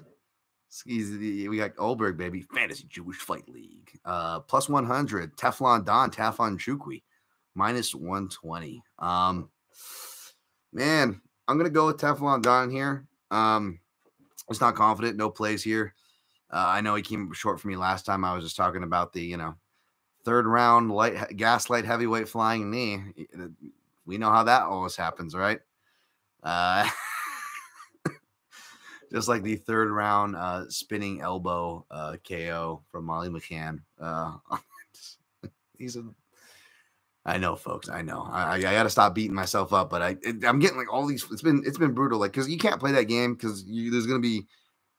[0.86, 2.42] We got Ulberg, baby.
[2.42, 4.00] Fantasy Jewish Fight League.
[4.06, 5.36] Uh, plus 100.
[5.36, 7.04] Teflon Don, Teflon Chukwi.
[7.56, 8.82] Minus 120.
[9.00, 9.50] Um,
[10.72, 13.06] man, I'm going to go with Teflon Don here.
[13.30, 13.80] Um,
[14.24, 15.18] I was not confident.
[15.18, 15.94] No plays here.
[16.50, 18.24] Uh, I know he came short for me last time.
[18.24, 19.56] I was just talking about the, you know,
[20.24, 23.02] third round light gaslight heavyweight flying knee.
[24.06, 25.60] We know how that always happens, right?
[26.44, 26.88] Uh,
[29.12, 33.80] just like the third round uh, spinning elbow uh, KO from Molly McCann.
[34.00, 34.38] Uh,
[35.78, 36.04] he's a.
[37.24, 37.88] I know, folks.
[37.88, 38.28] I know.
[38.32, 41.06] I, I got to stop beating myself up, but I it, I'm getting like all
[41.06, 41.26] these.
[41.32, 44.20] It's been it's been brutal, like because you can't play that game because there's gonna
[44.20, 44.48] be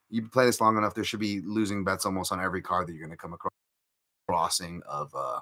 [0.09, 0.95] you play this long enough.
[0.95, 3.51] There should be losing bets almost on every card that you're gonna come across.
[4.29, 5.41] Crossing of uh,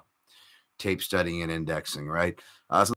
[0.79, 2.37] tape studying and indexing, right?
[2.69, 2.93] Uh, so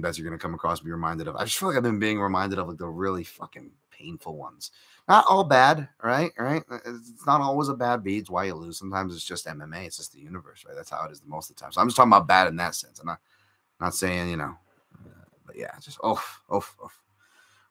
[0.00, 1.36] bets you're gonna come across, be reminded of.
[1.36, 4.70] I just feel like I've been being reminded of like the really fucking painful ones.
[5.08, 6.32] Not all bad, right?
[6.38, 6.62] Right?
[6.70, 8.18] Uh, it's not always a bad beat.
[8.18, 8.78] It's why you lose.
[8.78, 9.86] Sometimes it's just MMA.
[9.86, 10.76] It's just the universe, right?
[10.76, 11.72] That's how it is the most of the time.
[11.72, 13.00] So I'm just talking about bad in that sense.
[13.00, 13.20] I'm not
[13.80, 14.56] not saying you know,
[14.94, 16.90] uh, but yeah, just oh oh oh.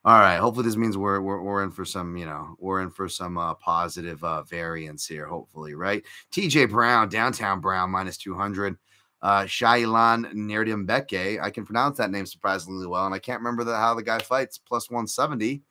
[0.04, 0.38] All right.
[0.38, 3.36] Hopefully this means we're we're, we're in for some you know we're in for some
[3.36, 5.26] uh, positive uh, variance here.
[5.26, 6.04] Hopefully, right?
[6.32, 8.76] TJ Brown, downtown Brown minus two hundred.
[9.20, 11.42] Uh, Shayilan Nuerdanbieke.
[11.42, 14.20] I can pronounce that name surprisingly well, and I can't remember the, how the guy
[14.20, 14.58] fights.
[14.58, 15.62] Plus 170.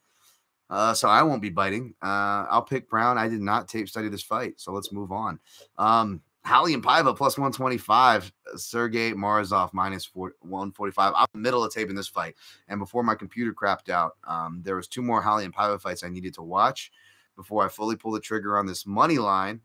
[0.70, 1.94] Uh, so I won't be biting.
[2.02, 3.18] Uh, I'll pick Brown.
[3.18, 5.40] I did not tape study this fight, so let's move on.
[5.78, 11.14] Um, and Paiva plus 125, Sergey Morozov minus four, 145.
[11.16, 12.36] I'm in the middle of taping this fight,
[12.68, 16.10] and before my computer crapped out, um, there was two more Raulian Paiva fights I
[16.10, 16.92] needed to watch
[17.36, 19.62] before I fully pull the trigger on this money line.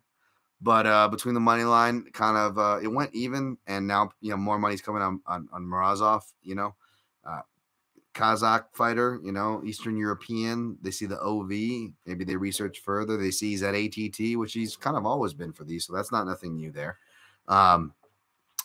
[0.61, 4.31] But uh, between the money line, kind of uh, it went even, and now you
[4.31, 6.23] know more money's coming on on, on Morozov.
[6.43, 6.75] You know,
[7.25, 7.41] uh,
[8.15, 10.77] Kazakh fighter, you know, Eastern European.
[10.83, 11.49] They see the OV.
[12.07, 13.17] Maybe they research further.
[13.17, 15.87] They see he's at ATT, which he's kind of always been for these.
[15.87, 16.99] So that's not nothing new there.
[17.49, 17.95] Um,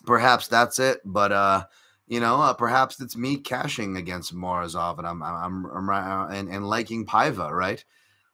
[0.05, 1.01] perhaps that's it.
[1.05, 1.65] But uh,
[2.07, 6.49] you know, uh, perhaps it's me cashing against Morozov, and I'm I'm I'm, I'm and,
[6.49, 7.83] and liking Paiva, right?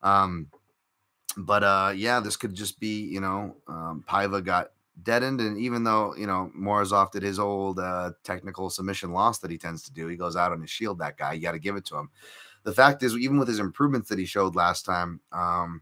[0.02, 0.48] Um,
[1.38, 4.72] but uh, yeah, this could just be you know, um, Paiva got
[5.02, 5.41] deadened.
[5.41, 9.57] And even though, you know, Morozov did his old uh, technical submission loss that he
[9.57, 11.34] tends to do, he goes out on his shield, that guy.
[11.34, 12.10] You got to give it to him.
[12.64, 15.82] The fact is, even with his improvements that he showed last time, um,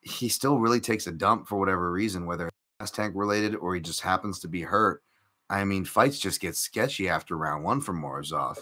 [0.00, 2.48] he still really takes a dump for whatever reason, whether
[2.80, 5.02] it's tank related or he just happens to be hurt.
[5.48, 8.58] I mean, fights just get sketchy after round one for Morozov.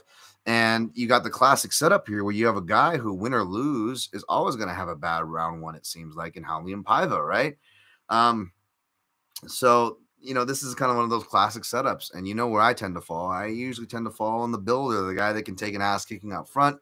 [0.47, 3.45] And you got the classic setup here where you have a guy who, win or
[3.45, 6.82] lose, is always going to have a bad round one, it seems like, in Raulian
[6.82, 7.57] Paiva, right?
[8.11, 8.53] Um,
[9.47, 12.12] so, you know, this is kind of one of those classic setups.
[12.15, 13.31] And you know where I tend to fall.
[13.31, 16.05] I usually tend to fall on the builder, the guy that can take an ass
[16.05, 16.79] kicking out front,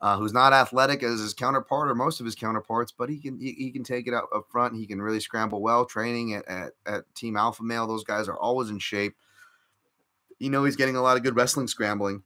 [0.00, 3.38] uh, who's not athletic as his counterpart or most of his counterparts, but he can
[3.40, 4.76] he, he can take it out up front.
[4.76, 5.84] He can really scramble well.
[5.84, 9.16] Training at, at, at Team Alpha Male, those guys are always in shape.
[10.38, 12.22] You know, he's getting a lot of good wrestling scrambling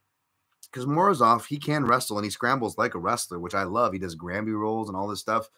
[0.73, 3.93] because Morozov, he can wrestle and he scrambles like a wrestler, which I love.
[3.93, 5.49] He does Granby rolls and all this stuff.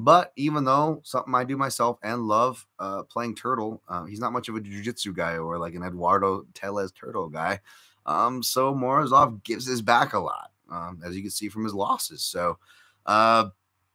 [0.00, 4.32] But even though something I do myself and love uh, playing Turtle, uh, he's not
[4.32, 7.58] much of a jiu-jitsu guy or like an Eduardo Telles Turtle guy.
[8.06, 11.74] Um, so Morozov gives his back a lot, um, as you can see from his
[11.74, 12.22] losses.
[12.22, 12.58] So
[13.06, 13.48] uh,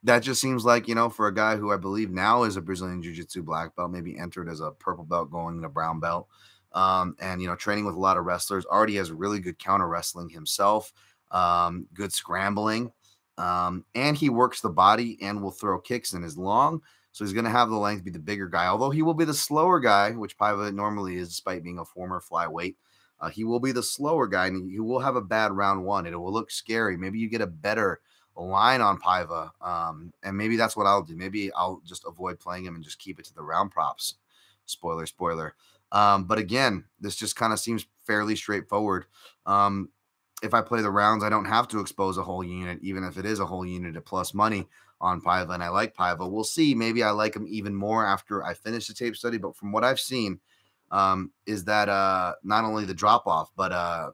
[0.03, 2.61] that just seems like, you know, for a guy who I believe now is a
[2.61, 6.27] Brazilian Jiu-Jitsu black belt, maybe entered as a purple belt going to a brown belt,
[6.73, 9.87] um, and, you know, training with a lot of wrestlers, already has really good counter
[9.87, 10.91] wrestling himself,
[11.31, 12.91] um, good scrambling.
[13.37, 16.81] Um, and he works the body and will throw kicks and is long.
[17.11, 18.67] So he's going to have the length, be the bigger guy.
[18.67, 22.21] Although he will be the slower guy, which Paiva normally is, despite being a former
[22.21, 22.75] flyweight.
[23.19, 26.05] Uh, he will be the slower guy, and he will have a bad round one.
[26.05, 26.97] It will look scary.
[26.97, 28.01] Maybe you get a better
[28.35, 31.15] line on Paiva, um, and maybe that's what I'll do.
[31.15, 34.15] Maybe I'll just avoid playing him and just keep it to the round props.
[34.65, 35.55] Spoiler, spoiler.
[35.91, 39.05] Um, but again, this just kind of seems fairly straightforward.
[39.45, 39.89] Um,
[40.43, 43.17] if I play the rounds, I don't have to expose a whole unit, even if
[43.17, 44.67] it is a whole unit at plus money
[44.99, 45.53] on Paiva.
[45.53, 46.29] And I like Paiva.
[46.29, 46.75] We'll see.
[46.75, 49.37] Maybe I like him even more after I finish the tape study.
[49.37, 50.41] But from what I've seen,
[50.91, 54.11] um, is that uh, not only the drop off, but uh,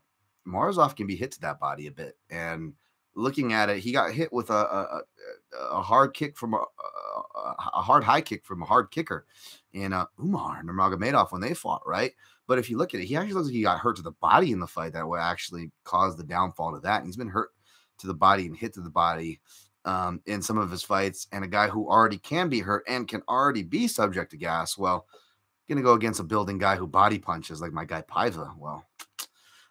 [0.48, 2.16] Morozov can be hit to that body a bit.
[2.30, 2.74] And
[3.16, 5.02] looking at it, he got hit with a, a,
[5.72, 9.26] a hard kick from a, a, hard high kick from a hard kicker
[9.74, 12.14] in uh, Umar and Nurmagomedov when they fought, right?
[12.50, 14.12] But if you look at it, he actually looks like he got hurt to the
[14.14, 16.98] body in the fight that would actually cause the downfall to that.
[16.98, 17.52] And he's been hurt
[18.00, 19.40] to the body and hit to the body
[19.86, 21.28] um, in some of his fights.
[21.32, 24.80] And a guy who already can be hurt and can already be subject to gas.
[24.80, 25.06] Well,
[25.70, 28.58] gonna go against a building guy who body punches like my guy Paiva.
[28.58, 28.84] Well,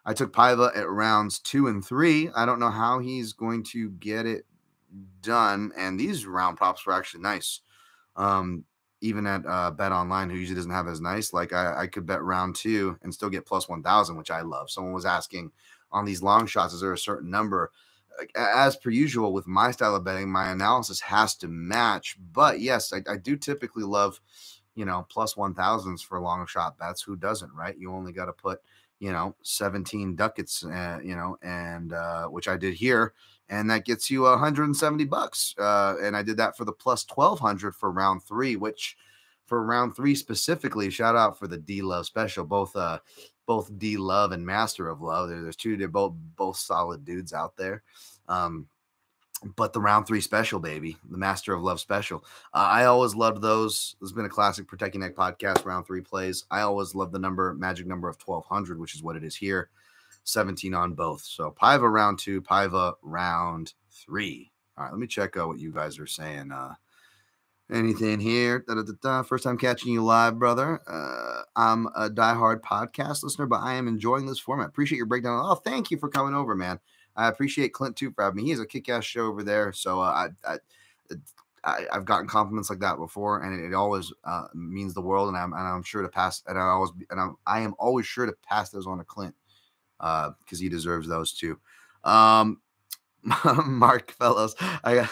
[0.05, 2.29] I took Paiva at rounds two and three.
[2.33, 4.45] I don't know how he's going to get it
[5.21, 7.59] done, and these round props were actually nice.
[8.15, 8.63] Um,
[9.01, 12.05] even at uh, Bet Online, who usually doesn't have as nice, like I, I could
[12.05, 14.69] bet round two and still get plus 1,000, which I love.
[14.69, 15.51] Someone was asking
[15.91, 17.71] on these long shots, is there a certain number?
[18.35, 22.17] As per usual, with my style of betting, my analysis has to match.
[22.33, 24.19] But yes, I, I do typically love,
[24.75, 27.01] you know, plus 1,000s for a long shot bets.
[27.01, 27.77] Who doesn't, right?
[27.77, 28.59] You only got to put,
[28.99, 33.13] you know, 17 ducats, uh, you know, and uh, which I did here
[33.49, 35.55] and that gets you 170 bucks.
[35.57, 38.95] Uh, and I did that for the plus 1200 for round three, which
[39.47, 42.99] for round three specifically, shout out for the D Love special, both uh
[43.47, 45.29] both D Love and Master of Love.
[45.29, 47.81] There, there's two, they're both both solid dudes out there.
[48.27, 48.67] Um,
[49.55, 52.23] but the round three special, baby, the Master of Love special.
[52.53, 53.95] Uh, I always loved those.
[53.99, 56.45] There's been a classic Protect Ya Neck podcast round three plays.
[56.51, 59.69] I always love the number, magic number of 1200, which is what it is here.
[60.23, 61.23] 17 on both.
[61.23, 64.51] So Paiva round two, Paiva round three.
[64.77, 66.51] All right, let me check out what you guys are saying.
[66.51, 66.73] Uh,
[67.71, 68.63] anything here?
[68.67, 70.79] Da, da, da, First time catching you live, brother.
[70.87, 74.67] Uh, I'm a diehard podcast listener, but I am enjoying this format.
[74.67, 75.41] Appreciate your breakdown.
[75.43, 76.79] Oh, thank you for coming over, man.
[77.15, 78.43] I appreciate Clint too for having me.
[78.43, 79.73] He has a kick-ass show over there.
[79.73, 80.57] So uh, I,
[81.65, 85.27] I have gotten compliments like that before, and it, it always uh, means the world.
[85.27, 88.05] And I'm and I'm sure to pass, and I always and I'm I am always
[88.05, 89.35] sure to pass those on to Clint
[89.99, 91.59] because uh, he deserves those too.
[92.03, 92.61] Um,
[93.65, 95.09] Mark Fellows, I got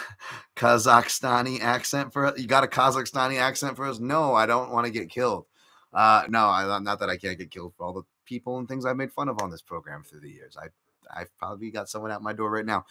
[0.56, 2.46] Kazakhstani accent for you.
[2.46, 3.98] Got a Kazakhstani accent for us?
[3.98, 5.46] No, I don't want to get killed.
[5.92, 8.84] Uh, no, I, not that I can't get killed for all the people and things
[8.84, 10.56] I've made fun of on this program through the years.
[10.56, 10.68] I
[11.14, 12.84] I've probably got someone at my door right now,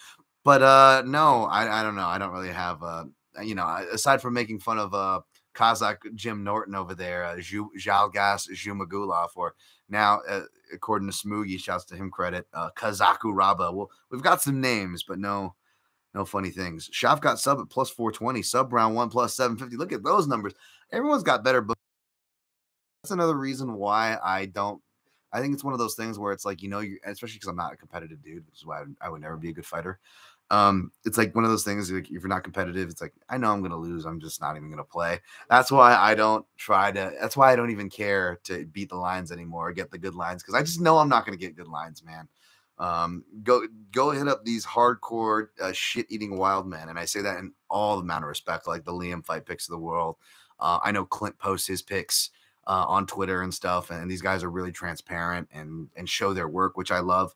[0.44, 2.08] but uh, no, I, I don't know.
[2.08, 3.06] I don't really have uh,
[3.44, 5.22] you know, aside from making fun of uh
[5.56, 9.56] Kazakh Jim Norton over there, uh, Zhalgas Zhumagulov, or
[9.90, 10.42] now, uh,
[10.74, 13.74] according to Smoogie, shouts to him credit, uh, Kazaku Raba.
[13.74, 15.56] Well, we've got some names, but no,
[16.14, 16.90] no funny things.
[16.94, 19.78] Shaf got sub at plus 420, sub round one plus 750.
[19.78, 20.54] Look at those numbers.
[20.92, 21.62] Everyone's got better.
[21.62, 21.78] But
[23.04, 24.82] that's another reason why I don't.
[25.32, 27.50] I think it's one of those things where it's like, you know, you especially because
[27.50, 30.00] I'm not a competitive dude, which is why I would never be a good fighter
[30.50, 33.38] um, it's like one of those things like if you're not competitive, it's like I
[33.38, 35.20] know I'm gonna lose, I'm just not even gonna play.
[35.50, 38.96] That's why I don't try to that's why I don't even care to beat the
[38.96, 41.68] lines anymore, get the good lines, because I just know I'm not gonna get good
[41.68, 42.30] lines, man.
[42.80, 47.22] Um, go go hit up these hardcore uh, shit eating wild men, and I say
[47.22, 50.16] that in all the amount of respect, like the Liam fight picks of the world.
[50.60, 52.30] Uh, I know Clint posts his picks
[52.68, 56.48] uh, on Twitter and stuff, and these guys are really transparent and and show their
[56.48, 57.34] work, which I love.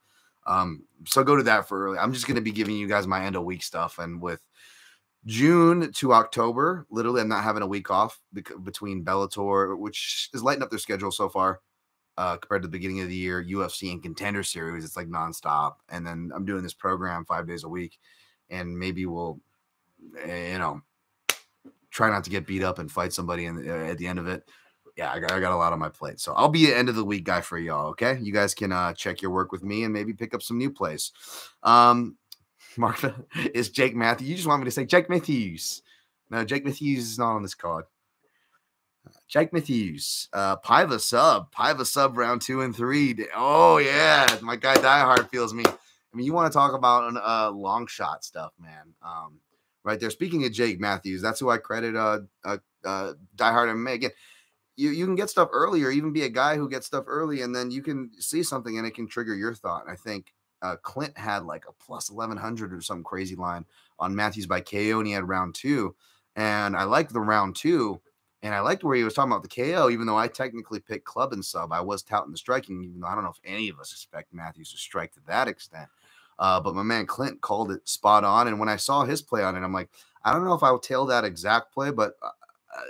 [0.48, 1.98] Um, so go to that for early.
[1.98, 4.00] I'm just going to be giving you guys my end of week stuff.
[4.00, 4.42] And with
[5.26, 8.20] June to October, literally, I'm not having a week off
[8.64, 11.62] between Bellator, which is lighting up their schedule so far
[12.18, 14.84] uh, compared to the beginning of the year, UFC and Contender Series.
[14.84, 15.76] It's like nonstop.
[15.90, 18.00] And then I'm doing this program five days a week,
[18.50, 19.40] and maybe we'll,
[20.24, 20.82] eh, you know,
[21.92, 24.28] try not to get beat up and fight somebody in the, at the end of
[24.28, 24.44] it
[25.02, 26.20] yeah, I got, I got a lot on my plate.
[26.20, 27.88] So I'll be the end of the week guy for y'all.
[27.88, 28.20] Okay.
[28.22, 30.70] You guys can uh, check your work with me and maybe pick up some new
[30.70, 31.12] plays.
[31.64, 32.18] Um,
[32.78, 33.16] Martha
[33.56, 34.30] is Jake Matthews.
[34.30, 35.82] You just want me to say Jake Matthews.
[36.30, 37.86] No, Jake Matthews is not on this card.
[39.28, 43.16] Jake Matthews, uh, Paiva sub, Paiva sub round two and three.
[43.36, 45.64] Oh yeah, my guy Diehard feels me.
[45.66, 48.94] I mean, you want to talk about uh, long shot stuff, man.
[49.02, 49.40] Um,
[49.84, 50.12] right there.
[50.12, 51.96] Speaking of Jake Matthews, that's who I credit.
[51.96, 54.12] Uh, uh, uh Again,
[54.82, 57.42] you you can get stuff early or even be a guy who gets stuff early
[57.42, 59.84] and then you can see something and it can trigger your thought.
[59.88, 60.34] I think
[60.64, 63.66] uh, Clint had like a plus 1100 or some crazy line
[64.00, 65.96] on Matthews by KO and he had round two.
[66.36, 68.02] And I liked the round two.
[68.44, 71.06] And I liked where he was talking about the KO, even though I technically picked
[71.06, 71.72] club and sub.
[71.72, 74.34] I was touting the striking, even though I don't know if any of us expect
[74.34, 75.88] Matthews to strike to that extent.
[76.40, 78.48] Uh, but my man Clint called it spot on.
[78.48, 79.90] And when I saw his play on it, I'm like,
[80.24, 82.30] I don't know if I would tail that exact play, but uh,
[82.76, 82.82] uh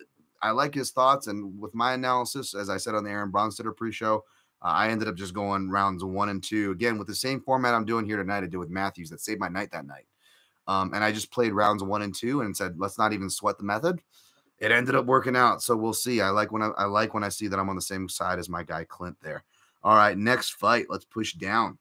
[0.41, 1.27] I like his thoughts.
[1.27, 4.23] And with my analysis, as I said on the Aaron Bronsteter pre-show,
[4.63, 7.73] uh, I ended up just going rounds one and two again with the same format
[7.73, 8.43] I'm doing here tonight.
[8.43, 10.05] I did with Matthews that saved my night that night.
[10.67, 13.57] Um, and I just played rounds one and two and said, let's not even sweat
[13.57, 13.99] the method.
[14.59, 16.21] It ended up working out, so we'll see.
[16.21, 18.37] I like when I, I like when I see that I'm on the same side
[18.37, 19.43] as my guy Clint there.
[19.83, 20.85] All right, next fight.
[20.87, 21.79] Let's push down.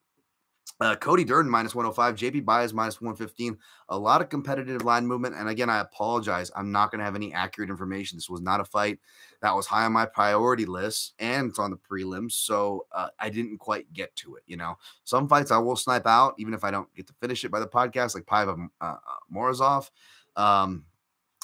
[0.81, 3.59] Uh, Cody Durden minus 105, JP Buys minus 115.
[3.91, 5.35] A lot of competitive line movement.
[5.35, 6.51] And again, I apologize.
[6.57, 8.17] I'm not going to have any accurate information.
[8.17, 8.99] This was not a fight
[9.43, 12.33] that was high on my priority list and it's on the prelims.
[12.33, 14.43] So uh, I didn't quite get to it.
[14.47, 17.45] You know, some fights I will snipe out, even if I don't get to finish
[17.45, 18.97] it by the podcast, like Paiva uh, uh,
[19.35, 19.91] Morozov.
[20.37, 20.85] Um,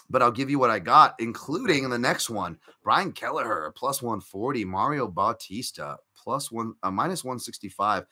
[0.09, 4.01] but I'll give you what I got, including in the next one Brian Kelleher plus
[4.01, 8.07] 140, Mario Bautista plus one, uh, minus 165.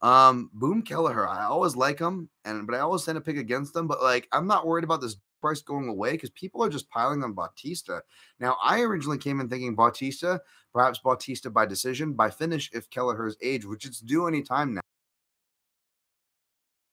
[0.00, 3.74] Um, Boom Kelleher, I always like him, and but I always tend to pick against
[3.74, 3.86] them.
[3.86, 7.22] But like, I'm not worried about this price going away because people are just piling
[7.22, 8.02] on Bautista.
[8.40, 10.40] Now, I originally came in thinking Bautista,
[10.72, 14.80] perhaps Bautista by decision, by finish if Kelleher's age, which it's due any time now.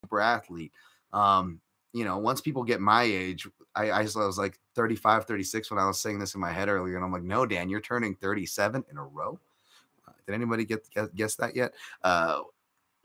[0.03, 0.71] Super athlete.
[1.13, 1.61] Um,
[1.93, 5.87] you know, once people get my age, I, I was like 35, 36 when I
[5.87, 8.83] was saying this in my head earlier, and I'm like, no, Dan, you're turning 37
[8.91, 9.39] in a row.
[10.07, 11.73] Uh, did anybody get guess that yet?
[12.03, 12.41] Uh,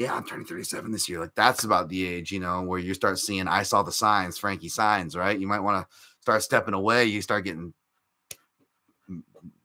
[0.01, 1.20] yeah, I'm turning 37 this year.
[1.20, 4.39] Like that's about the age, you know, where you start seeing I saw the signs,
[4.39, 5.39] Frankie signs, right?
[5.39, 7.05] You might want to start stepping away.
[7.05, 7.74] You start getting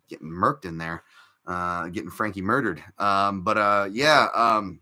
[0.10, 1.04] getting murked in there,
[1.48, 2.84] uh, getting Frankie murdered.
[2.98, 4.82] Um, but uh, yeah, um,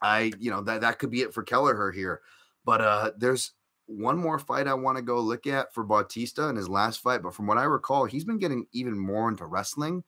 [0.00, 2.22] I you know that that could be it for Kelleher here.
[2.64, 3.52] But uh, there's
[3.84, 7.20] one more fight I want to go look at for Bautista in his last fight.
[7.20, 10.04] But from what I recall, he's been getting even more into wrestling.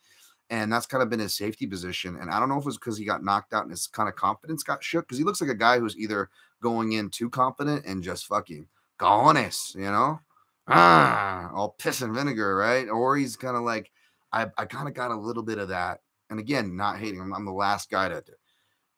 [0.52, 2.18] And that's kind of been his safety position.
[2.20, 4.06] And I don't know if it was because he got knocked out and his kind
[4.06, 6.28] of confidence got shook because he looks like a guy who's either
[6.60, 8.66] going in too confident and just fucking
[8.98, 10.20] gones, you know,
[10.68, 12.86] ah, all piss and vinegar, right?
[12.90, 13.90] Or he's kind of like,
[14.30, 16.00] I, I kind of got a little bit of that.
[16.28, 17.32] And again, not hating him.
[17.32, 18.32] I'm the last guy to, to,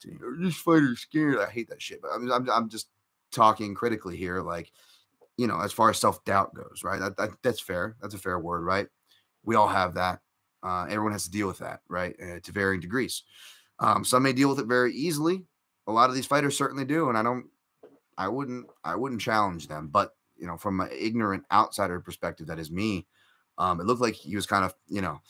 [0.01, 1.39] to this fighter's scared.
[1.39, 2.03] I hate that shit.
[2.03, 2.89] But I'm, I'm, I'm just
[3.31, 4.73] talking critically here, like,
[5.37, 6.99] you know, as far as self doubt goes, right?
[6.99, 7.95] That, that, that's fair.
[8.03, 8.89] That's a fair word, right?
[9.45, 10.19] We all have that.
[10.65, 12.17] Uh, everyone has to deal with that, right?
[12.21, 13.23] Uh, to varying degrees.
[13.79, 15.45] Um, some may deal with it very easily.
[15.87, 17.47] A lot of these fighters certainly do, and I don't.
[18.17, 18.67] I wouldn't.
[18.83, 23.07] I wouldn't challenge them, but you know, from an ignorant outsider perspective, that is me.
[23.59, 25.21] Um, it looked like he was kind of, you know,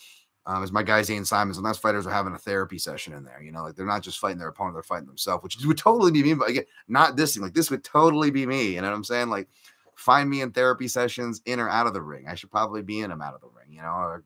[0.46, 3.24] um, as my guy Zane Simons, and those fighters are having a therapy session in
[3.24, 3.42] there.
[3.42, 6.12] You know, like they're not just fighting their opponent, they're fighting themselves, which would totally
[6.12, 6.34] be me.
[6.34, 7.42] But again, not this thing.
[7.42, 8.74] Like this would totally be me.
[8.74, 9.30] You know what I'm saying?
[9.30, 9.48] Like,
[9.96, 12.26] find me in therapy sessions, in or out of the ring.
[12.28, 13.72] I should probably be in them out of the ring.
[13.72, 14.24] You know, or,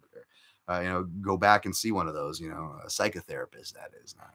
[0.68, 2.40] uh, you know, go back and see one of those.
[2.40, 4.34] You know, a psychotherapist that is not.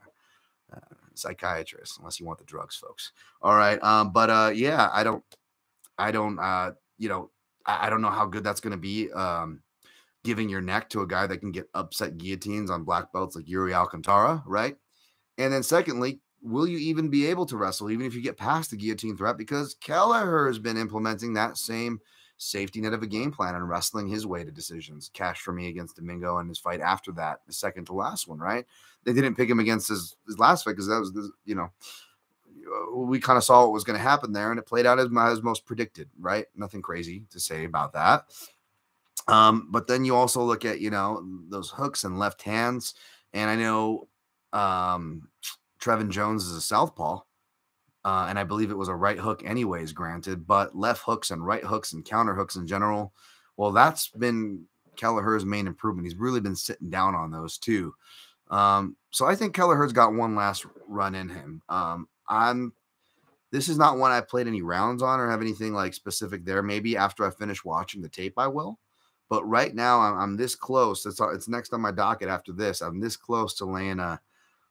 [0.74, 3.12] Uh, psychiatrist, unless you want the drugs, folks.
[3.42, 3.80] All right.
[3.82, 5.22] Um, but uh, yeah, I don't,
[5.96, 7.30] I don't, uh, you know,
[7.64, 9.12] I, I don't know how good that's going to be.
[9.12, 9.60] Um,
[10.24, 13.44] giving your neck to a guy that can get upset guillotines on black belts like
[13.44, 14.76] Iuri Alcantara, right?
[15.38, 18.70] And then secondly, will you even be able to wrestle even if you get past
[18.70, 19.36] the guillotine threat?
[19.36, 22.00] Because Kelleher has been implementing that same
[22.36, 25.10] safety net of a game plan and wrestling his way to decisions.
[25.12, 28.38] Cash for me against Domingo and his fight after that, the second to last one,
[28.38, 28.66] right?
[29.04, 31.12] They didn't pick him against his, his last fight because that was,
[31.44, 31.70] you know,
[32.94, 35.08] we kind of saw what was going to happen there and it played out as,
[35.16, 36.46] as most predicted, right?
[36.56, 38.24] Nothing crazy to say about that.
[39.28, 42.94] Um, but then you also look at, you know, those hooks and left hands.
[43.32, 44.08] And I know
[44.52, 45.28] um,
[45.80, 47.20] Trevin Jones is a southpaw.
[48.04, 51.44] Uh, and I believe it was a right hook, anyways, granted, but left hooks and
[51.44, 53.14] right hooks and counter hooks in general.
[53.56, 54.66] Well, that's been
[54.96, 56.06] Kelleher's main improvement.
[56.06, 57.94] He's really been sitting down on those too.
[58.50, 61.62] Um, so I think Kelleher's got one last run in him.
[61.68, 62.72] Um, I'm
[63.50, 66.62] this is not one I played any rounds on or have anything like specific there.
[66.62, 68.80] Maybe after I finish watching the tape, I will.
[69.28, 71.06] But right now, I'm, I'm this close.
[71.06, 72.80] It's it's next on my docket after this.
[72.82, 74.20] I'm this close to laying a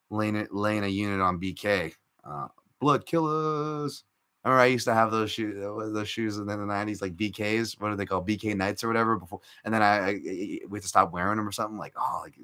[0.10, 1.94] laying laying a unit on BK.
[2.24, 2.48] Uh,
[2.84, 4.04] blood killers.
[4.44, 7.80] I remember I used to have those shoes, those shoes in the '90s, like BKs.
[7.80, 8.28] What are they called?
[8.28, 9.18] BK Knights or whatever.
[9.18, 10.12] Before, and then I, I
[10.68, 11.78] we had to stop wearing them or something.
[11.78, 12.36] Like oh, like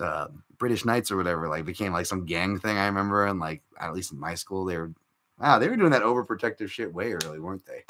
[0.00, 0.28] uh,
[0.58, 1.48] British Knights or whatever.
[1.48, 2.76] Like became like some gang thing.
[2.76, 4.92] I remember, and like at least in my school, they were
[5.38, 7.84] wow, they were doing that overprotective shit way early, weren't they?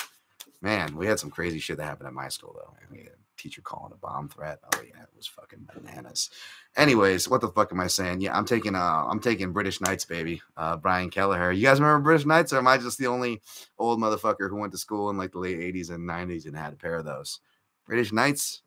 [0.63, 2.75] Man, we had some crazy shit that happened at my school though.
[2.81, 3.11] Had a
[3.45, 4.59] teacher calling a bomb threat.
[4.75, 6.31] Oh yeah, it was fucking bananas.
[6.77, 8.23] Anyways, what the fuck am I saying?
[8.23, 10.41] Yeah, I'm taking uh I'm taking British Knights, baby.
[10.57, 11.53] Uh Brian Kelleher.
[11.53, 13.43] You guys remember British Knights, or am I just the only
[13.79, 16.73] old motherfucker who went to school in like the late 80s and 90s and had
[16.73, 17.41] a pair of those?
[17.87, 18.63] British Knights?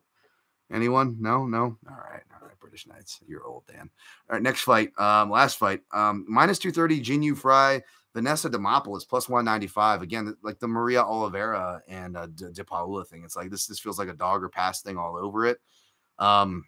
[0.72, 1.16] Anyone?
[1.20, 1.76] No, no.
[1.88, 2.58] All right, all right.
[2.60, 3.20] British Knights.
[3.26, 3.90] You're old, Dan.
[4.28, 4.92] All right, next fight.
[4.98, 5.80] Um, last fight.
[5.92, 7.82] Um, minus 230, Jinh Yu Frey
[8.14, 10.02] Vanessa Demopoulos plus 195.
[10.02, 13.22] Again, like the Maria Oliveira and uh, De, De Paula thing.
[13.24, 15.60] It's like this, this feels like a dog or pass thing all over it.
[16.18, 16.64] Um,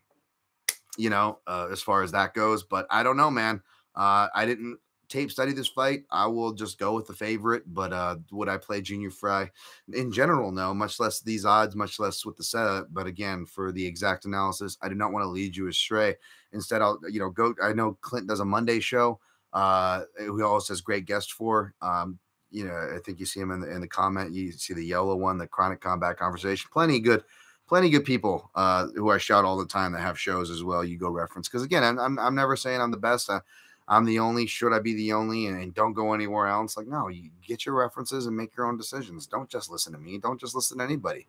[0.97, 3.62] you know, uh, as far as that goes, but I don't know, man.
[3.95, 6.05] Uh, I didn't tape study this fight.
[6.11, 9.51] I will just go with the favorite, but uh, would I play Jinh Yu Frey
[9.93, 10.53] in general?
[10.53, 12.89] No, much less these odds, much less with the setup.
[12.93, 16.17] But again, for the exact analysis, I do not want to lead you astray.
[16.53, 17.55] Instead, I'll you know go.
[17.62, 19.21] I know Clint does a Monday show
[19.52, 21.74] uh, who always has great guests for.
[21.82, 22.18] Um,
[22.51, 24.32] you know, I think you see him in the in the comment.
[24.32, 26.68] You see the yellow one, the chronic combat conversation.
[26.72, 27.22] Plenty good,
[27.68, 30.85] plenty good people uh, who I shout all the time that have shows as well.
[30.85, 33.31] You go reference because again, I'm, I'm, I'm never saying I'm the best.
[33.31, 33.40] I,
[33.86, 34.47] I'm the only.
[34.47, 35.47] Should I be the only?
[35.47, 36.77] And, and, don't go anywhere else.
[36.77, 39.27] Like no, you get your references and make your own decisions.
[39.27, 40.18] Don't just listen to me.
[40.18, 41.27] Don't just listen to anybody.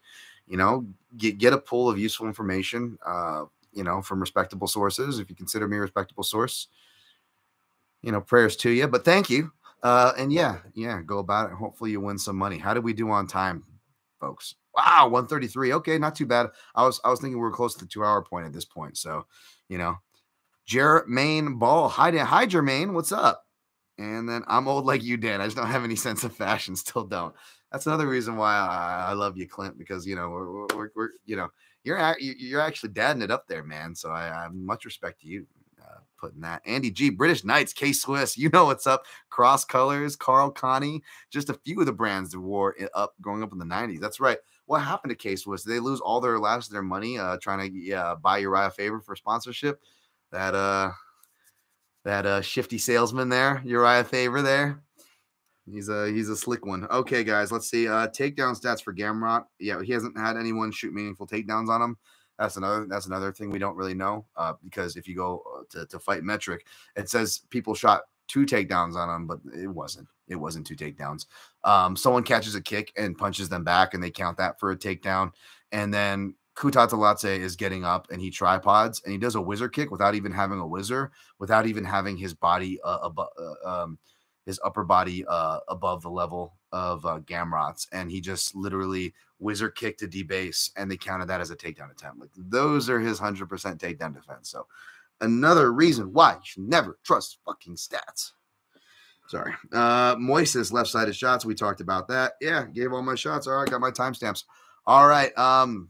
[0.48, 0.86] You know,
[1.18, 2.98] get get a pool of useful information.
[3.06, 5.20] Uh, you know, from respectable sources.
[5.20, 6.68] If you consider me a respectable source,
[8.02, 8.88] you know, prayers to you.
[8.88, 9.52] But thank you.
[9.84, 11.56] Uh, and yeah, yeah, go about it.
[11.56, 12.58] Hopefully, you win some money.
[12.58, 13.64] How did we do on time,
[14.20, 14.56] folks?
[14.76, 15.74] Wow, 133.
[15.74, 16.48] Okay, not too bad.
[16.76, 18.66] I was I was thinking we were close to the two hour point at this
[18.66, 18.98] point.
[18.98, 19.26] So,
[19.70, 19.98] you know,
[20.68, 21.90] Jermaine Ball.
[21.90, 22.94] Hi, hi, Jermaine.
[22.94, 23.46] What's up?
[23.98, 25.42] And then I'm old like you, Dan.
[25.42, 26.76] I just don't have any sense of fashion.
[26.76, 27.36] Still don't.
[27.72, 31.10] That's another reason why I, I love you, Clint, because you know we're, we're, we're
[31.26, 31.50] you know
[31.84, 33.96] you're you're actually dadding it up there, man.
[33.96, 35.48] So I, I much respect to you
[36.22, 36.62] putting that.
[36.66, 39.06] Andy G, British Knights, K Swiss, you know what's up.
[39.30, 43.44] Cross Colors, Karl Kani, just a few of the brands that wore it up growing
[43.44, 44.00] up in the 90s.
[44.00, 44.38] That's right.
[44.68, 45.64] What happened to K Swiss?
[45.64, 49.02] Did they lose all their last of their money uh, trying to buy Urijah Faber
[49.02, 49.82] for sponsorship?
[50.32, 50.92] That uh
[52.06, 54.82] that uh shifty salesman there, Urijah Faber there.
[55.70, 56.88] He's a he's a slick one.
[56.90, 57.88] Okay, guys, let's see.
[57.88, 59.44] Uh takedown stats for Gamrot.
[59.60, 61.98] Yeah, he hasn't had anyone shoot meaningful takedowns on him.
[62.42, 64.26] That's another that's another thing we don't really know.
[64.36, 66.62] Uh, because if you go uh, to, to FightMetric,
[66.96, 70.08] it says people shot two takedowns on him, but it wasn't.
[70.28, 71.28] It wasn't two takedowns.
[71.64, 74.78] Um, someone catches a kick and punches them back, and they count that for a
[74.78, 75.34] takedown.
[75.72, 79.92] And then Kutateladze is getting up and he tripods and he does a whizzer kick
[79.92, 83.24] without even having a whizzer, without even having his body uh, uh,
[83.66, 83.98] um,
[84.46, 89.70] his upper body uh, above the level of uh, Gamrot's, and he just literally whizzer
[89.70, 92.20] kicked to debase, and they counted that as a takedown attempt.
[92.20, 94.50] Like those are his hundred percent takedown defense.
[94.50, 94.68] So
[95.20, 98.32] another reason why you should never trust fucking stats.
[99.28, 99.54] Sorry.
[99.72, 101.46] Uh Moises left-sided shots.
[101.46, 102.34] We talked about that.
[102.42, 103.48] Yeah, gave all my shots.
[103.48, 104.44] All right, got my timestamps.
[104.86, 105.38] All right.
[105.38, 105.90] Um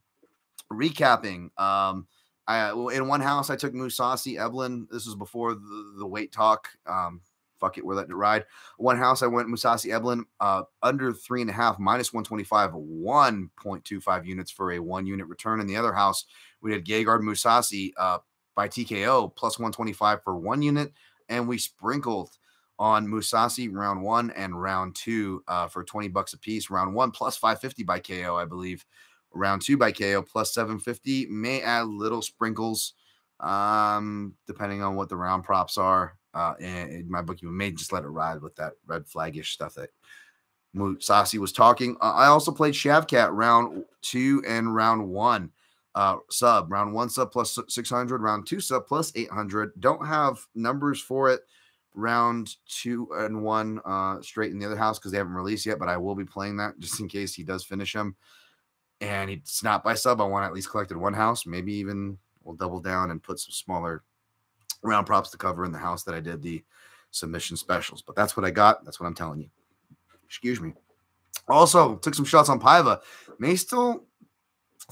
[0.72, 1.50] recapping.
[1.60, 2.08] Um
[2.48, 4.88] I in one house I took Mousasi Eblen.
[4.92, 6.68] This was before the, the weight talk.
[6.86, 7.22] Um
[7.62, 8.44] fuck it, we're letting it ride.
[8.78, 14.26] One house I went Mousasi Eblen uh under three and a half, minus 125, 1.25
[14.26, 15.62] units for a one unit return.
[15.62, 16.26] In the other house,
[16.62, 18.18] we had Gegard Mousasi uh
[18.56, 20.92] by TKO plus 125 for one unit,
[21.30, 22.32] and we sprinkled
[22.82, 26.72] on Mousasi round one and round two uh, for 20 bucks a piece.
[26.72, 28.84] Round one plus 550 by KO, I believe.
[29.34, 31.28] Round two by KO plus 750.
[31.28, 32.94] May add little sprinkles
[33.40, 36.18] um, depending on what the round props are.
[36.34, 39.90] Uh, and my bookie may just let it ride with that red flagish stuff that
[40.76, 41.98] Mousasi was talking.
[42.02, 45.52] Uh, I also played Shavkat round two and round one
[45.96, 46.72] uh, sub.
[46.72, 49.74] Round one sub plus 600, round two sub plus 800.
[49.80, 51.42] Don't have numbers for it.
[51.94, 55.80] Round two and one uh, straight in the other house because they haven't released yet,
[55.80, 58.16] but I will be playing that just in case he does finish him.
[59.02, 60.22] And it's not by sub.
[60.22, 61.46] I want at least collected one house.
[61.46, 64.04] Maybe even we'll double down and put some smaller
[64.84, 66.64] round props to cover in the house that I did the
[67.12, 68.02] submission specials.
[68.02, 68.84] But that's what I got.
[68.86, 69.50] That's what I'm telling you.
[70.26, 70.74] Excuse me.
[71.48, 73.02] Also, took some shots on Paiva.
[73.40, 74.06] May still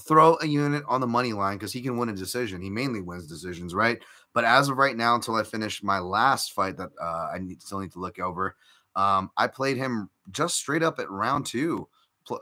[0.02, 2.62] throw a unit on the money line because he can win a decision.
[2.62, 4.00] He mainly wins decisions, right?
[4.34, 7.62] But as of right now, until I finish my last fight that uh, I need,
[7.62, 8.56] still need to look over,
[8.96, 11.88] um, I played him just straight up at round two,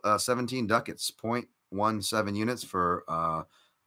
[0.03, 3.43] uh, 17 ducats, 0.17 units for uh,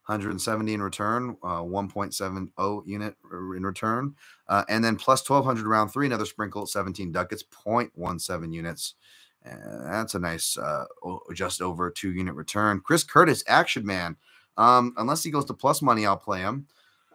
[0.06, 4.14] 170 in return, uh, 1.70 unit in return,
[4.48, 8.94] uh, and then plus 1200 round three, another sprinkle, 17 ducats, 0.17 units.
[9.42, 10.84] And that's a nice, uh,
[11.32, 12.80] just over two unit return.
[12.80, 14.16] Chris Curtis, Action Man.
[14.56, 16.66] Um, unless he goes to plus money, I'll play him.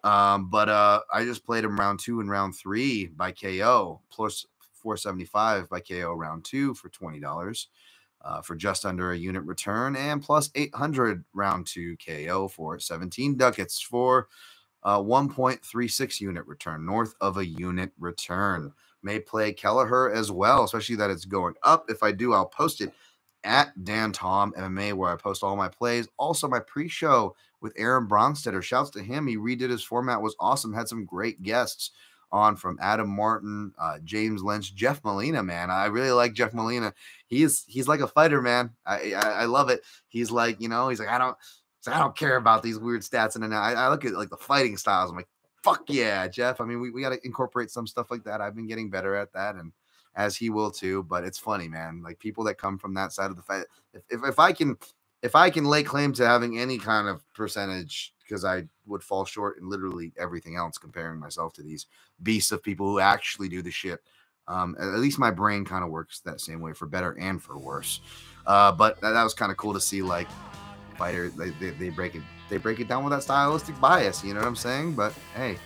[0.03, 4.45] Um, but uh, I just played him round two and round three by KO, plus
[4.73, 7.65] 475 by KO round two for $20
[8.25, 13.37] uh, for just under a unit return, and plus 800 round two KO for 17
[13.37, 14.27] ducats for
[14.83, 18.73] uh, 1.36 unit return, north of a unit return
[19.03, 21.85] may play Kelleher as well, especially that it's going up.
[21.89, 22.91] If I do, I'll post it
[23.43, 26.07] at Dan Tom MMA, where I post all my plays.
[26.17, 28.61] Also, my pre-show with Aaron Bronsteter.
[28.61, 29.27] Shouts to him.
[29.27, 30.73] He redid his format, was awesome.
[30.73, 31.91] Had some great guests
[32.35, 35.41] on from Adam Martin, uh, James Lynch, Jeff Molina.
[35.41, 36.93] Man, I really like Jeff Molina.
[37.27, 38.71] He's he's like a fighter, man.
[38.85, 39.81] I, I, I love it.
[40.09, 41.37] He's like you know, he's like I don't.
[41.87, 44.37] I don't care about these weird stats, and then I, I look at like the
[44.37, 45.11] fighting styles.
[45.11, 45.27] I'm like,
[45.61, 46.59] fuck yeah, Jeff.
[46.59, 48.41] I mean, we, we got to incorporate some stuff like that.
[48.41, 49.71] I've been getting better at that, and
[50.15, 51.03] as he will too.
[51.03, 52.01] But it's funny, man.
[52.03, 53.65] Like people that come from that side of the fight.
[53.93, 54.77] If, if, if I can
[55.21, 59.25] if I can lay claim to having any kind of percentage, because I would fall
[59.25, 61.87] short in literally everything else comparing myself to these
[62.23, 64.01] beasts of people who actually do the shit.
[64.47, 67.57] Um, at least my brain kind of works that same way for better and for
[67.57, 68.01] worse.
[68.45, 70.27] Uh, but that, that was kind of cool to see like
[70.97, 74.23] fighter they, they, they break it they break it down with that stylistic bias.
[74.23, 74.93] You know what I'm saying?
[74.93, 75.57] But hey.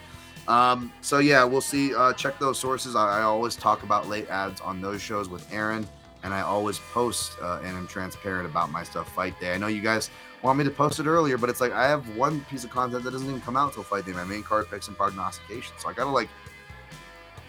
[0.48, 1.94] Um, so yeah, we'll see.
[1.94, 2.96] Uh, check those sources.
[2.96, 5.88] I, I, always talk about late ads on those shows with Aaron,
[6.24, 9.54] and I always post uh, and I'm transparent about my stuff fight day.
[9.54, 10.10] I know you guys
[10.42, 13.04] want me to post it earlier, but it's like I have one piece of content
[13.04, 14.08] that doesn't even come out till fight.
[14.08, 15.74] My main card picks and prognostication.
[15.78, 16.30] So I gotta like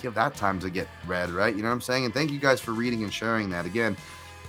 [0.03, 1.55] give that time to get read, right?
[1.55, 2.05] You know what I'm saying?
[2.05, 3.67] And thank you guys for reading and sharing that.
[3.67, 3.97] Again,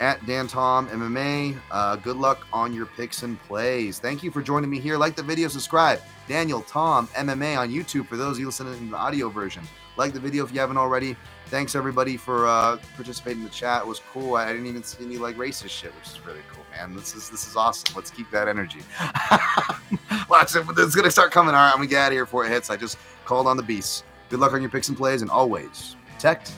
[0.02, 1.58] at Dan Tom MMA.
[1.70, 4.00] Uh, good luck on your picks and plays.
[4.00, 4.98] Thank you for joining me here.
[4.98, 6.02] Like the video, subscribe.
[6.28, 9.64] Daniel Tom MMA on YouTube for those you listening in the audio version.
[9.98, 11.16] Like the video if you haven't already.
[11.48, 13.84] Thanks everybody for uh, participating in the chat.
[13.84, 14.36] It was cool.
[14.36, 16.96] I didn't even see any like racist shit, which is really cool, man.
[16.96, 17.96] This is this is awesome.
[17.96, 18.80] Let's keep that energy.
[20.30, 20.66] Watch it.
[20.78, 21.54] It's gonna start coming.
[21.54, 22.70] All right, I'm gonna get out of here before it hits.
[22.70, 24.04] I just called on the beast.
[24.30, 26.54] Good luck on your picks and plays, and always protect